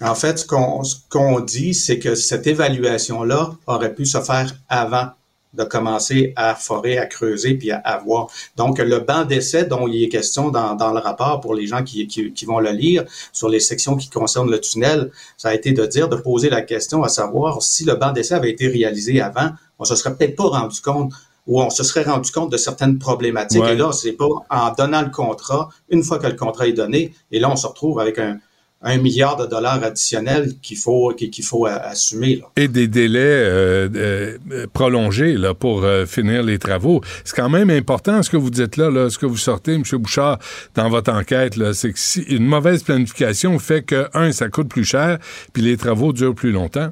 [0.01, 4.53] En fait, ce qu'on ce qu'on dit, c'est que cette évaluation-là aurait pu se faire
[4.67, 5.09] avant
[5.53, 8.27] de commencer à forer, à creuser, puis à, à voir.
[8.55, 11.83] Donc, le banc d'essai dont il est question dans, dans le rapport pour les gens
[11.83, 15.53] qui, qui, qui vont le lire sur les sections qui concernent le tunnel, ça a
[15.53, 18.67] été de dire, de poser la question à savoir si le banc d'essai avait été
[18.67, 21.11] réalisé avant, on se serait peut-être pas rendu compte
[21.45, 23.61] ou on se serait rendu compte de certaines problématiques.
[23.61, 23.73] Ouais.
[23.73, 27.13] Et là, c'est pas en donnant le contrat, une fois que le contrat est donné,
[27.31, 28.39] et là, on se retrouve avec un,
[28.83, 32.35] un milliard de dollars additionnels qu'il faut, qu'il faut assumer.
[32.35, 32.45] Là.
[32.57, 37.01] Et des délais euh, euh, prolongés là, pour euh, finir les travaux.
[37.23, 39.83] C'est quand même important ce que vous dites là, là ce que vous sortez, M.
[39.93, 40.37] Bouchard,
[40.75, 44.85] dans votre enquête, c'est que si une mauvaise planification fait que, un, ça coûte plus
[44.85, 45.17] cher,
[45.53, 46.91] puis les travaux durent plus longtemps.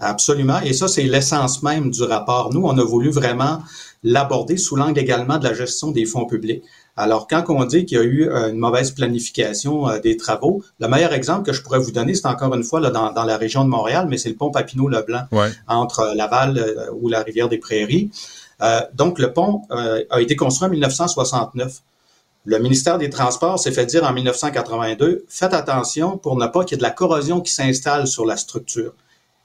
[0.00, 0.60] Absolument.
[0.60, 2.54] Et ça, c'est l'essence même du rapport.
[2.54, 3.60] Nous, on a voulu vraiment
[4.04, 6.62] l'aborder sous l'angle également de la gestion des fonds publics.
[7.00, 10.64] Alors, quand on dit qu'il y a eu euh, une mauvaise planification euh, des travaux,
[10.80, 13.22] le meilleur exemple que je pourrais vous donner, c'est encore une fois là, dans, dans
[13.22, 15.50] la région de Montréal, mais c'est le pont Papineau-Leblanc Ouais.
[15.68, 18.10] entre euh, Laval euh, ou la rivière des Prairies.
[18.62, 21.82] Euh, donc, le pont euh, a été construit en 1969.
[22.44, 26.72] Le ministère des Transports s'est fait dire en 1982, faites attention pour ne pas qu'il
[26.72, 28.92] y ait de la corrosion qui s'installe sur la structure.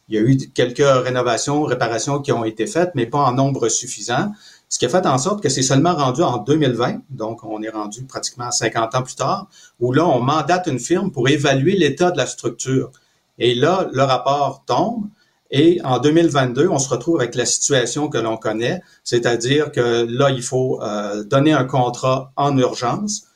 [0.10, 3.70] Il y a eu quelques rénovations, réparations qui ont été faites, mais pas en nombre
[3.70, 4.32] suffisant.
[4.74, 7.70] Ce qui a fait en sorte que c'est seulement rendu en 2020, donc on est
[7.70, 9.48] rendu pratiquement 50 ans plus tard,
[9.80, 12.90] où là, on mandate une firme pour évaluer l'état de la structure.
[13.38, 15.06] Et là, le rapport tombe.
[15.52, 20.32] Et en 2022, on se retrouve avec la situation que l'on connaît, c'est-à-dire que là,
[20.32, 23.28] il faut euh, donner un contrat en urgence,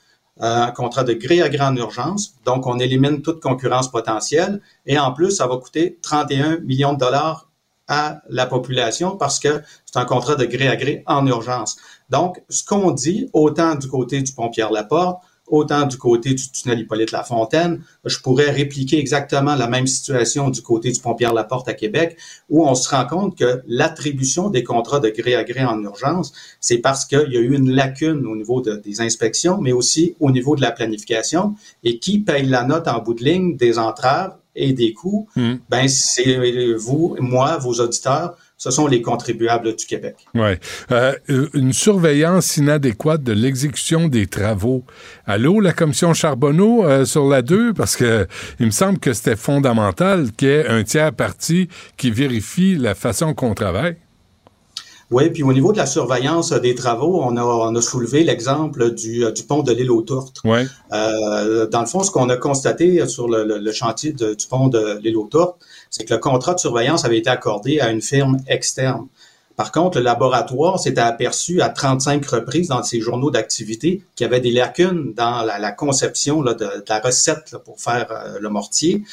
[0.41, 2.33] euh, un contrat de gré à en urgence.
[2.45, 4.59] Donc, on élimine toute concurrence potentielle.
[4.87, 7.46] Et en plus, ça va coûter 31 millions de dollars
[7.87, 11.77] à la population parce que c'est un contrat de gré à gré en urgence.
[12.09, 16.81] Donc, ce qu'on dit, autant du côté du pont Pierre-Laporte, autant du côté du tunnel
[16.81, 22.17] Hippolyte-Lafontaine, je pourrais répliquer exactement la même situation du côté du pont Pierre-Laporte à Québec,
[22.49, 26.33] où on se rend compte que l'attribution des contrats de gré à gré en urgence,
[26.59, 30.15] c'est parce qu'il y a eu une lacune au niveau de- des inspections, mais aussi
[30.19, 31.55] au niveau de la planification.
[31.83, 35.29] Et qui paye la note en bout de ligne des entraves et des coûts?
[35.69, 36.37] Ben, c'est
[36.75, 40.15] vous, moi, vos auditeurs, ce sont les contribuables du Québec.
[40.33, 40.55] Oui.
[40.91, 41.13] Euh,
[41.53, 44.83] une surveillance inadéquate de l'exécution des travaux.
[45.27, 47.73] Allô, la commission Charbonneau euh, sur la 2?
[47.73, 48.27] Parce que
[48.59, 52.95] il me semble que c'était fondamental qu'il y ait un tiers parti qui vérifie la
[52.95, 53.97] façon qu'on travaille.
[55.09, 58.93] Oui, puis au niveau de la surveillance des travaux, on a, on a soulevé l'exemple
[58.93, 60.41] du, du pont de l'île aux Tourtes.
[60.43, 60.59] Oui.
[60.91, 64.47] Euh, dans le fond, ce qu'on a constaté sur le, le- le chantier de- du
[64.47, 65.55] pont de l'île aux Tourtes,
[65.89, 69.07] c'est que le contrat de surveillance avait été accordé à une firme externe.
[69.55, 74.27] Par contre, le laboratoire s'était aperçu à 35 reprises dans ses journaux d'activité qu'il y
[74.27, 78.07] avait des lacunes dans la, la conception là, de, de la recette là, pour faire
[78.11, 79.03] euh, le mortier.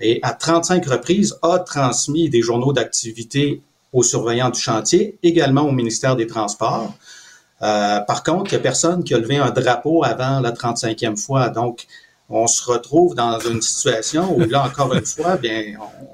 [0.00, 3.62] Et à 35 reprises, a transmis des journaux d'activité
[3.94, 6.92] aux surveillants du chantier, également au ministère des Transports.
[7.62, 11.16] Euh, par contre, il n'y a personne qui a levé un drapeau avant la 35e
[11.16, 11.48] fois.
[11.48, 11.86] Donc,
[12.28, 15.62] on se retrouve dans une situation où, là, encore une fois, bien,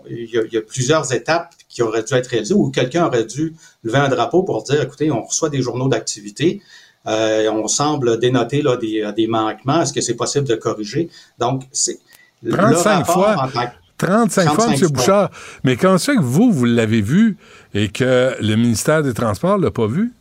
[0.08, 3.06] il y, a- il y a plusieurs étapes qui auraient dû être réalisées où quelqu'un
[3.06, 6.60] aurait dû lever un drapeau pour dire, écoutez, on reçoit des journaux d'activité,
[7.06, 11.08] euh, on semble dénoter là, des, des manquements, est-ce que c'est possible de corriger?
[11.38, 11.98] Donc, c'est...
[12.42, 13.36] le 35 rapport fois.
[13.44, 14.90] en tant que- 35, fois, 35 M.
[14.92, 15.30] Bouchard.
[15.64, 17.36] Mais quand c'est que vous, vous l'avez vu
[17.74, 20.12] et que le ministère des Transports l'a pas vu?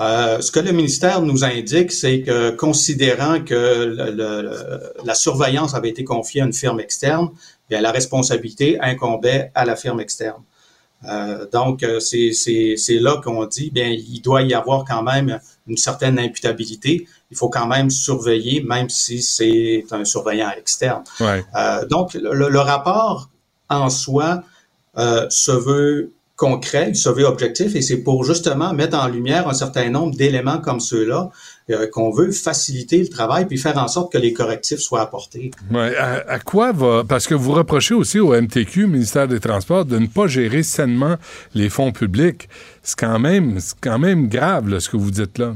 [0.00, 5.74] Euh, ce que le ministère nous indique, c'est que considérant que le- le- la surveillance
[5.74, 7.28] avait été confiée à une firme externe,
[7.68, 10.42] bien, la responsabilité incombait à la firme externe.
[11.08, 15.76] Euh, donc, euh, c'est là qu'on dit, bien, il doit y avoir quand même une
[15.76, 17.06] certaine imputabilité.
[17.32, 21.02] Il faut quand même surveiller, même si c'est un surveillant externe.
[21.18, 21.44] Ouais.
[21.56, 23.30] Euh, donc, le, le rapport
[23.68, 24.42] en soi
[24.98, 29.48] euh, se veut concret, il se veut objectif, et c'est pour justement mettre en lumière
[29.48, 31.30] un certain nombre d'éléments comme ceux-là
[31.70, 35.52] euh, qu'on veut faciliter le travail puis faire en sorte que les correctifs soient apportés.
[35.70, 37.04] Ouais, à, à, quoi va...
[37.08, 41.14] Parce que vous reprochez aussi au MTQ, ministère des Transports, de ne pas gérer sainement
[41.54, 42.48] les fonds publics.
[42.82, 45.54] C'est quand même, c'est quand même grave, là, ce que vous dites là.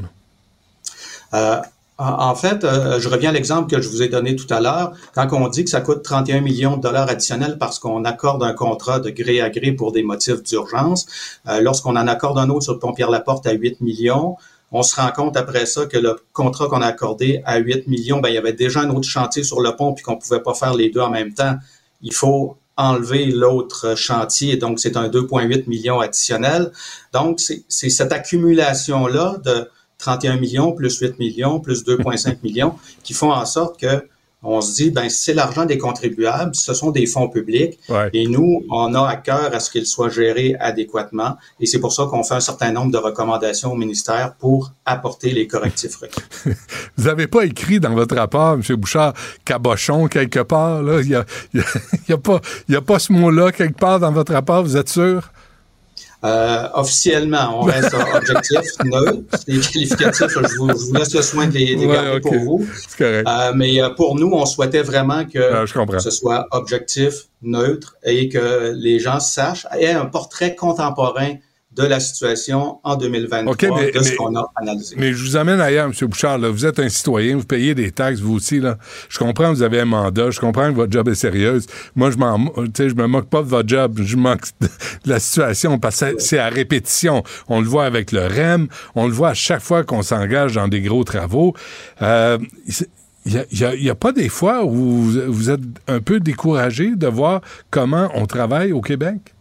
[1.34, 1.60] Euh,
[1.98, 4.92] en fait, euh, je reviens à l'exemple que je vous ai donné tout à l'heure.
[5.14, 8.52] Quand on dit que ça coûte 31 millions de dollars additionnels parce qu'on accorde un
[8.52, 11.06] contrat de gré à gré pour des motifs d'urgence,
[11.48, 14.36] euh, lorsqu'on en accorde un autre sur le pont Pierre-Laporte à 8 millions,
[14.72, 18.20] on se rend compte après ça que le contrat qu'on a accordé à 8 millions,
[18.20, 20.52] ben, il y avait déjà un autre chantier sur le pont puis qu'on pouvait pas
[20.52, 21.56] faire les deux en même temps.
[22.02, 26.72] Il faut enlever l'autre chantier, donc c'est un 2,8 millions additionnel.
[27.14, 33.32] Donc, c'est cette accumulation-là de 31 millions plus 8 millions plus 2,5 millions qui font
[33.32, 34.02] en sorte que
[34.42, 38.10] on se dit, ben c'est l'argent des contribuables, ce sont des fonds publics, ouais.
[38.12, 41.92] et nous, on a à cœur à ce qu'ils soient gérés adéquatement, et c'est pour
[41.92, 46.20] ça qu'on fait un certain nombre de recommandations au ministère pour apporter les correctifs requis.
[46.96, 48.62] Vous n'avez pas écrit dans votre rapport, M.
[48.76, 49.14] Bouchard,
[49.44, 51.00] cabochon quelque part, là?
[51.00, 51.24] Il n'y a,
[51.54, 51.64] y a,
[52.10, 54.76] y a, pas, il y a pas ce mot-là quelque part dans votre rapport, vous
[54.76, 55.30] êtes sûr?
[56.26, 59.38] Euh, officiellement, on reste objectif, neutre.
[59.46, 62.28] Les qualificatifs, je vous, je vous, laisse le soin de les, les ouais, garder okay.
[62.28, 62.66] pour vous.
[62.98, 63.28] Correct.
[63.28, 68.72] Euh, mais pour nous, on souhaitait vraiment que ah, ce soit objectif, neutre et que
[68.74, 71.34] les gens sachent, aient un portrait contemporain
[71.76, 74.96] de la situation en 2023, okay, mais, de ce qu'on a analysé.
[74.98, 76.08] Mais je vous amène ailleurs, M.
[76.08, 76.38] Bouchard.
[76.38, 76.48] Là.
[76.48, 78.60] Vous êtes un citoyen, vous payez des taxes, vous aussi.
[78.60, 78.78] Là.
[79.10, 81.66] Je comprends que vous avez un mandat, je comprends que votre job est sérieuse.
[81.94, 84.68] Moi, je m'en, je me moque pas de votre job, je moque de
[85.10, 87.22] la situation parce que c'est à répétition.
[87.48, 90.68] On le voit avec le REM, on le voit à chaque fois qu'on s'engage dans
[90.68, 91.54] des gros travaux.
[92.00, 92.38] Euh,
[93.26, 93.44] il
[93.80, 97.40] n'y a, a, pas des fois où vous êtes un peu découragé de voir
[97.70, 99.35] comment on travaille au Québec?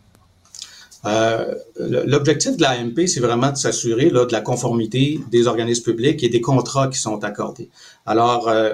[1.06, 6.30] Euh, L'objectif de l'AMP, c'est vraiment de s'assurer de la conformité des organismes publics et
[6.30, 7.70] des contrats qui sont accordés.
[8.06, 8.74] Alors, euh,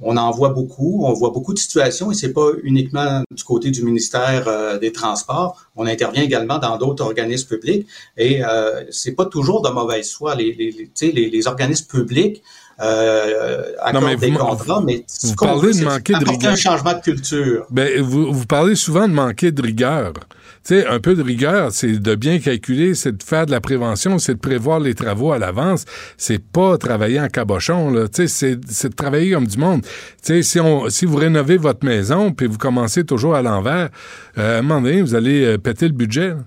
[0.00, 3.70] on en voit beaucoup, on voit beaucoup de situations et c'est pas uniquement du côté
[3.70, 5.62] du ministère euh, des Transports.
[5.76, 7.86] On intervient également dans d'autres organismes publics
[8.16, 10.34] et euh, c'est pas toujours de mauvaise foi.
[10.34, 12.42] Les, les, les, les organismes publics
[12.80, 16.52] euh, accordent non, des vous, contrats, mais vous parlez de manquer de rigueur.
[16.52, 17.66] un changement de culture.
[17.70, 20.14] Ben, vous, vous parlez souvent de manquer de rigueur.
[20.64, 24.18] Sais, un peu de rigueur, c'est de bien calculer, c'est de faire de la prévention,
[24.18, 25.84] c'est de prévoir les travaux à l'avance.
[26.16, 28.06] C'est pas travailler en cabochon, là.
[28.08, 29.82] Tu sais, c'est de travailler comme du monde.
[29.82, 29.88] Tu
[30.22, 33.90] sais, si, on, si vous rénovez votre maison, puis vous commencez toujours à l'envers,
[34.38, 36.28] euh, à un moment donné, vous allez euh, péter le budget.
[36.28, 36.44] Là.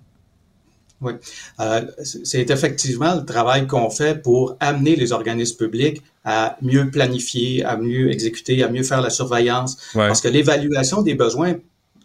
[1.02, 1.14] Oui.
[1.60, 7.66] Euh, c'est effectivement le travail qu'on fait pour amener les organismes publics à mieux planifier,
[7.66, 9.78] à mieux exécuter, à mieux faire la surveillance.
[9.94, 10.08] Ouais.
[10.08, 11.56] Parce que l'évaluation des besoins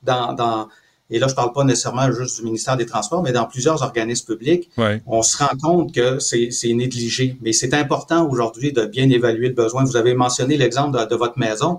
[0.03, 0.69] dans, dans
[1.11, 4.27] et là, je parle pas nécessairement juste du ministère des Transports, mais dans plusieurs organismes
[4.27, 5.03] publics, ouais.
[5.07, 7.37] on se rend compte que c'est négligé.
[7.43, 9.85] Mais c'est important aujourd'hui de bien évaluer le besoin.
[9.85, 11.79] Vous avez mentionné l'exemple de, de, votre maison,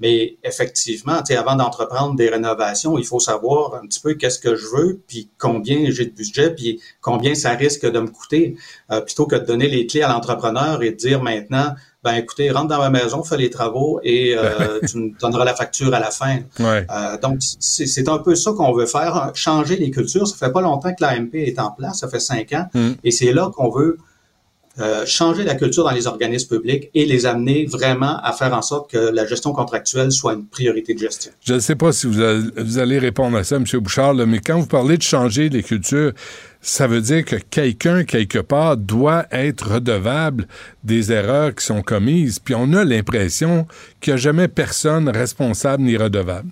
[0.00, 4.66] mais effectivement, avant d'entreprendre des rénovations, il faut savoir un petit peu qu'est-ce que je
[4.66, 8.56] veux, puis combien j'ai de budget, puis combien ça risque de me coûter,
[8.90, 12.50] euh, plutôt que de donner les clés à l'entrepreneur et de dire maintenant, ben écoutez,
[12.50, 16.00] rentre dans ma maison, fais les travaux et euh, tu me donneras la facture à
[16.00, 16.40] la fin.
[16.58, 16.86] Ouais.
[16.90, 20.26] Euh, donc, c'est un peu ça qu'on veut faire, changer les cultures.
[20.26, 22.92] Ça fait pas longtemps que l'AMP est en place, ça fait cinq ans, mm.
[23.04, 23.98] et c'est là qu'on veut
[24.80, 28.62] euh, changer la culture dans les organismes publics et les amener vraiment à faire en
[28.62, 31.30] sorte que la gestion contractuelle soit une priorité de gestion.
[31.42, 33.64] Je ne sais pas si vous, allez, vous allez répondre à ça, M.
[33.80, 36.12] Bouchard, là, mais quand vous parlez de changer les cultures,
[36.62, 40.46] ça veut dire que quelqu'un, quelque part, doit être redevable
[40.84, 42.38] des erreurs qui sont commises.
[42.38, 43.66] Puis on a l'impression
[44.00, 46.50] qu'il n'y a jamais personne responsable ni redevable.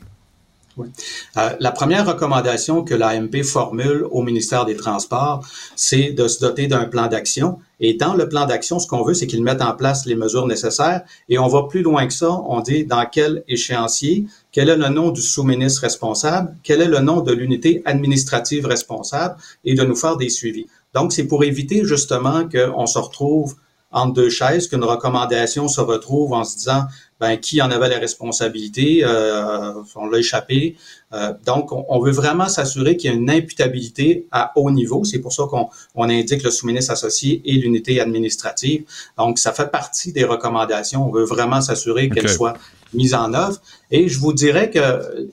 [1.36, 5.46] Euh, la première recommandation que l'AMP formule au ministère des Transports,
[5.76, 7.58] c'est de se doter d'un plan d'action.
[7.80, 10.46] Et dans le plan d'action, ce qu'on veut, c'est qu'ils mettent en place les mesures
[10.46, 11.02] nécessaires.
[11.28, 12.30] Et on va plus loin que ça.
[12.30, 17.00] On dit dans quel échéancier, quel est le nom du sous-ministre responsable, quel est le
[17.00, 20.66] nom de l'unité administrative responsable, et de nous faire des suivis.
[20.94, 23.54] Donc, c'est pour éviter justement qu'on se retrouve
[23.92, 26.84] entre deux chaises, qu'une recommandation se retrouve en se disant
[27.18, 30.76] ben, qui en avait la responsabilité, euh, on l'a échappé.
[31.12, 35.04] Euh, donc, on, on, veut vraiment s'assurer qu'il y a une imputabilité à haut niveau.
[35.04, 38.84] C'est pour ça qu'on on indique le sous-ministre associé et l'unité administrative.
[39.18, 41.06] Donc, ça fait partie des recommandations.
[41.06, 42.54] On veut vraiment s'assurer qu'elles soient
[42.92, 43.58] mises en œuvre.
[43.90, 45.30] Et je vous dirais que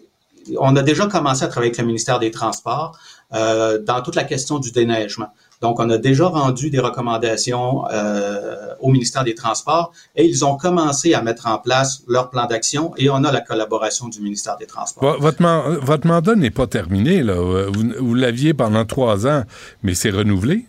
[0.60, 2.98] on a déjà commencé à travailler avec le ministère des Transports
[3.34, 5.28] euh, dans toute la question du déneigement.
[5.62, 10.56] Donc, on a déjà rendu des recommandations euh, au ministère des Transports et ils ont
[10.56, 14.58] commencé à mettre en place leur plan d'action et on a la collaboration du ministère
[14.58, 15.20] des Transports.
[15.20, 17.24] Votre, man votre mandat n'est pas terminé.
[17.24, 17.34] Là.
[17.70, 19.44] Vous, vous l'aviez pendant trois ans,
[19.82, 20.66] mais c'est renouvelé?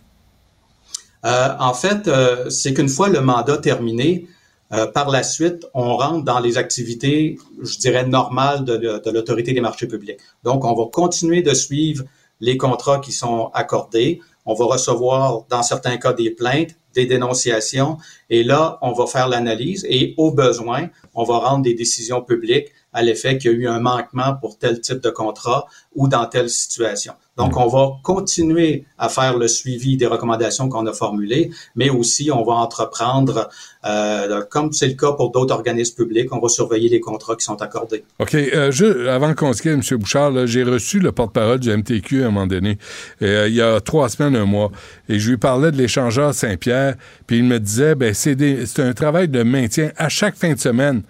[1.27, 2.11] Euh, en fait,
[2.49, 4.27] c'est qu'une fois le mandat terminé,
[4.73, 9.53] euh, par la suite, on rentre dans les activités, je dirais, normales de, de l'autorité
[9.53, 10.19] des marchés publics.
[10.45, 12.05] Donc, on va continuer de suivre
[12.41, 14.21] les contrats qui sont accordés.
[14.45, 17.99] On va recevoir, dans certains cas, des plaintes, des dénonciations.
[18.31, 22.69] Et là, on va faire l'analyse et, au besoin, on va rendre des décisions publiques
[22.93, 26.27] à l'effet qu'il y a eu un manquement pour tel type de contrat ou dans
[26.27, 27.15] telle situation.
[27.39, 32.31] Donc, on va continuer à faire le suivi des recommandations qu'on a formulées, mais aussi
[32.33, 33.49] on va entreprendre,
[33.87, 37.45] euh, comme c'est le cas pour d'autres organismes publics, on va surveiller les contrats qui
[37.45, 38.05] sont accordés.
[38.19, 38.35] OK.
[38.35, 39.99] Euh, je, avant qu'on se quitte, M.
[39.99, 42.77] Bouchard, j'ai reçu le porte-parole du MTQ à un moment donné,
[43.23, 44.73] euh, il y a trois semaines, un mois,
[45.09, 46.97] et je lui parlais de l'échangeur Saint-Pierre,
[47.29, 51.03] puis il me disait, ben c'est un travail de maintien à chaque fin de semaine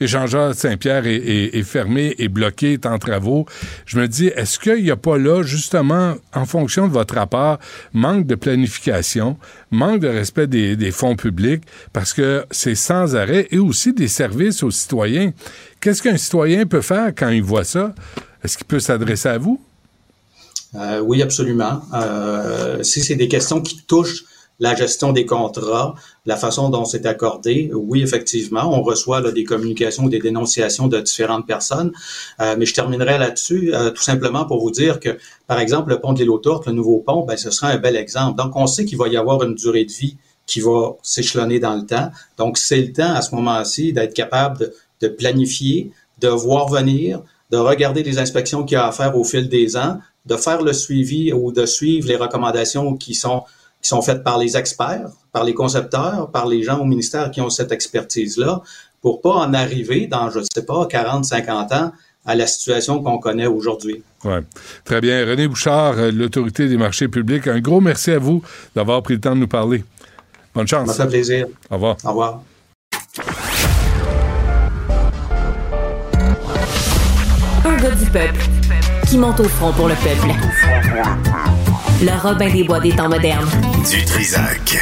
[0.00, 3.46] échangeur Saint-Pierre est, fermé, est bloqué, est en travaux.
[3.86, 7.58] Je me dis, est-ce qu'il n'y a pas là, justement, en fonction de votre rapport,
[7.92, 9.36] manque de planification,
[9.70, 11.62] manque de respect des, fonds publics,
[11.92, 15.32] parce que c'est sans arrêt, et aussi des services aux citoyens.
[15.80, 17.94] Qu'est-ce qu'un citoyen peut faire quand il voit ça?
[18.42, 19.60] Est-ce qu'il peut s'adresser à vous?
[20.74, 21.82] Euh, oui, absolument.
[21.94, 24.24] Euh, si c'est des questions qui touchent
[24.60, 25.94] la gestion des contrats,
[26.26, 27.70] la façon dont c'est accordé.
[27.74, 31.92] Oui, effectivement, on reçoit des communications ou des dénonciations de différentes personnes,
[32.40, 36.00] euh, mais je terminerai là-dessus euh, tout simplement pour vous dire que, par exemple, le
[36.00, 38.36] pont de l'île aux le nouveau pont, ben, ce sera un bel exemple.
[38.36, 40.16] Donc, on sait qu'il va y avoir une durée de vie
[40.46, 42.10] qui va s'échelonner dans le temps.
[42.36, 47.22] Donc, c'est le temps à ce moment-ci d'être capable de, de planifier, de voir venir,
[47.50, 50.62] de regarder les inspections qu'il y a à faire au fil des ans, de faire
[50.62, 53.44] le suivi ou de suivre les recommandations qui sont
[53.82, 57.40] qui sont faites par les experts, par les concepteurs, par les gens au ministère qui
[57.40, 58.62] ont cette expertise-là,
[59.00, 61.92] pour pas en arriver dans, je ne sais pas, 40, 50 ans
[62.26, 64.02] à la situation qu'on connaît aujourd'hui.
[64.24, 64.40] Ouais.
[64.84, 65.24] Très bien.
[65.24, 68.42] René Bouchard, euh, l'autorité des marchés publics, un gros merci à vous
[68.74, 69.84] d'avoir pris le temps de nous parler.
[70.54, 70.92] Bonne chance.
[70.92, 71.46] Ça fait plaisir.
[71.70, 71.96] Au revoir.
[72.04, 72.42] Au revoir.
[77.64, 78.40] Un gars du peuple
[79.08, 80.28] qui monte au front pour le peuple.
[82.02, 83.48] Le Robin des Bois des temps modernes.
[83.88, 84.76] Du Trisac.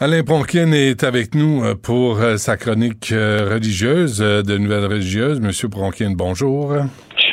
[0.00, 5.40] Alain Pronkin est avec nous euh, pour euh, sa chronique euh, religieuse de nouvelles religieuses.
[5.40, 6.74] Monsieur Pronkin, bonjour.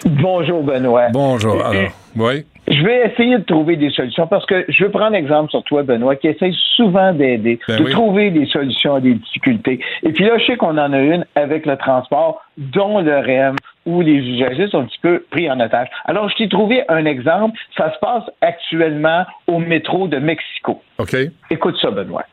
[0.06, 1.10] Bonjour, Benoît.
[1.12, 1.66] Bonjour.
[1.66, 2.46] Alors, oui.
[2.72, 5.84] Je vais essayer de trouver des solutions parce que je veux prendre exemple sur toi,
[5.84, 9.82] Benoît, qui essaye souvent d'aider, Ben de trouver des solutions à des difficultés.
[10.04, 13.58] Et puis là, je sais qu'on en a une avec le transport, dont le REM,
[13.86, 15.90] où les usagers sont un petit peu pris en otage.
[16.06, 17.60] Alors, je t'ai trouvé un exemple.
[17.78, 20.82] Ça se passe actuellement au métro de Mexico.
[20.98, 21.16] OK.
[21.50, 22.24] Écoute ça, Benoît.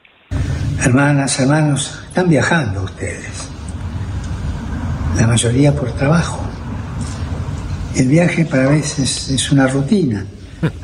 [0.85, 3.51] Hermanas, hermanos, están viajando ustedes.
[5.19, 6.58] La mayoría por trabajo.
[7.97, 10.25] El viaje para veces es una rutina.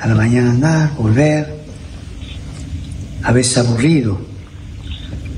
[0.00, 1.46] A la mañana andar, volver.
[3.22, 4.20] A veces aburrido.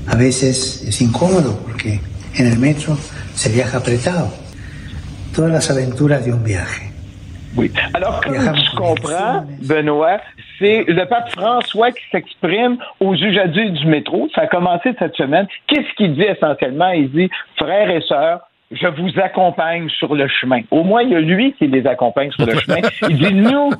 [0.07, 1.99] A veces es incómodo porque
[2.35, 2.97] en el metro
[3.35, 4.33] se viaja apretado.
[5.35, 6.91] Todas las aventuras de un viaje.
[7.55, 7.71] Oui.
[7.93, 10.19] Alors, comme tu comprends, Benoît,
[10.59, 14.27] c'est le pape François qui s'exprime aux usagers du métro.
[14.35, 15.47] Ça a commencé cette semaine.
[15.67, 16.91] Qu'est-ce qu'il dit essentiellement?
[16.91, 18.41] Il dit, frères et sœurs,
[18.71, 20.61] je vous accompagne sur le chemin.
[20.71, 22.81] Au moins, il y a lui qui les accompagne sur le chemin.
[23.09, 23.71] Il dit, nous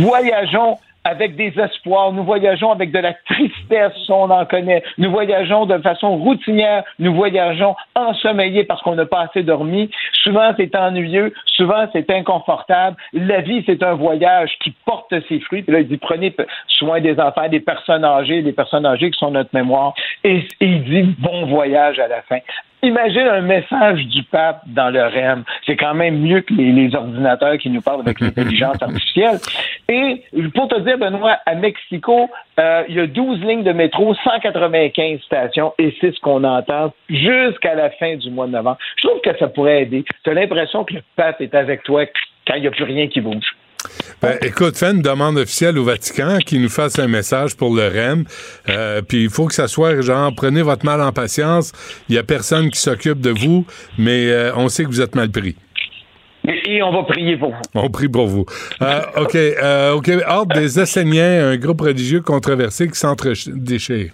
[0.00, 0.76] voyageons
[1.06, 5.78] avec des espoirs, nous voyageons avec de la tristesse, on en connaît, nous voyageons de
[5.78, 9.88] façon routinière, nous voyageons ensommeillés parce qu'on n'a pas assez dormi,
[10.24, 15.62] souvent c'est ennuyeux, souvent c'est inconfortable, la vie c'est un voyage qui porte ses fruits,
[15.62, 16.34] puis là il dit prenez
[16.66, 19.94] soin des enfants, des personnes âgées, des personnes âgées qui sont notre mémoire,
[20.24, 22.38] et, et il dit bon voyage à la fin.
[22.86, 25.42] Imagine un message du pape dans le REM.
[25.66, 29.38] C'est quand même mieux que les, les ordinateurs qui nous parlent avec l'intelligence artificielle.
[29.88, 30.22] Et
[30.54, 32.30] pour te dire, Benoît, à Mexico,
[32.60, 36.92] euh, il y a 12 lignes de métro, 195 stations, et c'est ce qu'on entend
[37.08, 38.78] jusqu'à la fin du mois de novembre.
[39.02, 40.04] Je trouve que ça pourrait aider.
[40.22, 42.04] Tu as l'impression que le pape est avec toi
[42.46, 43.56] quand il n'y a plus rien qui bouge.
[44.22, 47.86] Ben, écoute, fais une demande officielle au Vatican qui nous fasse un message pour le
[47.86, 48.24] REM.
[48.68, 51.72] Euh, puis il faut que ça soit genre, prenez votre mal en patience.
[52.08, 53.66] Il n'y a personne qui s'occupe de vous,
[53.98, 55.56] mais euh, on sait que vous êtes mal pris.
[56.46, 57.62] Et, on va prier pour vous.
[57.74, 58.46] On prie pour vous.
[58.80, 59.34] Euh, OK.
[59.34, 60.10] Euh, OK.
[60.26, 64.12] Ordre des Esséniens, un groupe religieux controversé qui s'entre-déchire.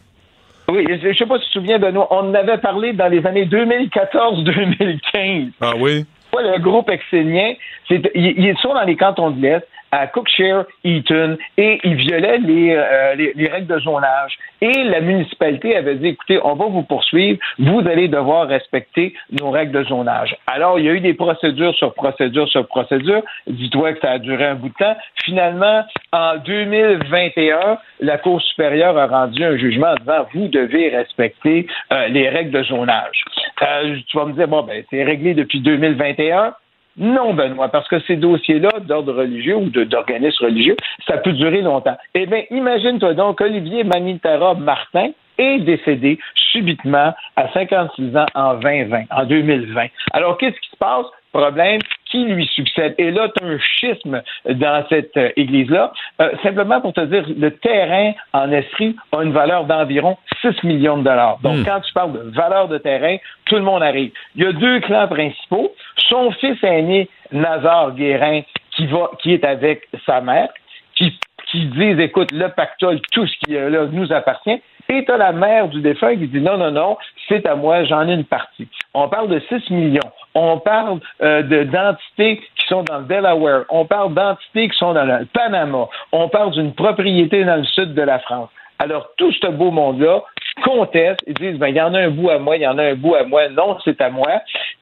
[0.69, 3.09] Oui, je ne sais pas si tu te souviens, Benoît, on en avait parlé dans
[3.09, 5.51] les années 2014-2015.
[5.61, 6.07] Ah oui?
[6.41, 7.55] Le groupe exénien,
[7.89, 9.67] c'est, il, il est toujours dans les cantons de l'Est.
[9.93, 14.39] À Cookshare, Eaton, et il violait les, euh, les, les règles de zonage.
[14.61, 19.51] Et la municipalité avait dit, écoutez, on va vous poursuivre, vous allez devoir respecter nos
[19.51, 20.37] règles de zonage.
[20.47, 23.23] Alors, il y a eu des procédures sur procédures sur procédures.
[23.47, 24.97] Dis-toi que ça a duré un bout de temps.
[25.25, 25.83] Finalement,
[26.13, 32.09] en 2021, la Cour supérieure a rendu un jugement en disant, vous devez respecter euh,
[32.09, 33.25] les règles de zonage.
[33.63, 36.55] Euh, tu vas me dire, bon, ben, c'est réglé depuis 2021.
[36.97, 41.97] Non, Benoît, parce que ces dossiers-là d'ordre religieux ou d'organismes religieux, ça peut durer longtemps.
[42.15, 49.05] Eh bien, imagine-toi donc, Olivier Manitara Martin est décédé subitement à 56 ans en 2020,
[49.11, 49.87] en 2020.
[50.13, 51.07] Alors, qu'est-ce qui se passe?
[51.33, 51.81] Problème,
[52.13, 52.95] qui lui succède?
[52.99, 55.93] Et là, tu as un schisme dans cette euh, église-là.
[56.21, 60.99] Euh, simplement pour te dire, le terrain en Estrie a une valeur d'environ 6 millions
[60.99, 61.39] de dollars.
[61.43, 61.65] Donc, Hmm.
[61.65, 63.17] quand tu parles de valeur de terrain,
[63.47, 64.13] tout le monde arrive.
[64.37, 65.73] Il y a deux clans principaux.
[66.09, 70.49] Son fils aîné, Nazar Guérin, qui, va, qui est avec sa mère,
[70.95, 71.19] qui,
[71.51, 74.61] qui disent, écoute, le pactole, tout ce qui est là nous appartient.
[74.89, 76.99] Et as la mère du défunt qui dit, non, non, non,
[77.29, 78.69] c'est à moi, j'en ai une partie.
[78.95, 80.01] On parle de 6 millions.
[80.35, 83.65] On parle euh, de d'entités qui sont dans le Delaware.
[83.71, 85.89] On parle d'entités qui sont dans le Panama.
[86.13, 88.51] On parle d'une propriété dans le sud de la France.
[88.79, 90.23] Alors, tout ce beau monde-là
[90.65, 91.21] conteste.
[91.27, 92.83] Ils disent, ben, il y en a un bout à moi, il y en a
[92.85, 93.49] un bout à moi.
[93.49, 94.29] Non, c'est à moi.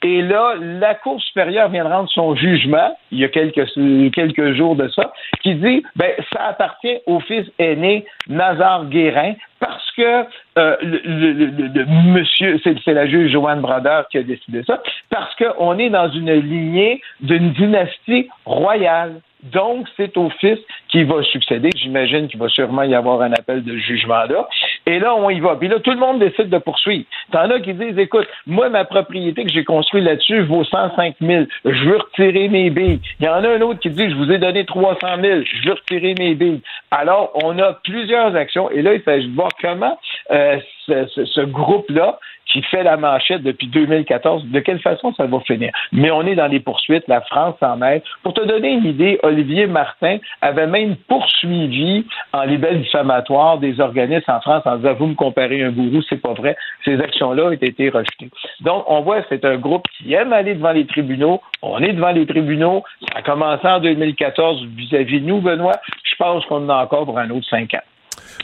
[0.03, 3.67] Et là, la Cour supérieure vient de rendre son jugement, il y a quelques,
[4.15, 9.91] quelques jours de ça, qui dit, ben, ça appartient au fils aîné Nazar Guérin parce
[9.93, 10.25] que
[10.59, 14.83] euh, le, le- le- le monsieur, c'est la juge Joanne Brodeur qui a décidé ça,
[15.11, 19.21] parce qu'on est dans une lignée d'une dynastie royale.
[19.43, 21.71] Donc, c'est au fils qui va succéder.
[21.75, 24.47] J'imagine qu'il va sûrement y avoir un appel de jugement là.
[24.87, 25.57] Et là, on y va.
[25.57, 27.05] Puis là, tout le monde décide de poursuivre.
[27.33, 31.45] T'en as qui disent, écoute, moi, ma propriété que j'ai construite là-dessus vaut 105 000.
[31.65, 33.01] Je veux retirer mes billes.
[33.21, 35.41] Il y en a un autre qui dit, je vous ai donné 300 000.
[35.45, 36.61] Je veux retirer mes billes.
[36.91, 38.71] Alors, on a plusieurs actions.
[38.71, 39.99] Et là, il s'agit de voir comment
[40.31, 45.25] euh, ce, ce- ce groupe-là, qui fait la manchette depuis 2014, de quelle façon ça
[45.27, 45.71] va finir?
[45.93, 48.03] Mais on est dans les poursuites, la France s'en mêle.
[48.25, 50.97] Pour te donner une idée, Olivier Martin avait même
[51.35, 56.03] poursuivi en libelle diffamatoire des organismes en France en disant, vous me comparez un gourou,
[56.09, 56.57] c'est pas vrai.
[56.85, 58.31] Ces actions-là ont été rejetées.
[58.61, 61.41] Donc, on voit, c'est un groupe qui aime aller devant les tribunaux.
[61.63, 62.83] On est devant les tribunaux.
[63.13, 65.81] Ça a commencé en 2014 vis-à-vis de nous, Benoît.
[66.05, 67.83] Je pense qu'on en a encore pour un autre cinq ans.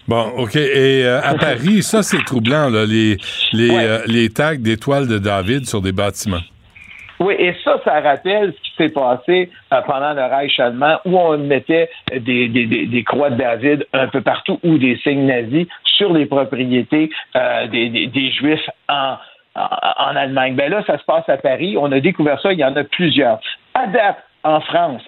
[0.09, 0.57] Bon, OK.
[0.57, 3.17] Et euh, à Paris, ça, c'est troublant, là, les,
[3.53, 6.43] les, euh, les tags d'étoiles de David sur des bâtiments.
[7.21, 11.19] Oui, et ça, ça rappelle ce qui s'est passé euh, pendant le Reich allemand où
[11.19, 15.67] on mettait des, des, des, croix de David un peu partout ou des signes nazis
[15.85, 19.17] sur les propriétés euh, des, des, des Juifs en,
[19.55, 20.55] en, Allemagne.
[20.55, 21.77] Ben là, ça se passe à Paris.
[21.79, 23.41] On a découvert ça, il y en a plusieurs.
[23.75, 23.87] À
[24.45, 25.03] en France,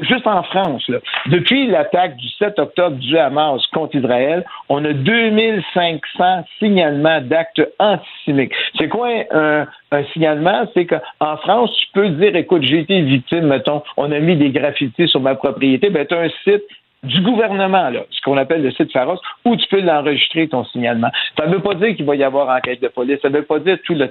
[0.00, 0.90] juste en France,
[1.26, 8.52] depuis l'attaque du 7 octobre du Hamas contre Israël, on a 2500 signalements d'actes antisémites.
[8.78, 9.66] C'est quoi un,
[10.12, 10.66] signalement?
[10.74, 14.50] C'est qu'en France, tu peux dire, écoute, j'ai été victime, mettons, on a mis des
[14.50, 16.64] graffitis sur ma propriété, ben, tu as un site
[17.02, 21.10] du gouvernement, là, ce qu'on appelle le site Pharos, où tu peux l'enregistrer, ton signalement.
[21.38, 23.44] Ça ne veut pas dire qu'il va y avoir enquête de police, ça ne veut
[23.44, 24.08] pas dire tout le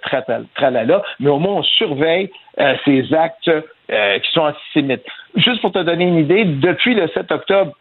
[0.55, 2.29] tralala, mais au moins on surveille
[2.59, 3.51] euh, ces actes
[3.87, 5.05] qui sont antisémites.
[5.35, 7.73] Juste pour te donner une idée, depuis le 7 octobre,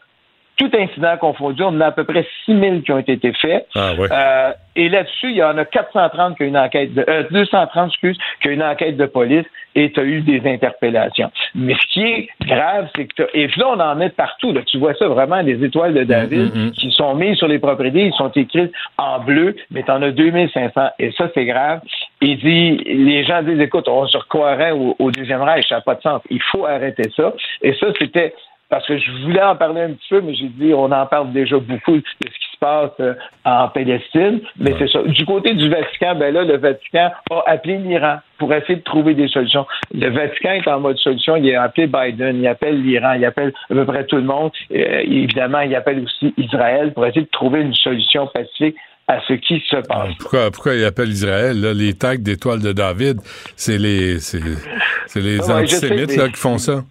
[0.57, 3.67] tout incident confondu, on en a à peu près 6 000 qui ont été faits.
[3.75, 4.09] Ah ouais.
[4.11, 7.89] Euh, et là-dessus, il y en a 430 qui ont une enquête de, euh, 230,
[7.89, 11.31] excuse, qui ont une enquête de police et tu as eu des interpellations.
[11.55, 14.53] Mais ce qui est grave, c'est que et là, on en met partout.
[14.53, 14.63] Là.
[14.67, 18.07] Tu vois ça vraiment, les étoiles de David Mm, qui sont mises sur les propriétés,
[18.07, 21.81] ils sont écrites en bleu, mais tu en as 2500 et ça, c'est grave.
[22.21, 25.81] Il dit, les gens disent, écoute, on se recroirait au, au deuxième Reich, ça n'a
[25.81, 26.23] pas de sens.
[26.31, 27.33] Il faut arrêter ça.
[27.63, 28.35] Et ça, c'était
[28.75, 31.33] parce que je voulais en parler un petit peu, mais j'ai dit, on en parle
[31.33, 33.15] déjà beaucoup de ce qui se passe euh,
[33.45, 34.41] en Palestine.
[34.59, 35.01] Mais c'est ça.
[35.05, 39.15] Du côté du Vatican, ben là, le Vatican a appelé l'Iran pour essayer de trouver
[39.15, 39.65] des solutions.
[39.95, 41.37] Le Vatican est en mode solution.
[41.37, 44.51] Il a appelé Biden, il appelle l'Iran, il appelle à peu près tout le monde.
[44.75, 48.75] Euh, évidemment, il appelle aussi Israël pour essayer de trouver une solution pacifique
[49.07, 50.15] à ce qui se passe.
[50.19, 53.19] Pourquoi, pourquoi il appelle Israël, là, les tags d'étoiles de David?
[53.55, 56.83] C'est les, c'est, les Ouais, je sais, antisémites, mais- là, qui font ça.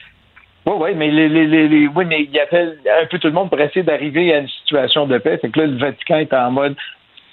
[0.66, 3.34] Oui, oui, mais les, les, les, les- oui, mais il appelle un peu tout le
[3.34, 5.38] monde pour essayer d'arriver à une situation de paix.
[5.42, 6.76] C'est que là, le Vatican est en mode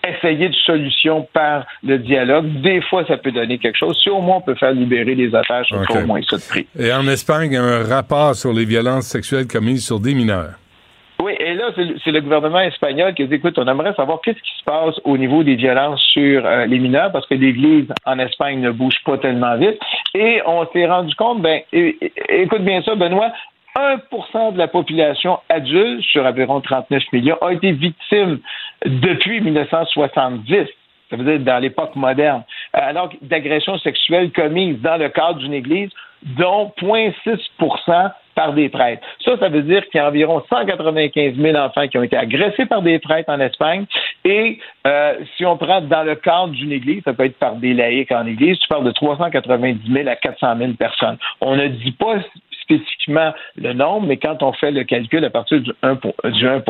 [0.06, 2.46] essayer de solution par le dialogue.
[2.62, 4.00] Des fois, ça peut donner quelque chose.
[4.02, 5.86] Si au moins on peut faire libérer les otages, ça Ok.
[5.88, 6.66] sera au moins ça de prix.
[6.78, 10.14] Et en Espagne, il y a un rapport sur les violences sexuelles commises sur des
[10.14, 10.54] mineurs.
[11.22, 14.58] Oui, et là, c'est le- gouvernement espagnol qui dit, écoute, on aimerait savoir qu'est-ce qui
[14.58, 18.60] se passe au niveau des violences sur euh, les mineurs, parce que l'Église en Espagne
[18.60, 19.78] ne bouge pas tellement vite.
[20.14, 23.32] Et on s'est rendu compte, ben, écoute bien ça, Benoît,
[23.76, 28.38] 1% de la population adulte, sur environ 39 millions, a été victime
[28.84, 30.66] depuis 1970
[31.10, 32.44] ça veut dire dans l'époque moderne,
[32.76, 35.90] euh, alors d'agressions sexuelles commises dans le cadre d'une église,
[36.22, 37.40] dont 0,6
[38.40, 39.02] par des prêtres.
[39.22, 42.64] Ça, ça veut dire qu'il y a environ 195 000 enfants qui ont été agressés
[42.64, 43.84] par des prêtres en Espagne.
[44.24, 47.74] Et euh, si on prend dans le cadre d'une église, ça peut être par des
[47.74, 51.18] laïcs en église, tu parles de 390 000 à 400 000 personnes.
[51.42, 52.16] On ne dit pas
[52.62, 55.98] spécifiquement le nombre, mais quand on fait le calcul à partir du 1,
[56.30, 56.62] du 1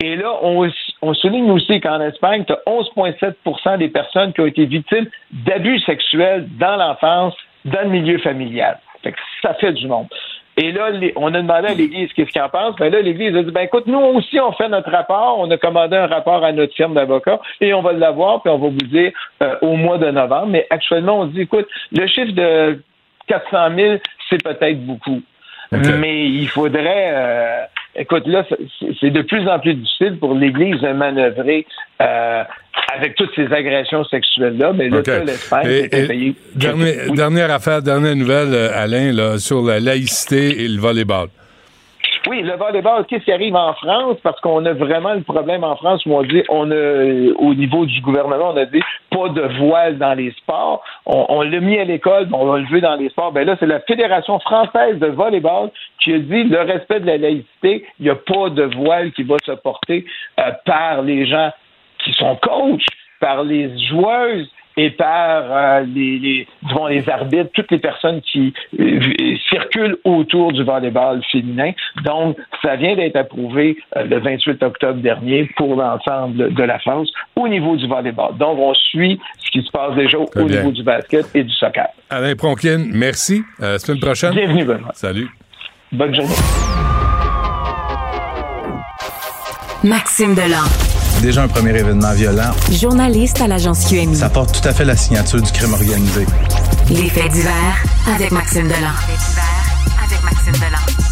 [0.00, 4.64] Et là, on, souligne aussi qu'en Espagne, tu as 11,7% des personnes qui ont été
[4.64, 7.34] victimes d'abus sexuels dans l'enfance,
[7.66, 8.78] dans le milieu familial.
[9.02, 10.08] Fait que ça fait du monde.
[10.60, 12.74] Et là, on a demandé à l'Église qu'est-ce qu'elle en pense.
[12.76, 15.38] Ben là, l'Église a dit, ben écoute, nous aussi, on fait notre rapport.
[15.38, 18.58] On a commandé un rapport à notre firme d'avocats et on va l'avoir, puis on
[18.58, 20.48] va vous dire euh, au mois de novembre.
[20.48, 22.82] Mais actuellement, on dit, écoute, le chiffre de
[23.28, 23.96] 400 000,
[24.28, 25.22] c'est peut-être beaucoup.
[25.70, 27.12] Mais il faudrait...
[27.14, 27.64] Euh,
[27.98, 28.44] écoute, là,
[29.00, 31.66] c'est de plus en plus difficile pour l'Église de manœuvrer
[32.00, 32.42] euh,
[32.94, 34.72] avec toutes ces agressions sexuelles-là.
[34.74, 35.24] Mais là, okay.
[35.24, 36.34] l'Espagne payé.
[36.54, 41.28] Dernière affaire, dernière nouvelle, euh, Alain, là, sur la laïcité et le volleyball.
[42.28, 44.18] Oui, le volleyball, qu'est-ce qui arrive en France?
[44.22, 47.86] Parce qu'on a vraiment le problème en France où on dit, on a, au niveau
[47.86, 50.84] du gouvernement, on a dit pas de voile dans les sports.
[51.06, 53.32] On, l'a mis à l'école, on l'a levé dans les sports.
[53.32, 57.16] Ben là, c'est la Fédération française de volleyball qui a dit le respect de la
[57.16, 60.04] laïcité, il n'y a pas de voile qui va se porter
[60.38, 61.50] euh, par les gens
[62.04, 62.84] qui sont coachs,
[63.20, 66.46] par les joueuses et par euh, les, les,
[66.90, 69.00] les arbitres, toutes les personnes qui euh,
[69.50, 71.72] circulent autour du volleyball féminin.
[72.04, 77.10] Donc, ça vient d'être approuvé euh, le 28 octobre dernier pour l'ensemble de la France
[77.34, 78.36] au niveau du volleyball.
[78.38, 81.88] Donc, on suit ce qui se passe déjà au niveau du basket et du soccer.
[82.08, 83.42] Alain Pronkin, merci.
[83.60, 84.32] À la semaine prochaine.
[84.32, 84.92] Bienvenue, Benoît.
[84.94, 85.28] Salut.
[85.90, 86.34] Bonne journée.
[89.82, 92.50] Maxime Delan déjà un premier événement violent.
[92.70, 94.16] Journaliste à l'agence QMI.
[94.16, 96.26] Ça porte tout à fait la signature du crime organisé.
[96.90, 97.84] Les faits divers
[98.14, 98.76] avec Maxime Delan.
[99.08, 101.07] Les faits divers avec Maxime Delan.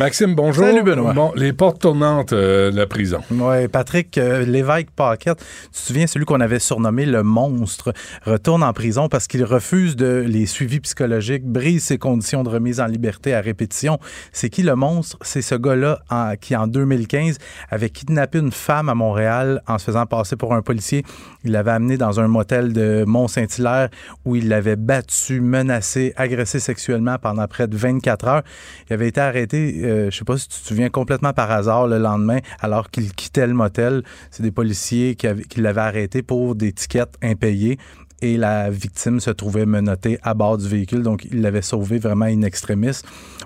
[0.00, 0.64] Maxime, bonjour.
[0.64, 1.12] Salut, Benoît.
[1.12, 3.20] Bon, les portes tournantes euh, de la prison.
[3.30, 7.92] Oui, Patrick euh, Lévesque Paquette, tu te souviens, celui qu'on avait surnommé le monstre,
[8.24, 12.80] retourne en prison parce qu'il refuse de les suivis psychologiques, brise ses conditions de remise
[12.80, 13.98] en liberté à répétition.
[14.32, 15.18] C'est qui le monstre?
[15.20, 16.00] C'est ce gars-là
[16.40, 17.36] qui, en 2015,
[17.68, 21.04] avait kidnappé une femme à Montréal en se faisant passer pour un policier.
[21.44, 23.90] Il l'avait amené dans un motel de Mont-Saint-Hilaire
[24.24, 28.42] où il l'avait battu, menacé, agressé sexuellement pendant près de 24 heures.
[28.88, 31.86] Il avait été arrêté euh, je sais pas si tu te souviens, complètement par hasard
[31.86, 34.02] le lendemain, alors qu'il quittait le motel.
[34.30, 37.78] C'est des policiers qui, l'avaient arrêté pour des tickets impayés
[38.22, 41.02] et la victime se trouvait menottée à bord du véhicule.
[41.02, 43.00] Donc, il l'avait sauvé vraiment in extremis.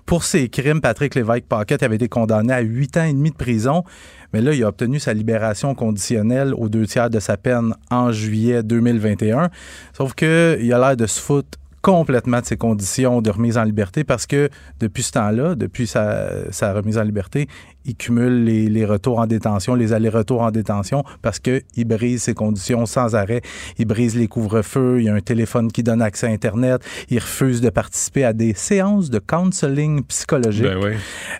[0.05, 3.37] Pour ces crimes, Patrick Lévesque Paquette avait été condamné à huit ans et demi de
[3.37, 3.85] prison.
[4.33, 8.11] Mais là, il a obtenu sa libération conditionnelle aux deux tiers de sa peine en
[8.11, 9.49] juillet 2021.
[9.97, 10.29] Sauf qu'il
[10.73, 14.49] a l'air de se foutre complètement de ses conditions de remise en liberté parce que
[14.81, 17.47] depuis ce temps-là, depuis sa, sa remise en liberté,
[17.85, 22.87] il cumule les, retours en détention, les allers-retours en détention parce qu'il brise ses conditions
[22.87, 23.43] sans arrêt.
[23.79, 27.19] Il brise les couvre-feux, il y a un téléphone qui donne accès à Internet, il
[27.19, 30.97] refuse de participer à des séances de counseling psychologique ben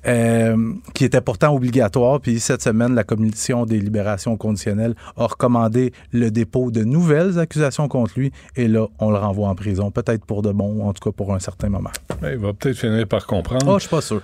[0.07, 2.21] euh, qui étaient pourtant obligatoires.
[2.21, 7.89] Puis cette semaine, la Commission des libérations conditionnelles a recommandé le dépôt de nouvelles accusations
[7.89, 11.11] contre lui et là, on le renvoie en prison, peut-être pour de bon, en tout
[11.11, 11.91] cas pour un certain moment.
[12.21, 13.67] Ben, il va peut-être finir par comprendre.
[13.67, 14.23] Oh, je suis pas sûr.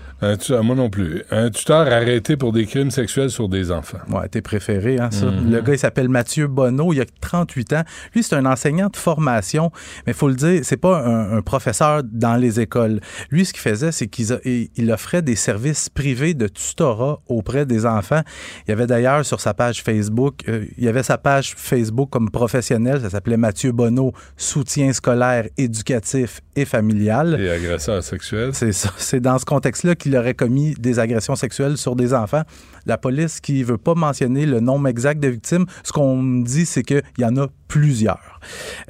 [0.62, 1.22] moi non plus.
[1.30, 3.98] Un tuteur arrêté pour des crimes sexuels sur des enfants.
[4.10, 5.26] Ouais, t'es préféré, hein, ça.
[5.26, 5.50] Mhm.
[5.50, 7.82] Le gars, il s'appelle Mathieu Bonneau, il a 38 ans.
[8.14, 9.70] Lui, c'est un enseignant de formation,
[10.06, 13.00] mais il faut le dire, c'est pas un, professeur dans les écoles.
[13.30, 17.86] Lui, ce qu'il faisait, c'est qu'il il offrait des services privés de tutorat auprès des
[17.86, 18.22] enfants.
[18.66, 22.10] Il y avait d'ailleurs sur sa page Facebook, euh, il y avait sa page Facebook
[22.10, 27.38] comme professionnel, ça s'appelait Mathieu Bonneau, soutien scolaire, éducatif et familial.
[27.40, 28.50] Et agresseur sexuel.
[28.52, 28.92] C'est ça.
[28.96, 32.42] C'est dans ce contexte-là qu'il aurait commis des agressions sexuelles sur enfants.
[32.86, 36.66] La police qui veut pas mentionner le nombre exact de victimes, ce qu'on me dit,
[36.66, 38.40] c'est qu'il y en a plusieurs.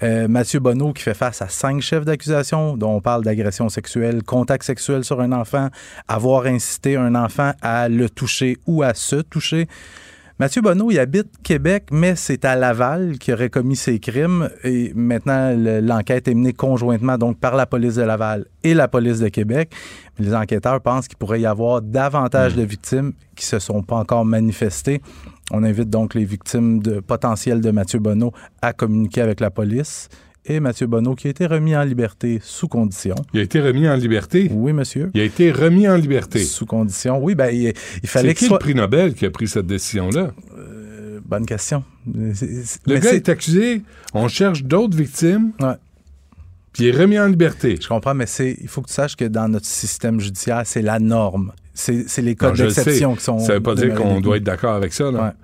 [0.03, 4.23] Euh, Mathieu Bonneau qui fait face à cinq chefs d'accusation, dont on parle d'agression sexuelle,
[4.23, 5.69] contact sexuel sur un enfant,
[6.09, 9.67] avoir incité un enfant à le toucher ou à se toucher.
[10.41, 14.49] Mathieu Bonneau, il habite Québec, mais c'est à Laval qu'il aurait commis ces crimes.
[14.65, 19.19] Et maintenant, l'enquête est menée conjointement donc par la police de Laval et la police
[19.19, 19.71] de Québec.
[20.19, 24.25] les enquêteurs pensent qu'il pourrait y avoir davantage de victimes qui se sont pas encore
[24.25, 25.03] manifestées.
[25.51, 30.09] On invite donc les victimes de, potentielles de Mathieu Bonneau à communiquer avec la police
[30.47, 33.15] et Mathieu Bonneau, qui a été remis en liberté sous condition.
[33.35, 34.49] Il a été remis en liberté?
[34.53, 35.11] Oui, monsieur.
[35.15, 36.43] Il a été remis en liberté?
[36.43, 37.35] Sous condition, oui.
[37.35, 37.73] Ben, il,
[38.03, 38.57] il fallait C'est que qui soit...
[38.59, 40.31] le prix Nobel qui a pris cette décision-là?
[40.59, 41.85] Euh, bonne question.
[42.35, 43.83] C'est- c'est- Le mais gars c'est- est accusé,
[44.15, 45.75] on cherche d'autres victimes, Ouais.
[46.73, 47.79] puis il est remis en liberté.
[47.81, 50.83] Je comprends, mais c'est, il faut que tu saches que dans notre système judiciaire, c'est
[50.83, 51.53] la norme.
[51.75, 53.39] C'est, c'est les codes d'exception qui sont.
[53.39, 55.11] Ça veut pas dire qu'on doit être d'accord avec ça.
[55.11, 55.35] Là.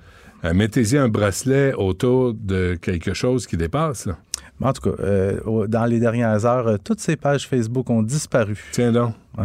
[0.44, 4.04] Euh, Mettez-y un bracelet autour de quelque chose qui dépasse.
[4.06, 4.18] Là.
[4.60, 8.02] Mais En tout cas, euh, dans les dernières heures, euh, toutes ces pages Facebook ont
[8.02, 8.62] disparu.
[8.72, 9.14] Tiens donc.
[9.36, 9.44] Ouais.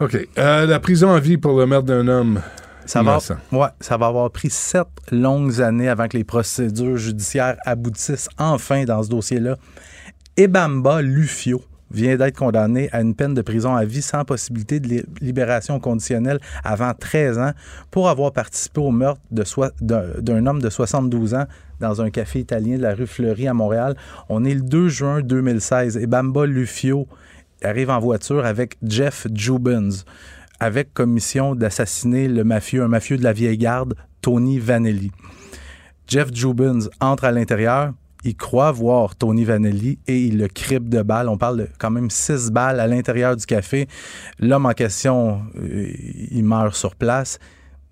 [0.00, 0.28] OK.
[0.38, 2.40] Euh, la prison à vie pour le meurtre d'un homme.
[2.86, 3.18] Ça va,
[3.52, 8.84] ouais, ça va avoir pris sept longues années avant que les procédures judiciaires aboutissent enfin
[8.84, 9.56] dans ce dossier-là.
[10.38, 14.88] Ebamba Lufio vient d'être condamné à une peine de prison à vie sans possibilité de
[14.88, 17.52] li- libération conditionnelle avant 13 ans
[17.90, 19.20] pour avoir participé au meurtre
[19.80, 21.44] d'un homme de 72 ans
[21.80, 23.96] dans un café italien de la rue Fleury à Montréal.
[24.28, 27.06] On est le 2 juin 2016 et Bamba Lufio
[27.62, 29.90] arrive en voiture avec Jeff Jubins
[30.60, 35.12] avec comme mission d'assassiner le mafieux, un mafieux de la vieille garde, Tony Vanelli.
[36.06, 37.92] Jeff Jubins entre à l'intérieur,
[38.24, 41.28] il croit voir Tony Vanelli et il le crible de balles.
[41.28, 43.86] On parle quand même six balles à l'intérieur du café.
[44.40, 45.92] L'homme en question, euh,
[46.30, 47.38] il meurt sur place.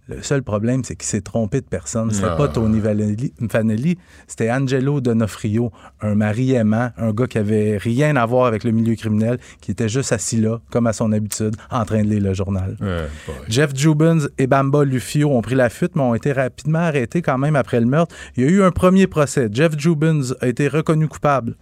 [0.09, 2.13] Le seul problème, c'est qu'il s'est trompé de personne.
[2.13, 2.37] C'était Ah.
[2.37, 8.25] pas Tony Vanelli, c'était Angelo Donofrio, un mari aimant, un gars qui avait rien à
[8.25, 11.85] voir avec le milieu criminel, qui était juste assis là, comme à son habitude, en
[11.85, 12.77] train de lire le journal.
[13.49, 17.39] Jeff Jubins et Bamba Lufio ont pris la fuite, mais ont été rapidement arrêtés quand
[17.39, 18.15] même après le meurtre.
[18.37, 19.49] Il y a eu un premier procès.
[19.51, 21.57] Jeff Jubins a été reconnu coupable.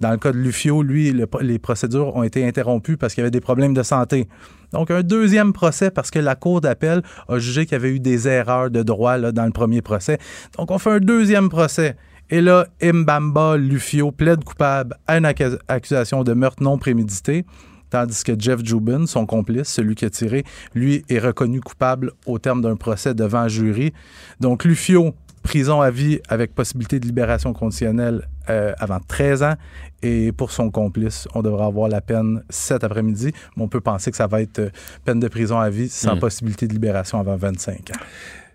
[0.00, 3.24] Dans le cas de Lufio, lui, le- les procédures ont été interrompues parce qu'il y
[3.24, 4.28] avait des problèmes de santé.
[4.72, 8.00] Donc, un deuxième procès parce que la Cour d'appel a jugé qu'il y avait eu
[8.00, 10.18] des erreurs de droit dans le premier procès.
[10.58, 11.96] Donc, on fait un deuxième procès.
[12.28, 17.44] Et là, Mbamba Lufio plaide coupable à une accu- accusation de meurtre non prémédité.
[17.88, 20.42] Tandis que Jeff Jubin, son complice, celui qui a tiré,
[20.74, 23.92] lui est reconnu coupable au terme d'un procès devant jury.
[24.40, 25.14] Donc, Lufio,
[25.46, 29.54] prison à vie avec possibilité de libération conditionnelle euh, avant 13 ans.
[30.02, 33.30] Et pour son complice, on devra avoir la peine cet après-midi.
[33.56, 34.70] Mais on peut penser que ça va être euh,
[35.04, 36.20] peine de prison à vie sans Hmm.
[36.20, 38.00] possibilité de libération avant 25 ans.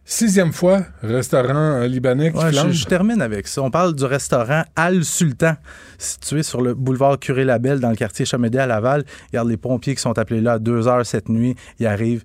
[0.03, 3.61] Sixième fois, restaurant euh, libanais qui Ouais, je, termine avec ça.
[3.61, 5.53] On parle du restaurant Al Sultan,
[5.99, 9.05] situé sur le boulevard Curé-Labelle, dans le quartier Chamédé à Laval.
[9.31, 11.55] Regarde les pompiers qui sont appelés là à 2 heures cette nuit.
[11.79, 12.23] Ils arrivent,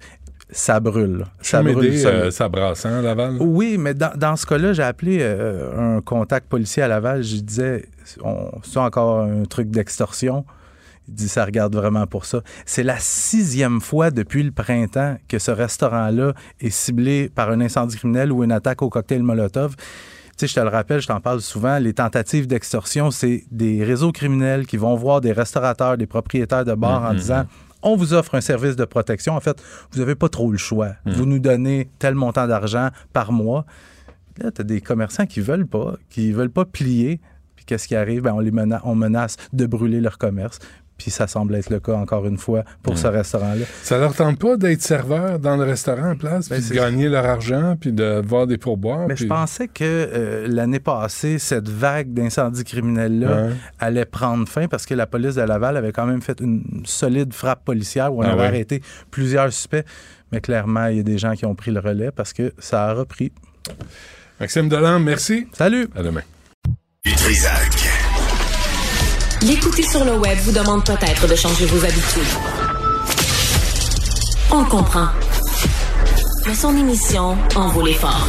[0.50, 1.24] ça brûle.
[1.40, 3.36] Ça brûle euh, ça brasse, hein, Laval?
[3.40, 7.22] Oui, mais dans, dans ce cas-là, j'ai appelé euh, un contact policier à Laval.
[7.22, 10.44] Je disais, c'est encore un truc d'extorsion?
[11.08, 12.42] Il dit, ça regarde vraiment pour ça.
[12.64, 17.96] C'est la sixième fois depuis le printemps que ce restaurant-là est ciblé par un incendie
[17.96, 19.76] criminel ou une attaque au cocktail Molotov.
[19.76, 19.84] Tu
[20.36, 24.12] sais, je te le rappelle, je t'en parle souvent, les tentatives d'extorsion, c'est des réseaux
[24.12, 27.16] criminels qui vont voir des restaurateurs, des propriétaires de bars en Mhm.
[27.16, 27.44] disant
[27.86, 29.34] on vous offre un service de protection.
[29.34, 30.94] En fait, vous n'avez pas trop le choix.
[31.04, 31.12] Mhm.
[31.12, 33.64] Vous nous donnez tel montant d'argent par mois.
[34.38, 37.20] Là, tu as des commerçants qui veulent pas, qui veulent pas plier.
[37.54, 38.22] Puis qu'est-ce qui arrive?
[38.22, 38.52] Ben, on les
[38.84, 40.58] on menace de brûler leur commerce.
[40.98, 43.66] Puis ça semble être le cas, encore une fois, pour ce restaurant-là.
[43.82, 47.26] Ça leur tente pas d'être serveur dans le restaurant en place, puis de gagner leur
[47.26, 49.06] argent, puis de voir des pourboires.
[49.06, 53.52] Mais puis- je pensais que euh, l'année passée, cette vague d'incendies criminels-là Ouais.
[53.78, 57.34] allait prendre fin parce que la police de Laval avait quand même fait une solide
[57.34, 58.46] frappe policière où on Ah avait ouais.
[58.46, 59.84] arrêté plusieurs suspects.
[60.32, 62.86] Mais clairement, il y a des gens qui ont pris le relais parce que ça
[62.86, 63.32] a repris.
[64.40, 65.46] Maxime Delan, merci.
[65.52, 65.88] Salut.
[65.94, 66.22] À demain.
[67.04, 67.85] Trisac.
[69.46, 72.34] L'écouter sur le web vous demande peut-être de changer vos habitudes.
[74.50, 75.06] On comprend.
[76.44, 78.26] Mais son émission en vaut l'effort.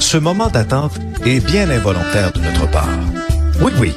[0.00, 0.92] Ce moment d'attente
[1.26, 2.88] est bien involontaire de notre part.
[3.60, 3.94] Oui, oui.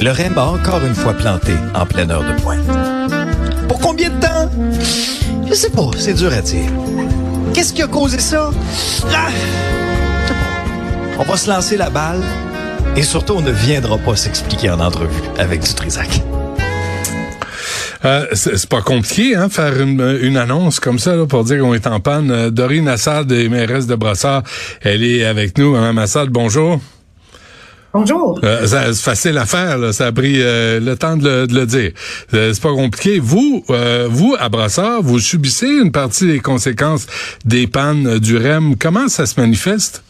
[0.00, 3.68] Le REM a encore une fois planté en pleine heure de pointe.
[3.68, 4.50] Pour combien de temps?
[5.50, 6.70] Je sais pas, c'est dur à dire.
[7.52, 8.52] Qu'est-ce qui a causé ça?
[9.14, 9.28] Ah!
[11.18, 12.22] On va se lancer la balle
[12.96, 16.22] et surtout, on ne viendra pas s'expliquer en entrevue avec du Trisac.
[18.04, 21.72] Euh, c'est pas compliqué, hein, faire une, une annonce comme ça là, pour dire qu'on
[21.72, 22.30] est en panne.
[22.32, 24.42] Euh, Dorine Assad, des mairesse de Brossard,
[24.80, 25.72] elle est avec nous.
[25.72, 26.80] Madame Assad, bonjour.
[27.94, 28.40] Bonjour.
[28.42, 29.92] Euh, ça- c'est facile à faire, là.
[29.92, 31.92] ça a pris euh, le temps de le, de le dire.
[32.34, 33.20] Euh, c'est pas compliqué.
[33.20, 37.06] Vous, euh, vous à Brossard, vous subissez une partie des conséquences
[37.44, 38.74] des pannes du REM.
[38.76, 40.02] Comment ça se manifeste?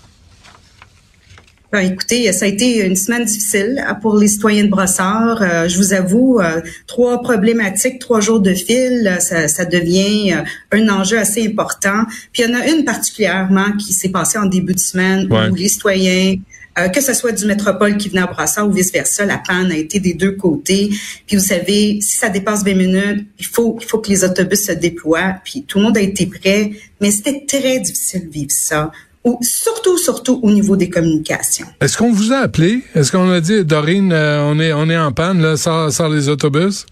[1.73, 5.41] Ben, écoutez, ça a été une semaine difficile euh, pour les citoyens de Brossard.
[5.41, 10.35] Euh, je vous avoue, euh, trois problématiques, trois jours de fil, euh, ça, ça devient
[10.35, 10.43] euh,
[10.79, 12.05] un enjeu assez important.
[12.33, 15.49] Puis il y en a une particulièrement qui s'est passée en début de semaine Ouais.
[15.51, 16.37] où les citoyens
[16.79, 19.77] Euh, que ce soit du métropole qui venait à Brassard ou vice-versa, la panne a
[19.77, 20.89] été des deux côtés.
[21.27, 24.65] Puis vous savez, si ça dépasse 20 minutes, il faut, il faut que les autobus
[24.69, 25.35] se déploient.
[25.45, 28.91] Puis tout le monde a été prêt, mais c'était très difficile de vivre ça.
[29.25, 31.67] Ou, surtout, surtout au niveau des communications.
[31.81, 32.83] Est-ce qu'on vous a appelé?
[32.95, 36.09] Est-ce qu'on a dit, Dorine, euh, on, est, on est en panne, là, sans, sans
[36.09, 36.87] les autobus?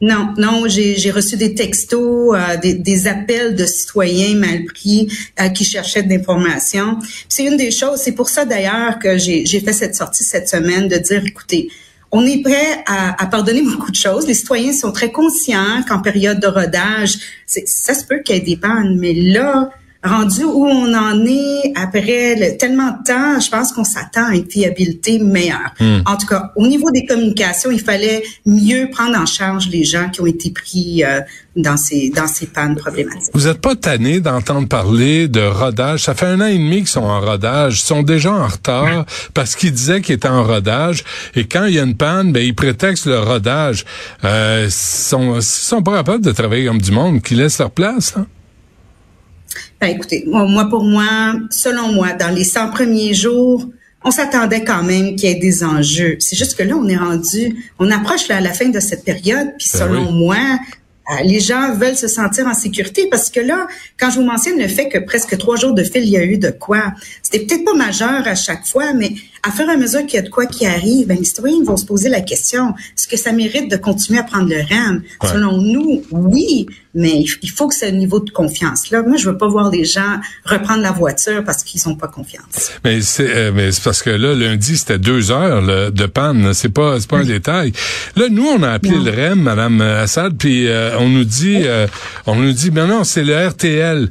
[0.00, 5.08] Non, non, j'ai reçu des textos, euh, des, des, appels de citoyens mal pris
[5.40, 6.98] euh, qui cherchaient de l'information.
[7.30, 10.88] C'est une des choses, c'est pour ça d'ailleurs que j'ai fait cette sortie cette semaine
[10.88, 11.70] de dire, écoutez,
[12.12, 14.26] on est prêt à, à, pardonner beaucoup de choses.
[14.26, 17.14] Les citoyens sont très conscients qu'en période de rodage,
[17.46, 19.70] ça se peut qu'il y ait des pannes, mais là,
[20.06, 24.48] rendu où on en est après tellement de temps, je pense qu'on s'attend à une
[24.48, 25.74] fiabilité meilleure.
[25.80, 26.00] Hmm.
[26.06, 30.08] En tout cas, au niveau des communications, il fallait mieux prendre en charge les gens
[30.10, 31.20] qui ont été pris euh,
[31.56, 33.30] dans ces dans ces pannes problématiques.
[33.34, 36.04] Vous n'êtes pas tanné d'entendre parler de rodage?
[36.04, 37.80] Ça fait un an et demi qu'ils sont en rodage.
[37.80, 41.04] Ils sont déjà en retard parce qu'ils disaient qu'ils étaient en rodage.
[41.34, 43.84] Et quand il y a une panne, ben ils prétextent le rodage.
[44.24, 48.14] Euh, sont sont pas capables de travailler comme du monde, qui laissent leur place.
[48.16, 48.26] Là.
[49.80, 53.68] Ben, écoutez, moi, pour moi, selon moi, dans les 100 premiers jours,
[54.04, 56.16] on s'attendait quand même qu'il y ait des enjeux.
[56.20, 59.04] C'est juste que là, on est rendu, on approche là, à la fin de cette
[59.04, 60.36] période, puis ben selon moi,
[61.08, 63.68] euh, les gens veulent se sentir en sécurité parce que là,
[63.98, 66.24] quand je vous mentionne le fait que presque trois jours de fil, il y a
[66.24, 69.12] eu de quoi, c'était peut-être pas majeur à chaque fois, mais
[69.44, 71.62] à fur et à mesure qu'il y a de quoi qui arrive, ben, les citoyens
[71.62, 75.02] vont se poser la question, est-ce que ça mérite de continuer à prendre le RAM?
[75.22, 76.66] Selon nous, oui,
[76.96, 78.90] mais il faut que c'est un niveau de confiance.
[78.90, 82.08] Là, moi, je veux pas voir les gens reprendre la voiture parce qu'ils n'ont pas
[82.08, 82.72] confiance.
[82.84, 86.54] Mais c'est euh, mais c'est parce que là, lundi, c'était deux heures de panne.
[86.54, 87.72] C'est pas c'est pas un détail.
[88.16, 91.86] Là, nous, on a appelé le REM, Madame Assad, puis euh, on nous dit euh,
[92.24, 94.08] on nous dit ben non, c'est le RTL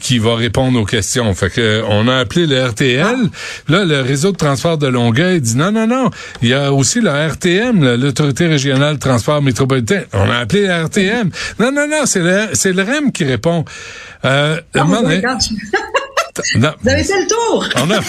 [0.00, 1.32] qui va répondre aux questions.
[1.34, 3.00] Fait que on a appelé le RTL.
[3.02, 3.72] Ah.
[3.72, 6.10] Là, le réseau de transport de Longueuil dit non, non, non.
[6.42, 10.02] Il y a aussi le RTM, l'autorité régionale de transport métropolitain.
[10.12, 11.30] On a appelé le RTM.
[11.58, 13.64] Non, non, non c'est le, c'est le REM qui répond.
[14.24, 14.94] Euh, oh Vous
[16.88, 17.68] avez fait le tour.
[17.76, 18.00] on, a,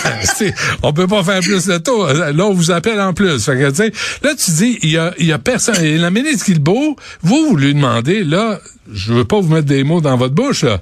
[0.83, 2.07] on peut pas faire plus de tour.
[2.07, 3.43] Là, on vous appelle en plus.
[3.43, 5.83] Fait que, là, tu dis, il y a, il y a personne.
[5.83, 8.59] Et la ministre Guilbeault, vous, vous lui demandez, là,
[8.91, 10.79] je veux pas vous mettre des mots dans votre bouche, là.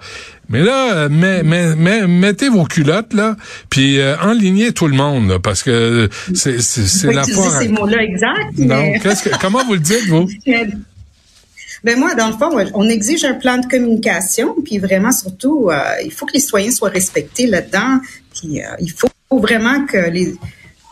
[0.49, 3.35] Mais là, mais, mais, mettez vos culottes, là,
[3.69, 7.59] puis euh, enlignez tout le monde, là, parce que c'est, c'est, la fois.
[7.59, 8.57] ces mots-là exacts.
[8.57, 10.27] Non, qu'est-ce que, comment vous le dites, vous?
[11.83, 15.79] Ben moi, dans le fond, on exige un plan de communication, puis vraiment, surtout, euh,
[16.03, 17.99] il faut que les citoyens soient respectés là-dedans,
[18.33, 20.35] puis euh, il faut vraiment que les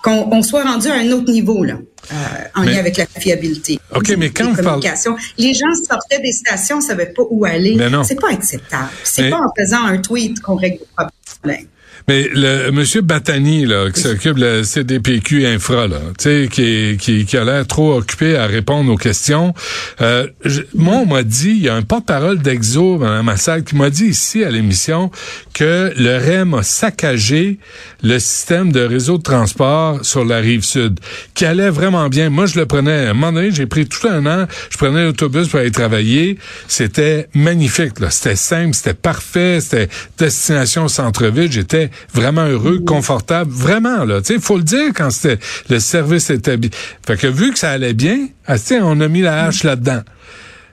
[0.03, 2.15] qu'on soit rendu à un autre niveau là, euh,
[2.55, 3.77] en lien avec la fiabilité.
[3.93, 4.89] Ok, mais quand vous parlez...
[5.37, 7.77] les gens sortaient des stations, savaient pas où aller.
[8.03, 8.89] C'est pas acceptable.
[9.03, 11.65] C'est pas en faisant un tweet qu'on règle le problème.
[12.09, 16.95] Mais le monsieur Batani là, qui s'occupe de la CDPQ Infra là, tu sais, qui,
[16.97, 19.53] qui, qui a l'air trop occupé à répondre aux questions.
[19.99, 20.25] Euh,
[20.73, 24.05] moi, on m'a dit, il y a un porte-parole d'Exo, Mme Massal, qui m'a dit
[24.05, 25.11] ici à l'émission
[25.53, 27.59] que le REM a saccagé
[28.01, 31.01] le système de réseau de transport sur la rive sud,
[31.33, 32.29] qui allait vraiment bien.
[32.29, 33.07] Moi, je le prenais.
[33.07, 34.47] À un moment donné, j'ai pris tout un an.
[34.69, 36.37] Je prenais l'autobus pour aller travailler.
[36.69, 37.99] C'était magnifique.
[37.99, 38.11] Là.
[38.11, 39.59] C'était simple, c'était parfait.
[39.59, 41.51] C'était destination centre-ville.
[41.51, 44.21] J'étais vraiment heureux, confortable, vraiment là.
[44.21, 46.69] Tu sais, faut le dire quand c'était le service bien.
[47.05, 50.01] Fait que vu que ça allait bien, ah, on a mis la hache là-dedans.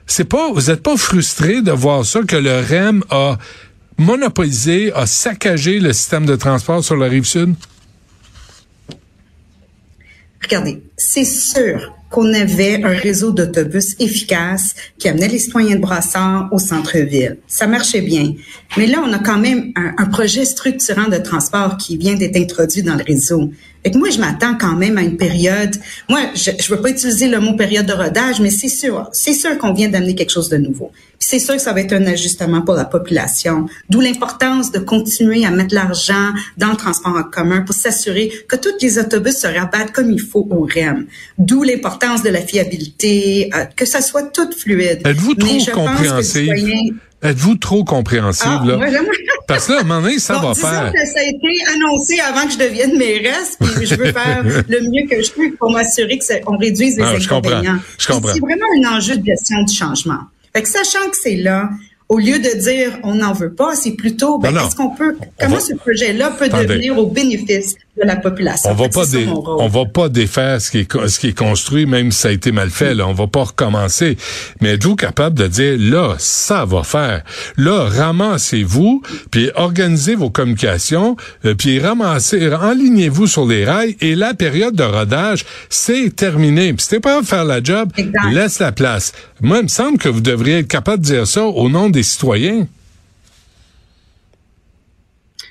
[0.07, 3.37] C'est pas, vous êtes pas frustré de voir ça que le REM a
[3.97, 7.55] monopolisé, a saccagé le système de transport sur la rive sud?
[10.43, 16.47] Regardez, c'est sûr qu'on avait un réseau d'autobus efficace qui amenait les citoyens de Brassard
[16.53, 17.39] au centre-ville.
[17.45, 18.35] Ça marchait bien.
[18.77, 22.83] Mais là, on a quand même un, projet structurant de transport qui vient d'être introduit
[22.83, 23.51] dans le réseau.
[23.83, 25.75] Et moi, je m'attends quand même à une période.
[26.07, 29.33] Moi, je ne veux pas utiliser le mot période de rodage, mais c'est sûr, c'est
[29.33, 30.93] sûr qu'on vient d'amener quelque chose de nouveau.
[31.27, 33.65] C'est sûr que ça va être un ajustement pour la population.
[33.89, 38.55] D'où l'importance de continuer à mettre l'argent dans le transport en commun pour s'assurer que
[38.55, 41.07] tous les autobus se rabattent comme il faut au REM.
[41.39, 45.01] D'où l'importance de la fiabilité, euh, que ça soit tout fluide.
[45.03, 46.51] Êtes-vous trop compréhensif?
[47.23, 48.79] Êtes-vous trop compréhensible?
[48.79, 48.99] Ah, là?
[49.47, 50.91] Parce que là, à un moment donné, ça va faire.
[50.93, 54.79] Que ça a été annoncé avant que je devienne mairesse, puis je veux faire le
[54.91, 57.79] mieux que je peux pour m'assurer qu'on réduise les ah, inconvénients.
[57.97, 58.31] Je comprends.
[58.31, 60.19] C'est vraiment un enjeu de gestion du changement.
[60.55, 61.69] Fait que sachant que c'est là,
[62.07, 65.59] au lieu de dire on n'en veut pas, c'est plutôt ben, est-ce qu'on peut comment
[65.59, 67.75] ce projet-là peut devenir au bénéfice?
[67.97, 68.71] De la population.
[68.71, 71.37] On va pas dé- on va pas défaire ce qui est co- ce qui est
[71.37, 74.17] construit même si ça a été mal fait là, on va pas recommencer.
[74.59, 77.23] Mais êtes-vous capable de dire là ça va faire?
[77.55, 79.01] Là ramassez-vous
[79.31, 81.15] puis organisez vos communications
[81.45, 86.73] euh, puis ramassez enlignez-vous sur les rails et la période de rodage c'est terminé.
[86.73, 87.91] Puis si t'es pas faire la job,
[88.33, 89.13] laisse la place.
[89.41, 92.03] Moi il me semble que vous devriez être capable de dire ça au nom des
[92.03, 92.67] citoyens.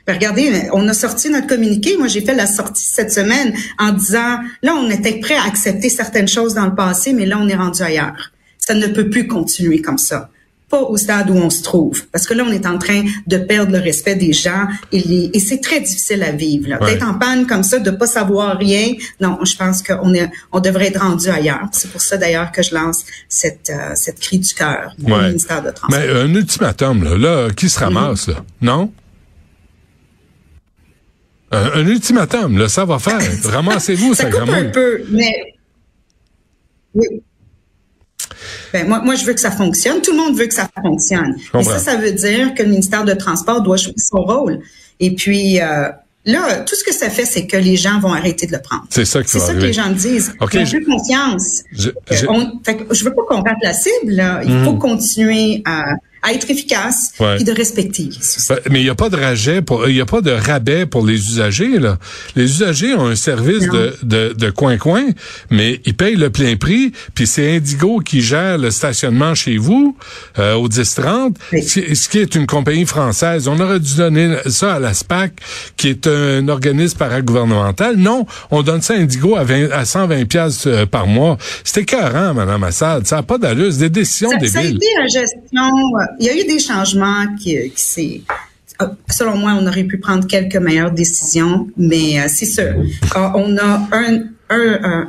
[0.06, 1.96] Ben, regardez, on a sorti notre communiqué.
[1.96, 5.88] Moi, j'ai fait la sortie cette semaine en disant, là, on était prêt à accepter
[5.88, 8.30] certaines choses dans le passé, mais là, on est rendu ailleurs.
[8.58, 10.30] Ça ne peut plus continuer comme ça.
[10.70, 12.04] Pas au stade où on se trouve.
[12.10, 15.30] Parce que là, on est en train de perdre le respect des gens et, les-
[15.32, 16.68] et c'est très difficile à vivre.
[16.68, 16.82] là.
[16.82, 16.92] Ouais.
[16.94, 18.94] D'être en panne comme ça, de pas savoir rien.
[19.20, 21.66] Non, je pense qu'on est, on devrait être rendu ailleurs.
[21.72, 25.28] C'est pour ça, d'ailleurs, que je lance cette, euh, cette cri du cœur Ouais.
[25.28, 26.00] ministère de Transport.
[26.00, 28.36] Mais un ultimatum, là, là qui se ramasse, là?
[28.60, 28.90] Non?
[31.54, 33.20] Un, un ultimatum, là, ça va faire.
[33.44, 35.32] Ramassez-vous, ça ça coupe un peu, mais
[36.94, 37.06] oui.
[38.72, 40.00] Ben, moi, moi, je veux que ça fonctionne.
[40.02, 41.36] Tout le monde veut que ça fonctionne.
[41.58, 44.60] Et ça, ça veut dire que le ministère de Transport doit jouer son rôle.
[45.00, 45.88] Et puis, euh,
[46.24, 48.84] là, tout ce que ça fait, c'est que les gens vont arrêter de le prendre.
[48.90, 50.34] C'est ça qui C'est va ça que les gens disent.
[50.40, 51.62] OK, Ils ont je- confiance.
[51.72, 54.12] Je- Euh, je- on- fait que je veux pas qu'on rate la cible.
[54.12, 54.40] Là.
[54.44, 54.64] Il Mhm.
[54.64, 55.84] faut continuer à,
[56.26, 57.40] à être efficace Ouais.
[57.40, 58.08] et de respecter.
[58.48, 60.86] Ben, Mais il n'y a pas de rabais pour, il y a pas de rabais
[60.86, 61.98] pour les usagers, là.
[62.34, 65.04] Les usagers ont un service de, de, de coin-coin,
[65.50, 69.96] mais ils payent le plein prix, puis c'est Indigo qui gère le stationnement chez vous,
[70.38, 73.46] euh, au 10-30, ce ce qui est une compagnie française.
[73.48, 75.32] On aurait dû donner ça à la SPAC,
[75.76, 77.96] qui est un organisme paragouvernemental.
[77.96, 81.36] Non, on donne ça à Indigo à, 20 à 120 pièces par mois.
[81.64, 83.06] C'était écœurant, Madame Assad.
[83.06, 83.72] Ça n'a pas d'allure.
[83.72, 84.76] C'est des décisions Ça, ça a débiles.
[84.76, 85.70] été une gestion.
[86.20, 88.20] Il y a eu des changements qui, qui s'est.
[88.82, 92.74] euh, Selon moi, on aurait pu prendre quelques meilleures décisions, mais euh, c'est sûr.
[93.16, 94.14] Euh, on a un,
[94.50, 95.08] un, un,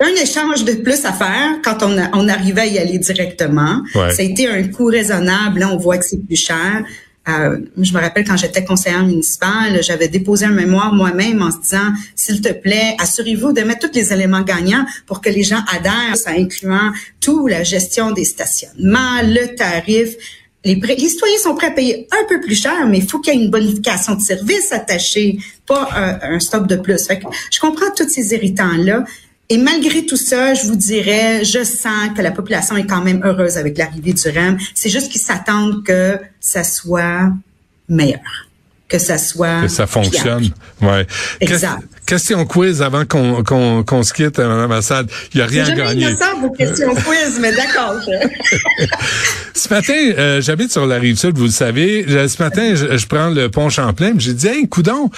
[0.00, 3.82] un échange de plus à faire quand on, a- on arrivait à y aller directement.
[3.94, 4.10] Ouais.
[4.12, 5.60] Ça a été un coût raisonnable.
[5.60, 6.84] Là, on voit que c'est plus cher.
[7.28, 11.58] Euh, je me rappelle quand j'étais conseillère municipale, j'avais déposé un mémoire moi-même en se
[11.58, 15.60] disant, s'il te plaît, assurez-vous de mettre tous les éléments gagnants pour que les gens
[15.72, 16.90] adhèrent, ça incluant
[17.20, 20.10] tout, la gestion des stationnements, le tarif.
[20.64, 23.34] Les, les citoyens sont prêts à payer un peu plus cher, mais il faut qu'il
[23.34, 27.06] y ait une bonification de service attachée, pas un, un stop de plus.
[27.06, 29.04] Fait que je comprends tous ces irritants-là.
[29.52, 33.20] Et malgré tout ça, je vous dirais, je sens que la population est quand même
[33.22, 34.56] heureuse avec l'arrivée du REM.
[34.74, 37.30] C'est juste qu'ils s'attendent que ça soit
[37.86, 38.48] meilleur,
[38.92, 40.44] que ça soit que ça fonctionne.
[40.44, 40.54] fiable.
[40.82, 41.06] Ouais.
[41.40, 41.80] Exact.
[41.80, 45.08] Que- Question quiz avant qu'on qu'on qu'on se quitte, Mme Assad.
[45.32, 46.06] Il n'y a rien gagné.
[46.08, 47.94] innocent vos questions quiz, mais d'accord.
[48.06, 48.86] je-
[49.54, 52.04] Ce matin, euh, j'habite sur la rive sud, vous le savez.
[52.08, 54.14] Euh, Ce matin, je, je prends le pont Champlain.
[54.18, 55.10] J'ai dit, hey, coudon,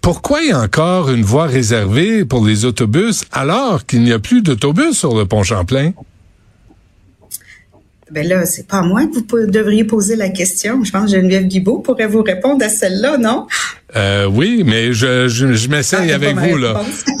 [0.00, 4.18] pourquoi il y a encore une voie réservée pour les autobus alors qu'il n'y a
[4.18, 5.92] plus d'autobus sur le pont Champlain?
[8.10, 10.82] Ben là, c'est pas à moi que vous devriez poser la question.
[10.82, 13.46] Je pense que Geneviève Guibault pourrait vous répondre à celle-là, non?
[13.96, 16.80] Euh, oui, mais je, je, je m'essaye Ah, avec vous, là.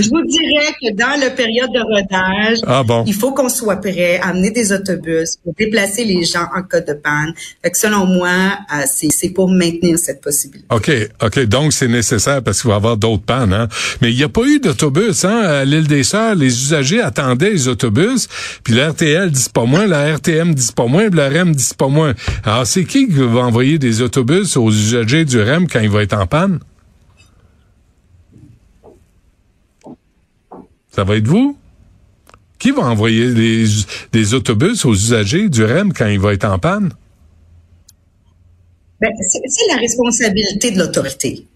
[0.00, 3.04] Je vous dirais que dans la période de rodage, Ah bon.
[3.06, 6.80] il faut qu'on soit prêt à amener des autobus pour déplacer les gens en cas
[6.80, 7.32] de panne.
[7.62, 8.28] Fait que selon moi,
[8.74, 10.66] euh, c'est c'est pour maintenir cette possibilité.
[10.70, 10.90] OK,
[11.22, 11.40] OK.
[11.46, 13.52] Donc, c'est nécessaire parce qu'il va y avoir d'autres pannes.
[13.52, 13.68] Hein?
[14.02, 15.24] Mais il n'y a pas eu d'autobus.
[15.24, 15.38] Hein?
[15.40, 18.28] À l'île des Sœurs, les usagers attendaient les autobus.
[18.64, 21.70] Puis la RTL dit pas moins, la RTM dit pas moins, puis la REM dit
[21.76, 22.14] pas moins.
[22.44, 26.02] Alors, c'est qui qui va envoyer des autobus aux usagers du REM quand il va
[26.02, 26.60] être en panne?
[30.90, 31.58] Ça va être vous?
[32.58, 33.66] Qui va envoyer des,
[34.12, 36.94] des autobus aux usagers du REM quand il va être en panne?
[39.00, 41.46] Ben, c'est la responsabilité de l'autorité.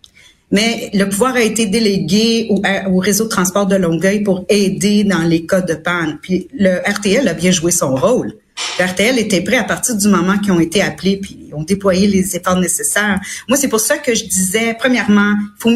[0.51, 2.61] Mais le pouvoir a été délégué au,
[2.93, 6.19] au réseau de transport de Longueuil pour aider dans les cas de panne.
[6.21, 8.35] Puis le RTL a bien joué son rôle.
[8.79, 12.37] RTL était prêt à partir du moment qu'ils ont été appelés puis ont déployé les
[12.37, 13.21] efforts nécessaires.
[13.49, 15.71] Moi, c'est pour ça que je disais, premièrement, il faut,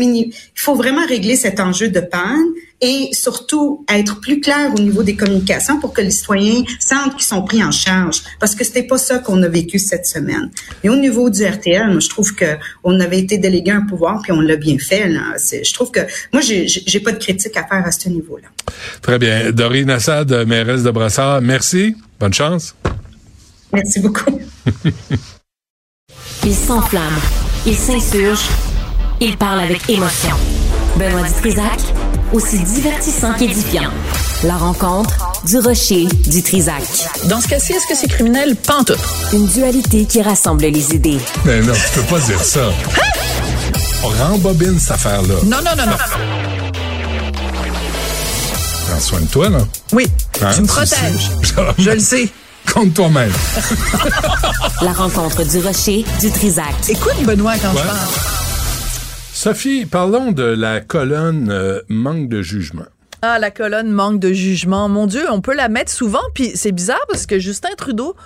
[0.54, 2.44] faut vraiment régler cet enjeu de panne
[2.86, 7.24] et surtout être plus clair au niveau des communications pour que les citoyens sentent qu'ils
[7.24, 8.20] sont pris en charge.
[8.38, 10.50] Parce que c'était pas ça qu'on a vécu cette semaine.
[10.82, 14.20] Et au niveau du RTL, moi, je trouve que on avait été délégué un pouvoir
[14.22, 15.08] puis on l'a bien fait.
[15.08, 15.22] Là.
[15.38, 16.00] C'est- Je trouve que
[16.32, 18.48] moi, j'ai j'ai- j'ai pas de critique à faire à ce niveau-là.
[19.00, 19.50] Très bien.
[19.52, 21.96] Dorine Assad, mairesse de Brassard, merci.
[22.20, 22.74] Bonne chance.
[23.72, 24.38] Merci beaucoup.
[26.44, 27.18] Il s'enflamme,
[27.66, 28.44] il s'insurge,
[29.20, 30.36] il parle avec émotion.
[30.98, 31.80] Benoît Dutrisac,
[32.34, 33.90] aussi divertissant qu'édifiant.
[34.42, 35.14] La rencontre
[35.46, 36.82] du rocher du Trisac.
[37.26, 38.56] Dans ce cas-ci, est-ce que c'est criminel?
[38.56, 38.98] Pantoute.
[39.32, 41.18] Une dualité qui rassemble les idées.
[41.44, 42.70] Mais non, tu peux pas dire ça.
[44.02, 45.34] On rembobine cette affaire-là.
[45.44, 45.96] Non, non, non, non.
[48.88, 49.58] Prends soin de toi, là.
[49.92, 50.06] Oui,
[50.42, 51.30] Hein, tu me protèges.
[51.78, 52.28] Je le sais.
[52.72, 53.32] Compte toi-même.
[54.82, 56.74] La rencontre du rocher du Trisac.
[56.88, 57.82] Écoute, Benoît, quand Ouais.
[57.82, 57.98] je parle.
[59.44, 62.86] Sophie, parlons de la colonne euh, manque de jugement.
[63.20, 64.88] Ah, la colonne manque de jugement.
[64.88, 66.22] Mon Dieu, on peut la mettre souvent.
[66.32, 68.16] Puis c'est bizarre parce que Justin Trudeau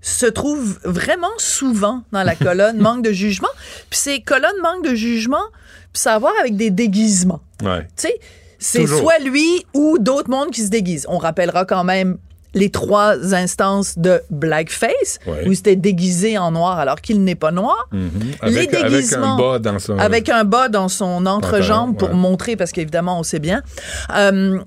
[0.00, 3.50] se trouve vraiment souvent dans la colonne manque de jugement.
[3.88, 5.44] Puis c'est colonne manque de jugement,
[5.92, 7.42] puis ça a à voir avec des déguisements.
[7.62, 7.82] Ouais.
[7.96, 8.18] Tu sais,
[8.58, 11.06] c'est soit lui ou d'autres mondes qui se déguisent.
[11.08, 12.18] On rappellera quand même
[12.54, 15.46] les trois instances de blackface, Ouais.
[15.46, 17.88] où il s'était déguisé en noir alors qu'il n'est pas noir.
[17.92, 18.10] Mhm.
[18.44, 19.34] Les Avec, avec déguisements.
[19.34, 19.98] un bas dans son.
[19.98, 23.62] Avec un bas dans son entrejambe pour montrer, parce qu'évidemment, on sait bien.
[24.16, 24.58] Euh,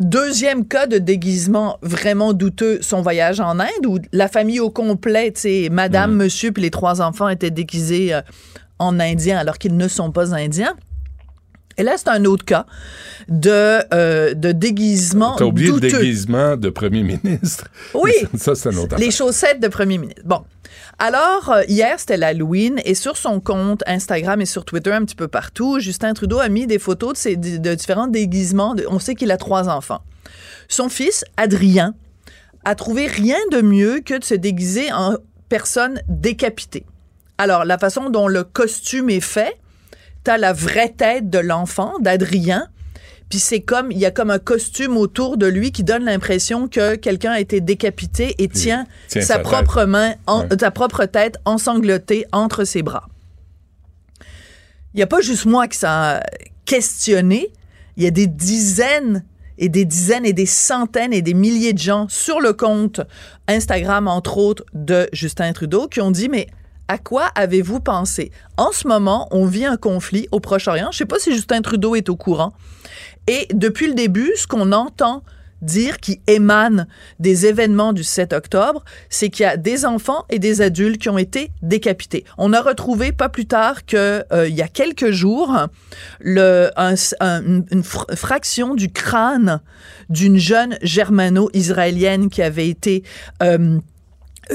[0.00, 5.30] Deuxième cas de déguisement vraiment douteux, son voyage en Inde, où la famille au complet,
[5.32, 6.16] tu madame, Mm.
[6.16, 8.20] monsieur, puis les trois enfants étaient déguisés euh,
[8.80, 10.74] en indien alors qu'ils ne sont pas indiens.
[11.76, 12.66] Et là, c'est un autre cas
[13.28, 15.88] de, euh, de déguisement T'as oublié douteux.
[15.88, 17.68] le déguisement de premier ministre.
[17.94, 18.12] Oui.
[18.38, 19.12] Ça, c'est un autre Les affaire.
[19.12, 20.22] chaussettes de premier ministre.
[20.24, 20.42] Bon.
[20.98, 25.16] Alors, euh, hier, c'était l'Halloween et sur son compte Instagram et sur Twitter, un petit
[25.16, 28.74] peu partout, Justin Trudeau a mis des photos de, ses, de, de différents déguisements.
[28.74, 30.02] De- on sait qu'il a trois enfants.
[30.68, 31.94] Son fils, Adrien,
[32.64, 35.16] a trouvé rien de mieux que de se déguiser en
[35.48, 36.86] personne décapitée.
[37.38, 39.56] Alors, la façon dont le costume est fait,
[40.24, 42.68] t'as la vraie tête de l'enfant, d'Adrien,
[43.30, 46.68] puis c'est comme, il y a comme un costume autour de lui qui donne l'impression
[46.68, 49.88] que quelqu'un a été décapité et tient, tient sa, sa propre tête.
[49.88, 50.56] main, en- Ouais.
[50.60, 53.08] sa propre tête ensanglotée entre ses bras.
[54.92, 56.20] Il n'y a pas juste moi qui s'en
[56.64, 57.48] questionné.
[57.96, 59.24] Il y a des dizaines
[59.58, 63.00] et des dizaines et des centaines et des milliers de gens sur le compte
[63.48, 66.46] Instagram, entre autres, de Justin Trudeau, qui ont dit, mais
[66.88, 68.30] à quoi avez-vous pensé?
[68.56, 70.90] En ce moment, on vit un conflit au Proche-Orient.
[70.92, 72.52] Je ne sais pas si Justin Trudeau est au courant.
[73.26, 75.22] Et depuis le début, ce qu'on entend
[75.62, 76.86] dire qui émane
[77.20, 81.08] des événements du 7 octobre, c'est qu'il y a des enfants et des adultes qui
[81.08, 82.24] ont été décapités.
[82.36, 85.56] On a retrouvé pas plus tard que euh, il y a quelques jours
[86.22, 89.60] une, une fr- fraction du crâne
[90.10, 93.02] d'une jeune germano-israélienne qui avait été
[93.42, 93.78] euh,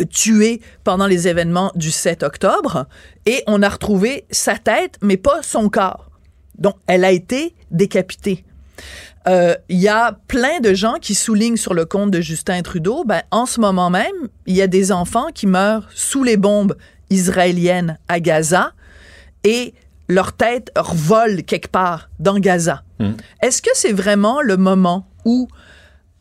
[0.10, 2.88] tuée pendant les événements du 7 octobre
[3.26, 6.10] et on a retrouvé sa tête mais pas son corps.
[6.58, 8.46] Donc elle a été décapitée.
[9.28, 13.04] Euh, Il y a plein de gens qui soulignent sur le compte de Justin Trudeau,
[13.06, 16.76] ben, en ce moment même, il y a des enfants qui meurent sous les bombes
[17.10, 18.74] israéliennes à Gaza
[19.44, 19.74] et
[20.08, 22.84] leur tête revole quelque part dans Gaza.
[23.00, 23.14] Hmm.
[23.42, 25.48] Est-ce que c'est vraiment le moment où,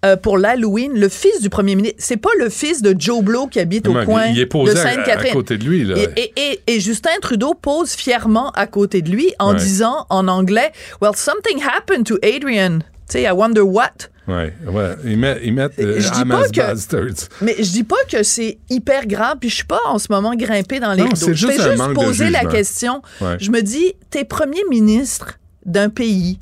[0.04, 3.46] euh, pour l'Halloween, le fils du premier ministre, c'est pas le fils de Joe Blow
[3.48, 5.30] qui habite au Non, coin il est posé de à- Sainte-Catherine.
[5.30, 5.96] à côté de lui, là.
[5.98, 9.58] Et, et- et- et Justin Trudeau pose fièrement à côté de lui en Ouais.
[9.58, 10.70] disant en anglais,
[11.02, 12.78] Well, something happened to Adrian.
[12.78, 12.84] Tu
[13.14, 13.90] sais, I wonder what.
[14.28, 14.94] Ouais, ouais.
[15.06, 17.28] Ils mettent, ils mettent euh, Je dis Hamas pas que- Bastards.
[17.40, 20.34] Mais je dis pas que c'est hyper grave, puis je suis pas en ce moment
[20.36, 21.32] grimpé dans les Non, rideaux.
[21.32, 23.00] Je fais juste poser la question.
[23.22, 23.36] Ouais.
[23.40, 26.38] Je me dis, t'es premier ministre d'un pays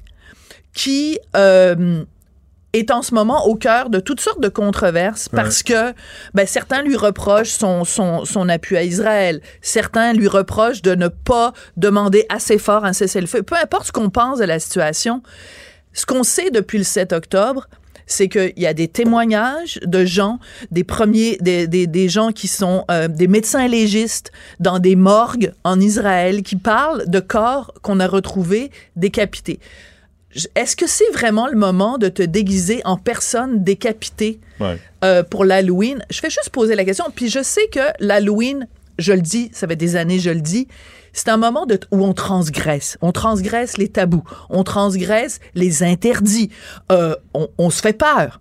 [0.74, 2.02] qui euh,
[2.78, 5.42] est en ce moment au cœur de toutes sortes de controverses Ouais.
[5.42, 5.92] parce que
[6.34, 11.08] ben, certains lui reprochent son, son, son appui à Israël, certains lui reprochent de ne
[11.08, 13.42] pas demander assez fort un cessez-le-feu.
[13.42, 15.22] Peu importe ce qu'on pense de la situation,
[15.92, 17.66] ce qu'on sait depuis le 7 octobre,
[18.06, 20.38] c'est qu'il y a des témoignages de gens,
[20.70, 24.30] des premiers, des, des, des gens qui sont euh, des médecins légistes
[24.60, 29.58] dans des morgues en Israël qui parlent de corps qu'on a retrouvés décapités.
[30.54, 34.78] Est-ce que c'est vraiment le moment de te déguiser en personne décapitée Ouais.
[35.04, 36.04] euh, pour l'Halloween?
[36.10, 37.06] Je fais juste poser la question.
[37.14, 38.66] Puis je sais que l'Halloween,
[38.98, 40.68] je le dis, ça fait des années, je le dis,
[41.12, 42.98] c'est un moment de, où on transgresse.
[43.00, 44.24] On transgresse les tabous.
[44.50, 46.50] On transgresse les interdits.
[46.92, 48.40] Euh, on, on se fait peur.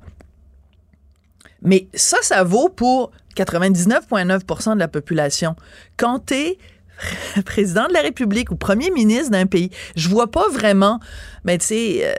[1.62, 5.56] Mais ça, ça vaut pour 99,9% de la population.
[5.98, 6.58] Quand tu es
[7.46, 11.00] président de la République ou premier ministre d'un pays, je vois pas vraiment,
[11.44, 12.14] mais tu sais, euh,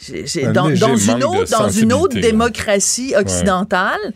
[0.00, 0.84] j'ai- j'ai- Un dans, une
[1.24, 2.20] autre, dans une autre sensibilité, là.
[2.30, 4.12] démocratie occidentale,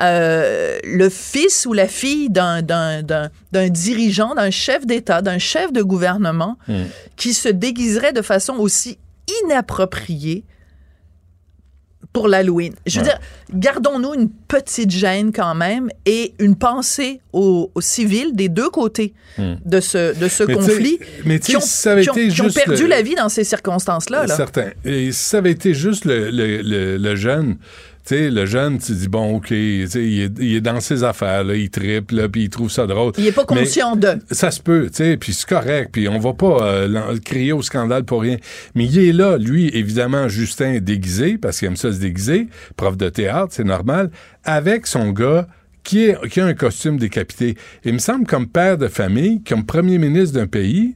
[0.00, 5.38] euh, le fils ou la fille d'un- d'un d'un- d'un dirigeant, d'un chef d'État, d'un
[5.38, 6.84] chef de gouvernement Hmm.
[7.16, 8.98] qui se déguiserait de façon aussi
[9.44, 10.44] inappropriée
[12.16, 12.72] pour l'Halloween.
[12.86, 13.12] Je veux Ouais.
[13.12, 13.20] dire,
[13.54, 19.12] gardons-nous une petite gêne quand même et une pensée aux, aux civils des deux côtés
[19.36, 19.56] Hmm.
[19.66, 22.40] de ce, de ce Mais conflit mais qui ont, ça avait qui ont- été qui
[22.40, 24.24] ont perdu le- la vie dans ces circonstances-là.
[24.26, 24.34] là.
[24.34, 24.70] Certain.
[24.86, 27.56] Et si ça avait été juste le, le- le jeune,
[28.14, 31.04] sais, le jeune, tu dis, bon, OK, tu sais, il est, il est dans ses
[31.04, 33.12] affaires, là, il tripe, là, puis il trouve ça drôle.
[33.18, 34.18] Il est pas Mais conscient de.
[34.30, 37.62] Ça se peut, tu sais, puis c'est correct, puis on va pas euh, crier au
[37.62, 38.36] scandale pour rien.
[38.74, 42.48] Mais il est là, lui, évidemment, Justin est déguisé, parce qu'il aime ça se déguiser,
[42.76, 44.10] prof de théâtre, c'est normal,
[44.44, 45.48] avec son gars
[45.82, 47.56] qui, est, qui a un costume décapité.
[47.84, 50.94] Il me semble comme père de famille, comme premier ministre d'un pays,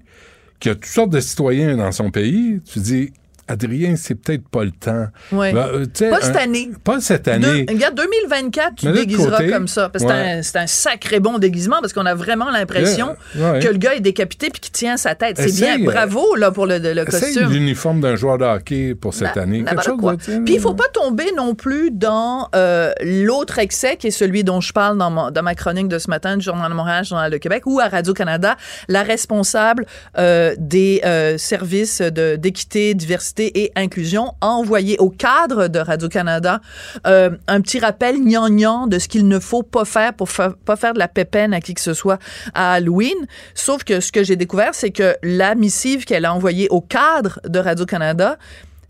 [0.61, 3.13] qui a toutes sortes de citoyens dans son pays, tu dis,
[3.51, 5.07] Adrien, c'est peut-être pas le temps.
[5.33, 5.53] Ouais.
[5.53, 6.71] Ben, euh, Pas cette un- année.
[6.85, 7.67] Pas cette année.
[7.69, 9.89] Regarde, 2024, tu déguiseras côté, comme ça.
[9.89, 10.11] Parce ouais.
[10.11, 13.61] c'est un- c'est un, sacré bon déguisement parce qu'on a vraiment l'impression ouais.
[13.61, 15.37] que le gars est décapité puis qu'il tient sa tête.
[15.39, 15.81] C'est bien.
[15.81, 17.51] euh, Bravo là, pour le, le costume.
[17.51, 19.65] l'uniforme d'un joueur de hockey pour cette Na- année.
[19.65, 20.17] Quelque chose quoi.
[20.17, 24.61] Puis il faut pas tomber non plus dans euh, l'autre excès qui est celui dont
[24.61, 27.31] je parle dans ma, dans ma chronique de ce matin du Journal de Montréal, Journal
[27.31, 28.57] de Québec ou à Radio-Canada,
[28.89, 29.87] la responsable
[30.19, 31.01] euh, des
[31.39, 36.61] services de- d'équité, diversité et inclusion a envoyé au cadre de Radio-Canada
[37.07, 40.77] euh, un petit rappel gnangnan de ce qu'il ne faut pas faire pour fa- pas
[40.77, 42.19] faire de la pépène à qui que ce soit
[42.55, 43.17] à Halloween.
[43.55, 47.41] Sauf que ce que j'ai découvert, c'est que la missive qu'elle a envoyée au cadre
[47.45, 48.39] de Radio-Canada,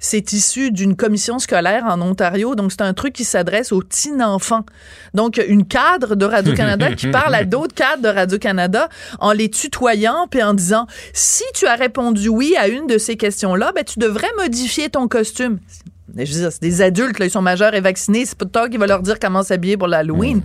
[0.00, 2.54] c'est issu d'une commission scolaire en Ontario.
[2.56, 4.64] Donc, c'est un truc qui s'adresse aux petits-enfants.
[5.14, 8.88] Donc, une cadre de Radio-Canada qui parle à d'autres cadres de Radio-Canada
[9.20, 13.16] en les tutoyant puis en disant si tu as répondu oui à une de ces
[13.16, 15.58] questions-là, ben, tu devrais modifier ton costume.
[16.16, 18.24] Je veux dire, c'est des adultes, là, ils sont majeurs et vaccinés.
[18.24, 20.42] C'est pas toi qui va leur dire comment s'habiller pour l'Halloween.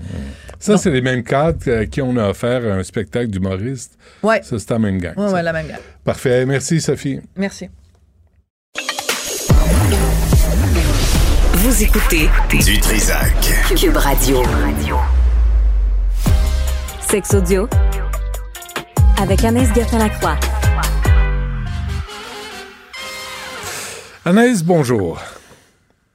[0.60, 3.98] Ça, c'est les mêmes cadres euh, à qui on a offert un spectacle d'humoriste.
[4.24, 4.42] Ouais.
[4.44, 5.14] Ça, c'est la même gang.
[5.18, 5.80] Ouais, ouais, la même gang.
[6.04, 6.46] Parfait.
[6.46, 7.20] Merci, Sophie.
[7.36, 7.70] Merci.
[11.66, 12.30] Vous écoutez
[12.64, 13.34] Du Trisac.
[13.76, 14.44] Cube Radio.
[17.02, 17.68] Sexe audio
[19.20, 20.38] avec Anaïs Gertin-Lacroix.
[24.26, 25.20] Anaïs, bonjour.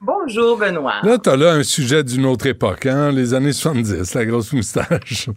[0.00, 1.00] Bonjour, Benoît.
[1.02, 3.10] Là, t'as là un sujet d'une autre époque, hein?
[3.10, 5.30] Les années 70, la grosse moustache.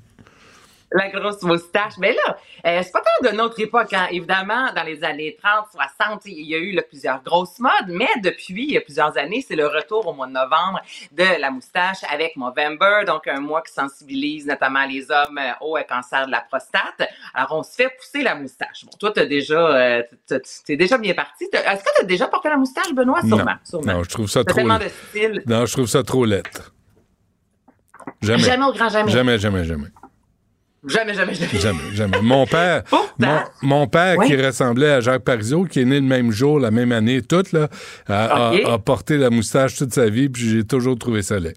[0.96, 1.94] La grosse moustache.
[1.98, 2.38] Mais là,
[2.68, 3.92] euh, c'est pas tant de notre époque.
[3.94, 4.08] Hein.
[4.12, 8.08] Évidemment, dans les années 30, 60, il y a eu là, plusieurs grosses modes, mais
[8.24, 10.80] depuis il y a plusieurs années, c'est le retour au mois de novembre
[11.12, 15.78] de la moustache avec Movember, donc un mois qui sensibilise notamment les hommes euh, au
[15.78, 17.10] euh, cancer de la prostate.
[17.34, 18.86] Alors, on se fait pousser la moustache.
[18.86, 21.50] Bon, toi, t'as déjà, euh, t'as- t'es déjà bien parti.
[21.52, 23.22] T'as- Est-ce que tu as déjà porté la moustache, Benoît?
[23.22, 23.44] Sûrement.
[23.46, 23.94] non, sûrement.
[23.94, 24.58] non, je trouve ça T'as trop...
[24.58, 25.44] tellement de style.
[25.48, 26.72] Non, je trouve ça trop lettre.
[28.22, 28.44] Jamais.
[28.44, 29.12] Jamais au grand jamais.
[29.12, 29.88] Jamais, jamais, jamais.
[30.86, 31.60] Jamais, jamais, jamais.
[31.60, 32.22] Jamais, jamais.
[32.22, 32.84] Mon père,
[33.18, 34.28] mon, mon père Oui.
[34.28, 37.44] qui ressemblait à Jacques Parizeau, qui est né le même jour, la même année, tout,
[37.54, 37.70] là,
[38.08, 38.62] a, a- Ok.
[38.66, 41.54] a porté la moustache toute sa vie, puis j'ai toujours trouvé ça laid.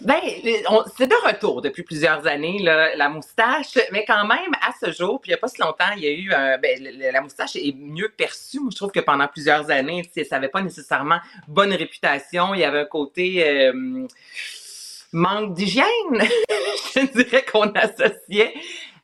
[0.00, 0.18] Ben,
[0.98, 5.20] c'est de retour depuis plusieurs années, là, la moustache, mais quand même, à ce jour,
[5.20, 6.80] puis il n'y a pas si longtemps, il y a eu, euh, ben,
[7.12, 8.58] la moustache est mieux perçue.
[8.58, 12.54] Moi, je trouve que pendant plusieurs années, ça n'avait pas nécessairement bonne réputation.
[12.54, 14.06] Il y avait un côté euh,
[15.12, 15.86] manque d'hygiène,
[16.94, 18.54] je dirais qu'on associait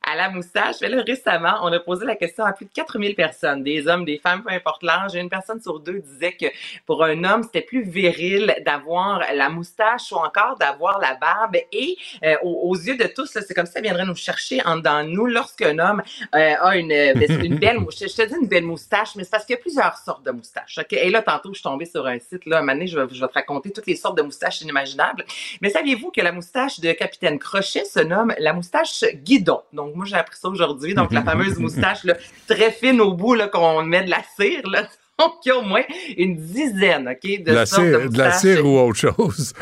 [0.03, 0.77] à la moustache.
[0.81, 4.05] Mais là, récemment, on a posé la question à plus de 4000 personnes, des hommes,
[4.05, 5.15] des femmes, peu importe l'âge.
[5.15, 6.47] Une personne sur deux disait que
[6.87, 11.57] pour un homme, c'était plus viril d'avoir la moustache ou encore d'avoir la barbe.
[11.73, 15.11] Et euh, aux, yeux de tous, c'est comme ça viendrait nous chercher en dedans de
[15.11, 16.03] nous lorsqu'un homme
[16.35, 18.11] euh, a une, ben, c'est une belle moustache.
[18.13, 20.31] Je te dis une belle moustache, mais c'est parce qu'il y a plusieurs sortes de
[20.31, 20.79] moustaches.
[20.79, 20.93] ok?
[20.93, 22.47] Et là, tantôt, je suis tombée sur un site.
[22.47, 25.25] Là, un donné, je vais, je te raconter toutes les sortes de moustaches inimaginables.
[25.61, 29.63] Mais saviez-vous que la moustache de Capitaine Crochet se nomme la moustache guidon?
[29.73, 30.95] Donc, moi, j'ai appris ça aujourd'hui.
[30.95, 32.15] Donc, la fameuse moustache là,
[32.47, 34.69] très fine au bout qu'on met de la cire.
[34.69, 34.89] Là.
[35.19, 35.83] Donc, il y a au moins
[36.17, 39.53] une dizaine ok, de De la, sortes de cire, de la cire ou autre chose.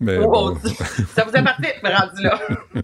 [0.00, 0.30] Mais bon.
[0.50, 0.60] autre.
[1.14, 2.40] Ça vous appartient, rendu là.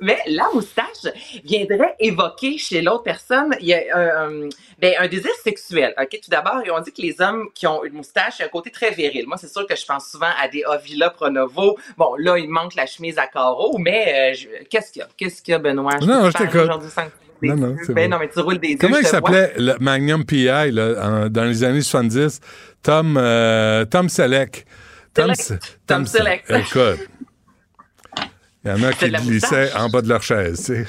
[0.00, 1.06] Mais la moustache
[1.44, 4.48] viendrait évoquer chez l'autre personne il y a un,
[4.80, 5.94] ben, un désir sexuel.
[6.00, 8.46] Ok, Tout d'abord, on dit que les hommes qui ont une moustache, il y a
[8.46, 9.24] un côté très viril.
[9.26, 11.78] Moi, c'est sûr que je pense souvent à des Ovila Pronovo.
[11.96, 15.08] Bon, là, il manque la chemise à carreaux, mais euh, je- qu'est-ce qu'il y a?
[15.16, 15.96] Qu'est-ce qu'il y a, Benoît?
[16.02, 16.70] Non, je te parler t'écoute.
[17.42, 20.44] Non, non, Ben non, mais tu roules des Comment je il s'appelait le Magnum PI
[20.72, 22.40] là, en- dans les années 70?
[22.82, 24.66] Tom, euh, Tom Selleck.
[25.14, 25.32] Tom,
[25.86, 26.44] Tom Selleck.
[26.48, 27.08] Écoute,
[28.64, 30.58] il y en a qui glissaient en bas de leur chaise.
[30.58, 30.86] tu sais.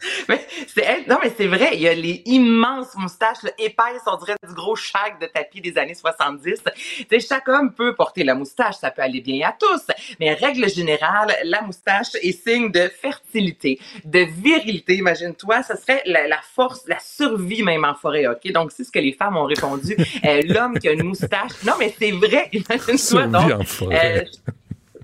[0.28, 4.16] Mais c'est non mais c'est vrai, il y a les immenses moustaches là, épaisses, on
[4.16, 6.60] dirait du gros shag de tapis des années 70.
[6.74, 9.82] Tu sais, chaque homme peut porter la moustache, ça peut aller bien à tous,
[10.18, 14.94] mais règle générale, la moustache est signe de fertilité, de virilité.
[14.96, 18.50] Imagine-toi, ce serait la, la force, la survie même en forêt, ok?
[18.52, 19.96] Donc c'est ce que les femmes ont répondu.
[20.24, 22.48] Euh, L'homme qui a une moustache, non mais c'est vrai.
[22.52, 23.52] Imagine-toi Survie donc.
[23.60, 24.24] en forêt.
[24.26, 24.52] euh,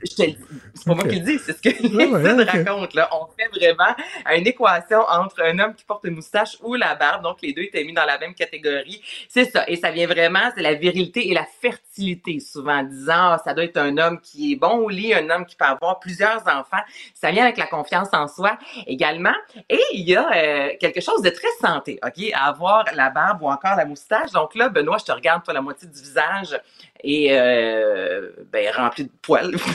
[0.07, 0.47] je te le dis.
[0.87, 2.67] pas moi qui le dis, c'est ce que Ouais, ouais, l'étude ok.
[2.67, 2.95] raconte.
[2.95, 3.09] Là.
[3.13, 3.95] On fait vraiment
[4.35, 7.23] une équation entre un homme qui porte une moustache ou la barbe.
[7.23, 9.03] Donc, les deux étaient mis dans la même catégorie.
[9.29, 9.65] C'est ça.
[9.69, 13.55] Et ça vient vraiment, c'est la virilité et la fertilité, souvent, en disant, ah, ça
[13.55, 16.43] doit être un homme qui est bon au lit, un homme qui peut avoir plusieurs
[16.49, 16.83] enfants.
[17.15, 19.35] Ça vient avec la confiance en soi également.
[19.69, 23.43] Et il y a euh, quelque chose de très santé, OK, à avoir la barbe
[23.43, 24.33] ou encore la moustache.
[24.33, 26.59] Donc là, Benoît, je te regarde, toi, la moitié du visage
[27.05, 29.55] est euh, ben, rempli de poils.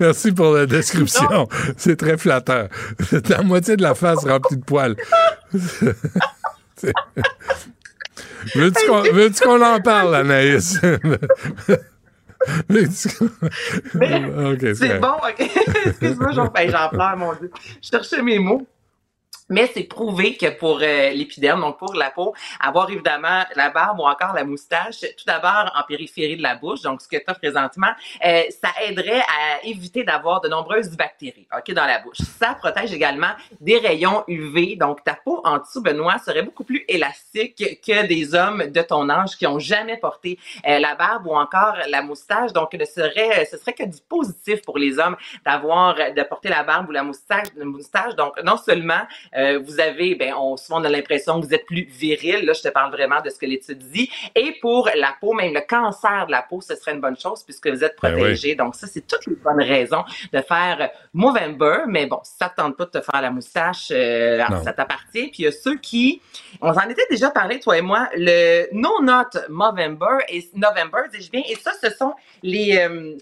[0.00, 1.48] Merci pour la description.
[1.76, 2.68] C'est très flatteur.
[3.28, 4.96] La moitié de la face remplie de poils.
[6.76, 6.92] C'est-
[8.54, 10.78] Veux-tu qu'on veux-tu qu'on en parle, Anaïs?
[12.68, 15.50] Veux-tu qu'on- Ok, C'est bon, OK.
[15.86, 17.50] Excuse-moi, ben, j'en pleure, mon Dieu.
[17.82, 18.66] Je cherchais mes mots.
[19.50, 24.00] Mais c'est prouvé que pour euh, l'épiderme, donc pour la peau, avoir évidemment la barbe
[24.00, 27.24] ou encore la moustache, tout d'abord en périphérie de la bouche, donc ce que tu
[27.26, 27.90] as présentement,
[28.24, 32.18] euh, ça aiderait à éviter d'avoir de nombreuses bactéries ok, dans la bouche.
[32.38, 36.84] Ça protège également des rayons UV, donc ta peau en dessous, Benoît, serait beaucoup plus
[36.88, 41.36] élastique que des hommes de ton âge qui ont jamais porté euh, la barbe ou
[41.36, 42.52] encore la moustache.
[42.52, 46.62] Donc, ce serait, ce serait que du positif pour les hommes d'avoir, de porter la
[46.62, 47.48] barbe ou la moustache.
[47.56, 48.14] la moustache.
[48.16, 49.02] Donc, non seulement
[49.36, 52.44] euh, vous avez, ben, on, souvent on a l'impression que vous êtes plus viril.
[52.44, 54.10] Là, je te parle vraiment de ce que l'étude dit.
[54.34, 57.42] Et pour la peau, même le cancer de la peau, ce serait une bonne chose
[57.42, 58.20] puisque vous êtes Ben oui.
[58.20, 58.54] protégé.
[58.54, 61.84] Donc, ça, c'est toutes les bonnes raisons de faire Movember.
[61.88, 64.62] Mais bon, si ça te tente pas de te faire la moustache, euh, Non.
[64.62, 65.28] ça t'appartient.
[65.28, 66.20] Puis il y a ceux qui,
[66.60, 71.30] on s'en était déjà parlé, toi et moi, le No Not Movember et November, dis-je
[71.30, 71.42] bien.
[71.48, 73.16] Et ça, ce sont les, euh,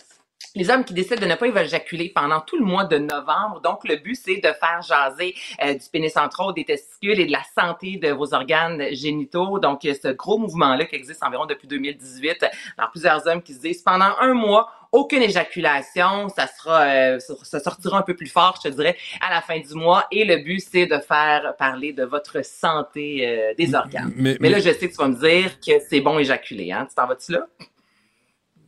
[0.55, 3.61] les hommes qui décident de ne pas éjaculer pendant tout le mois de novembre.
[3.63, 5.35] Donc, le but, c'est de faire jaser
[5.65, 9.59] euh, du pénis central, des testicules et de la santé de vos organes génitaux.
[9.59, 12.45] Donc, il y a ce gros mouvement-là qui existe environ depuis 2018.
[12.77, 17.61] Alors, plusieurs hommes qui se disent, pendant un mois, aucune éjaculation, ça sera, euh, ça
[17.61, 20.07] sortira un peu plus fort, je te dirais, à la fin du mois.
[20.11, 24.13] Et le but, c'est de faire parler de votre santé euh, des organes.
[24.17, 26.87] mais- Mais, là, je sais que tu vas me dire que c'est bon éjaculer, hein?
[26.89, 27.47] Tu t'en vas-tu là?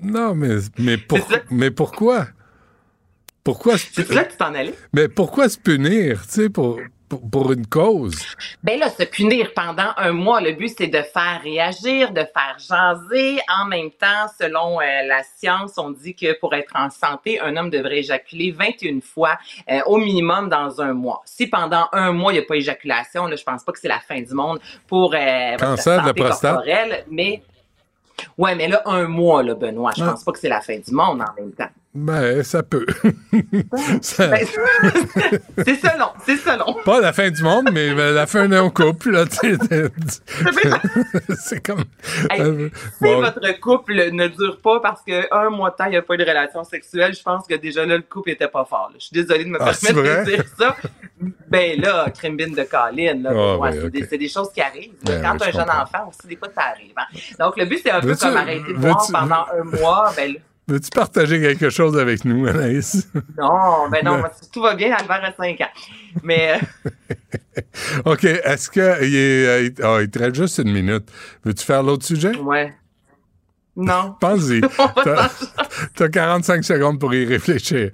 [0.00, 1.18] Non, mais, mais, pour-
[1.50, 2.26] mais pourquoi?
[3.42, 4.74] Pourquoi se, C'est là que tu t'en allais?
[4.92, 6.80] mais pourquoi se punir, tu sais, pour,
[7.10, 8.16] pour, pour une cause?
[8.62, 12.56] Ben là, se punir pendant un mois, le but, c'est de faire réagir, de faire
[12.58, 13.38] jaser.
[13.60, 17.54] En même temps, selon euh, la science, on dit que pour être en santé, un
[17.58, 19.36] homme devrait éjaculer 21 fois
[19.70, 21.20] euh, au minimum dans un mois.
[21.26, 23.88] Si pendant un mois, il n'y a pas éjaculation, là, je pense pas que c'est
[23.88, 26.40] la fin du monde pour euh, votre Cancer de la prostate.
[26.54, 27.42] corporelle, mais...
[28.38, 30.92] Ouais, mais là, un mois, là, Benoît, je pense pas que c'est la fin du
[30.92, 31.68] monde en même temps.
[31.96, 32.86] Ben, ça peut.
[34.02, 34.44] Ça- Ben,
[35.64, 36.74] c'est selon, c'est selon.
[36.84, 39.24] Pas la fin du monde, mais la fin d'un couple, là.
[41.38, 41.84] C'est comme.
[42.30, 42.68] Hey, euh,
[42.98, 43.20] Si bon.
[43.20, 46.18] votre couple ne dure pas parce qu'un mois de temps, il n'y a pas eu
[46.18, 48.90] de relation sexuelle, je pense que déjà là, le couple était pas fort.
[48.92, 48.96] là.
[48.98, 50.76] Je suis désolée de me Ah, permettre de dire ça.
[51.48, 53.30] Ben là, crimbine de Colline, là,
[53.62, 54.92] Ah, c'est des, c'est des choses qui arrivent.
[55.04, 55.82] Ben Quand oui, tu as un je jeune comprends.
[55.82, 56.92] enfant aussi, des fois, ça arrive.
[56.96, 57.06] hein.
[57.38, 60.12] Donc, le but, c'est un peu comme arrêter de boire veux-tu- pendant un mois.
[60.16, 63.06] Ben là, Veux-tu partager quelque chose avec nous, Anaïs?
[63.38, 64.22] non, ben non,
[64.52, 65.68] tout va bien, Albert a 5 ans.
[66.22, 67.60] Mais euh,
[68.06, 68.24] OK.
[68.24, 69.04] Est-ce que.
[69.04, 71.10] Il, est, euh, il- ah, il te reste juste une minute.
[71.44, 72.34] Veux-tu faire l'autre sujet?
[72.36, 72.74] ouais.
[73.76, 74.14] Non.
[74.20, 74.60] Pense-y.
[75.04, 75.28] T'as
[75.96, 77.90] t'as 45 secondes pour y réfléchir.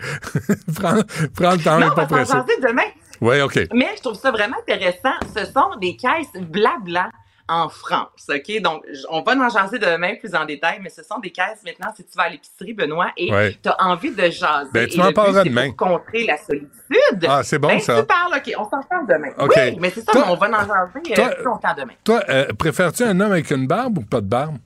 [0.75, 1.01] prends,
[1.35, 2.35] prends le temps, Non, on pas pressé.
[2.63, 2.83] demain.
[3.23, 3.59] Oui, OK.
[3.73, 5.15] Mais je trouve ça vraiment intéressant.
[5.35, 7.11] Ce sont des caisses blabla
[7.51, 8.61] en France, OK?
[8.63, 11.93] Donc, on va en jaser demain plus en détail, mais ce sont des caisses maintenant,
[11.97, 13.59] si tu vas à l'épicerie, Benoît, et Ouais.
[13.63, 14.71] tu as envie de jaser.
[14.73, 15.69] Ben, tu m'en parleras demain.
[15.73, 17.27] Pour contrer la solitude.
[17.29, 18.01] Ah, c'est bon, ben, ça.
[18.01, 19.31] Tu parles, OK, on s'en parle demain.
[19.39, 19.53] OK.
[19.57, 21.93] Oui, mais c'est ça, Toi- on va en jaser euh, toi- plus longtemps demain.
[22.05, 24.57] Toi, euh, préfères-tu un homme avec une barbe ou pas de barbe?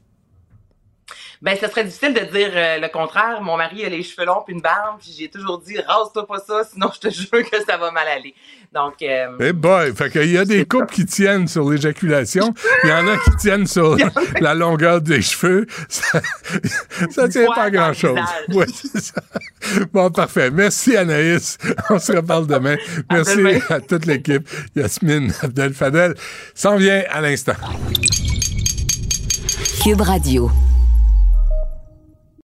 [1.44, 3.42] Ben, ce serait difficile de dire euh, le contraire.
[3.42, 6.38] Mon mari a les cheveux longs puis une barbe, puis j'ai toujours dit rase-toi pas
[6.38, 8.34] ça, sinon je te jure que ça va mal aller.
[8.72, 12.88] Donc, euh, Eh boy, fait qu'il y a des couples qui tiennent sur l'éjaculation, il
[12.88, 13.94] y en a qui tiennent sur
[14.40, 15.66] la longueur des cheveux.
[15.86, 16.22] Ça,
[17.10, 18.18] ça tient pas à grand-chose.
[18.48, 18.64] Ouais.
[19.92, 20.50] Bon, parfait.
[20.50, 21.58] Merci Anaïs.
[21.90, 22.76] On se reparle demain.
[23.10, 23.58] Merci demain.
[23.68, 24.48] à toute l'équipe.
[24.74, 26.14] Yasmine Abdel Fadel
[26.54, 27.52] s'en vient à l'instant.
[29.82, 30.50] Cube Radio.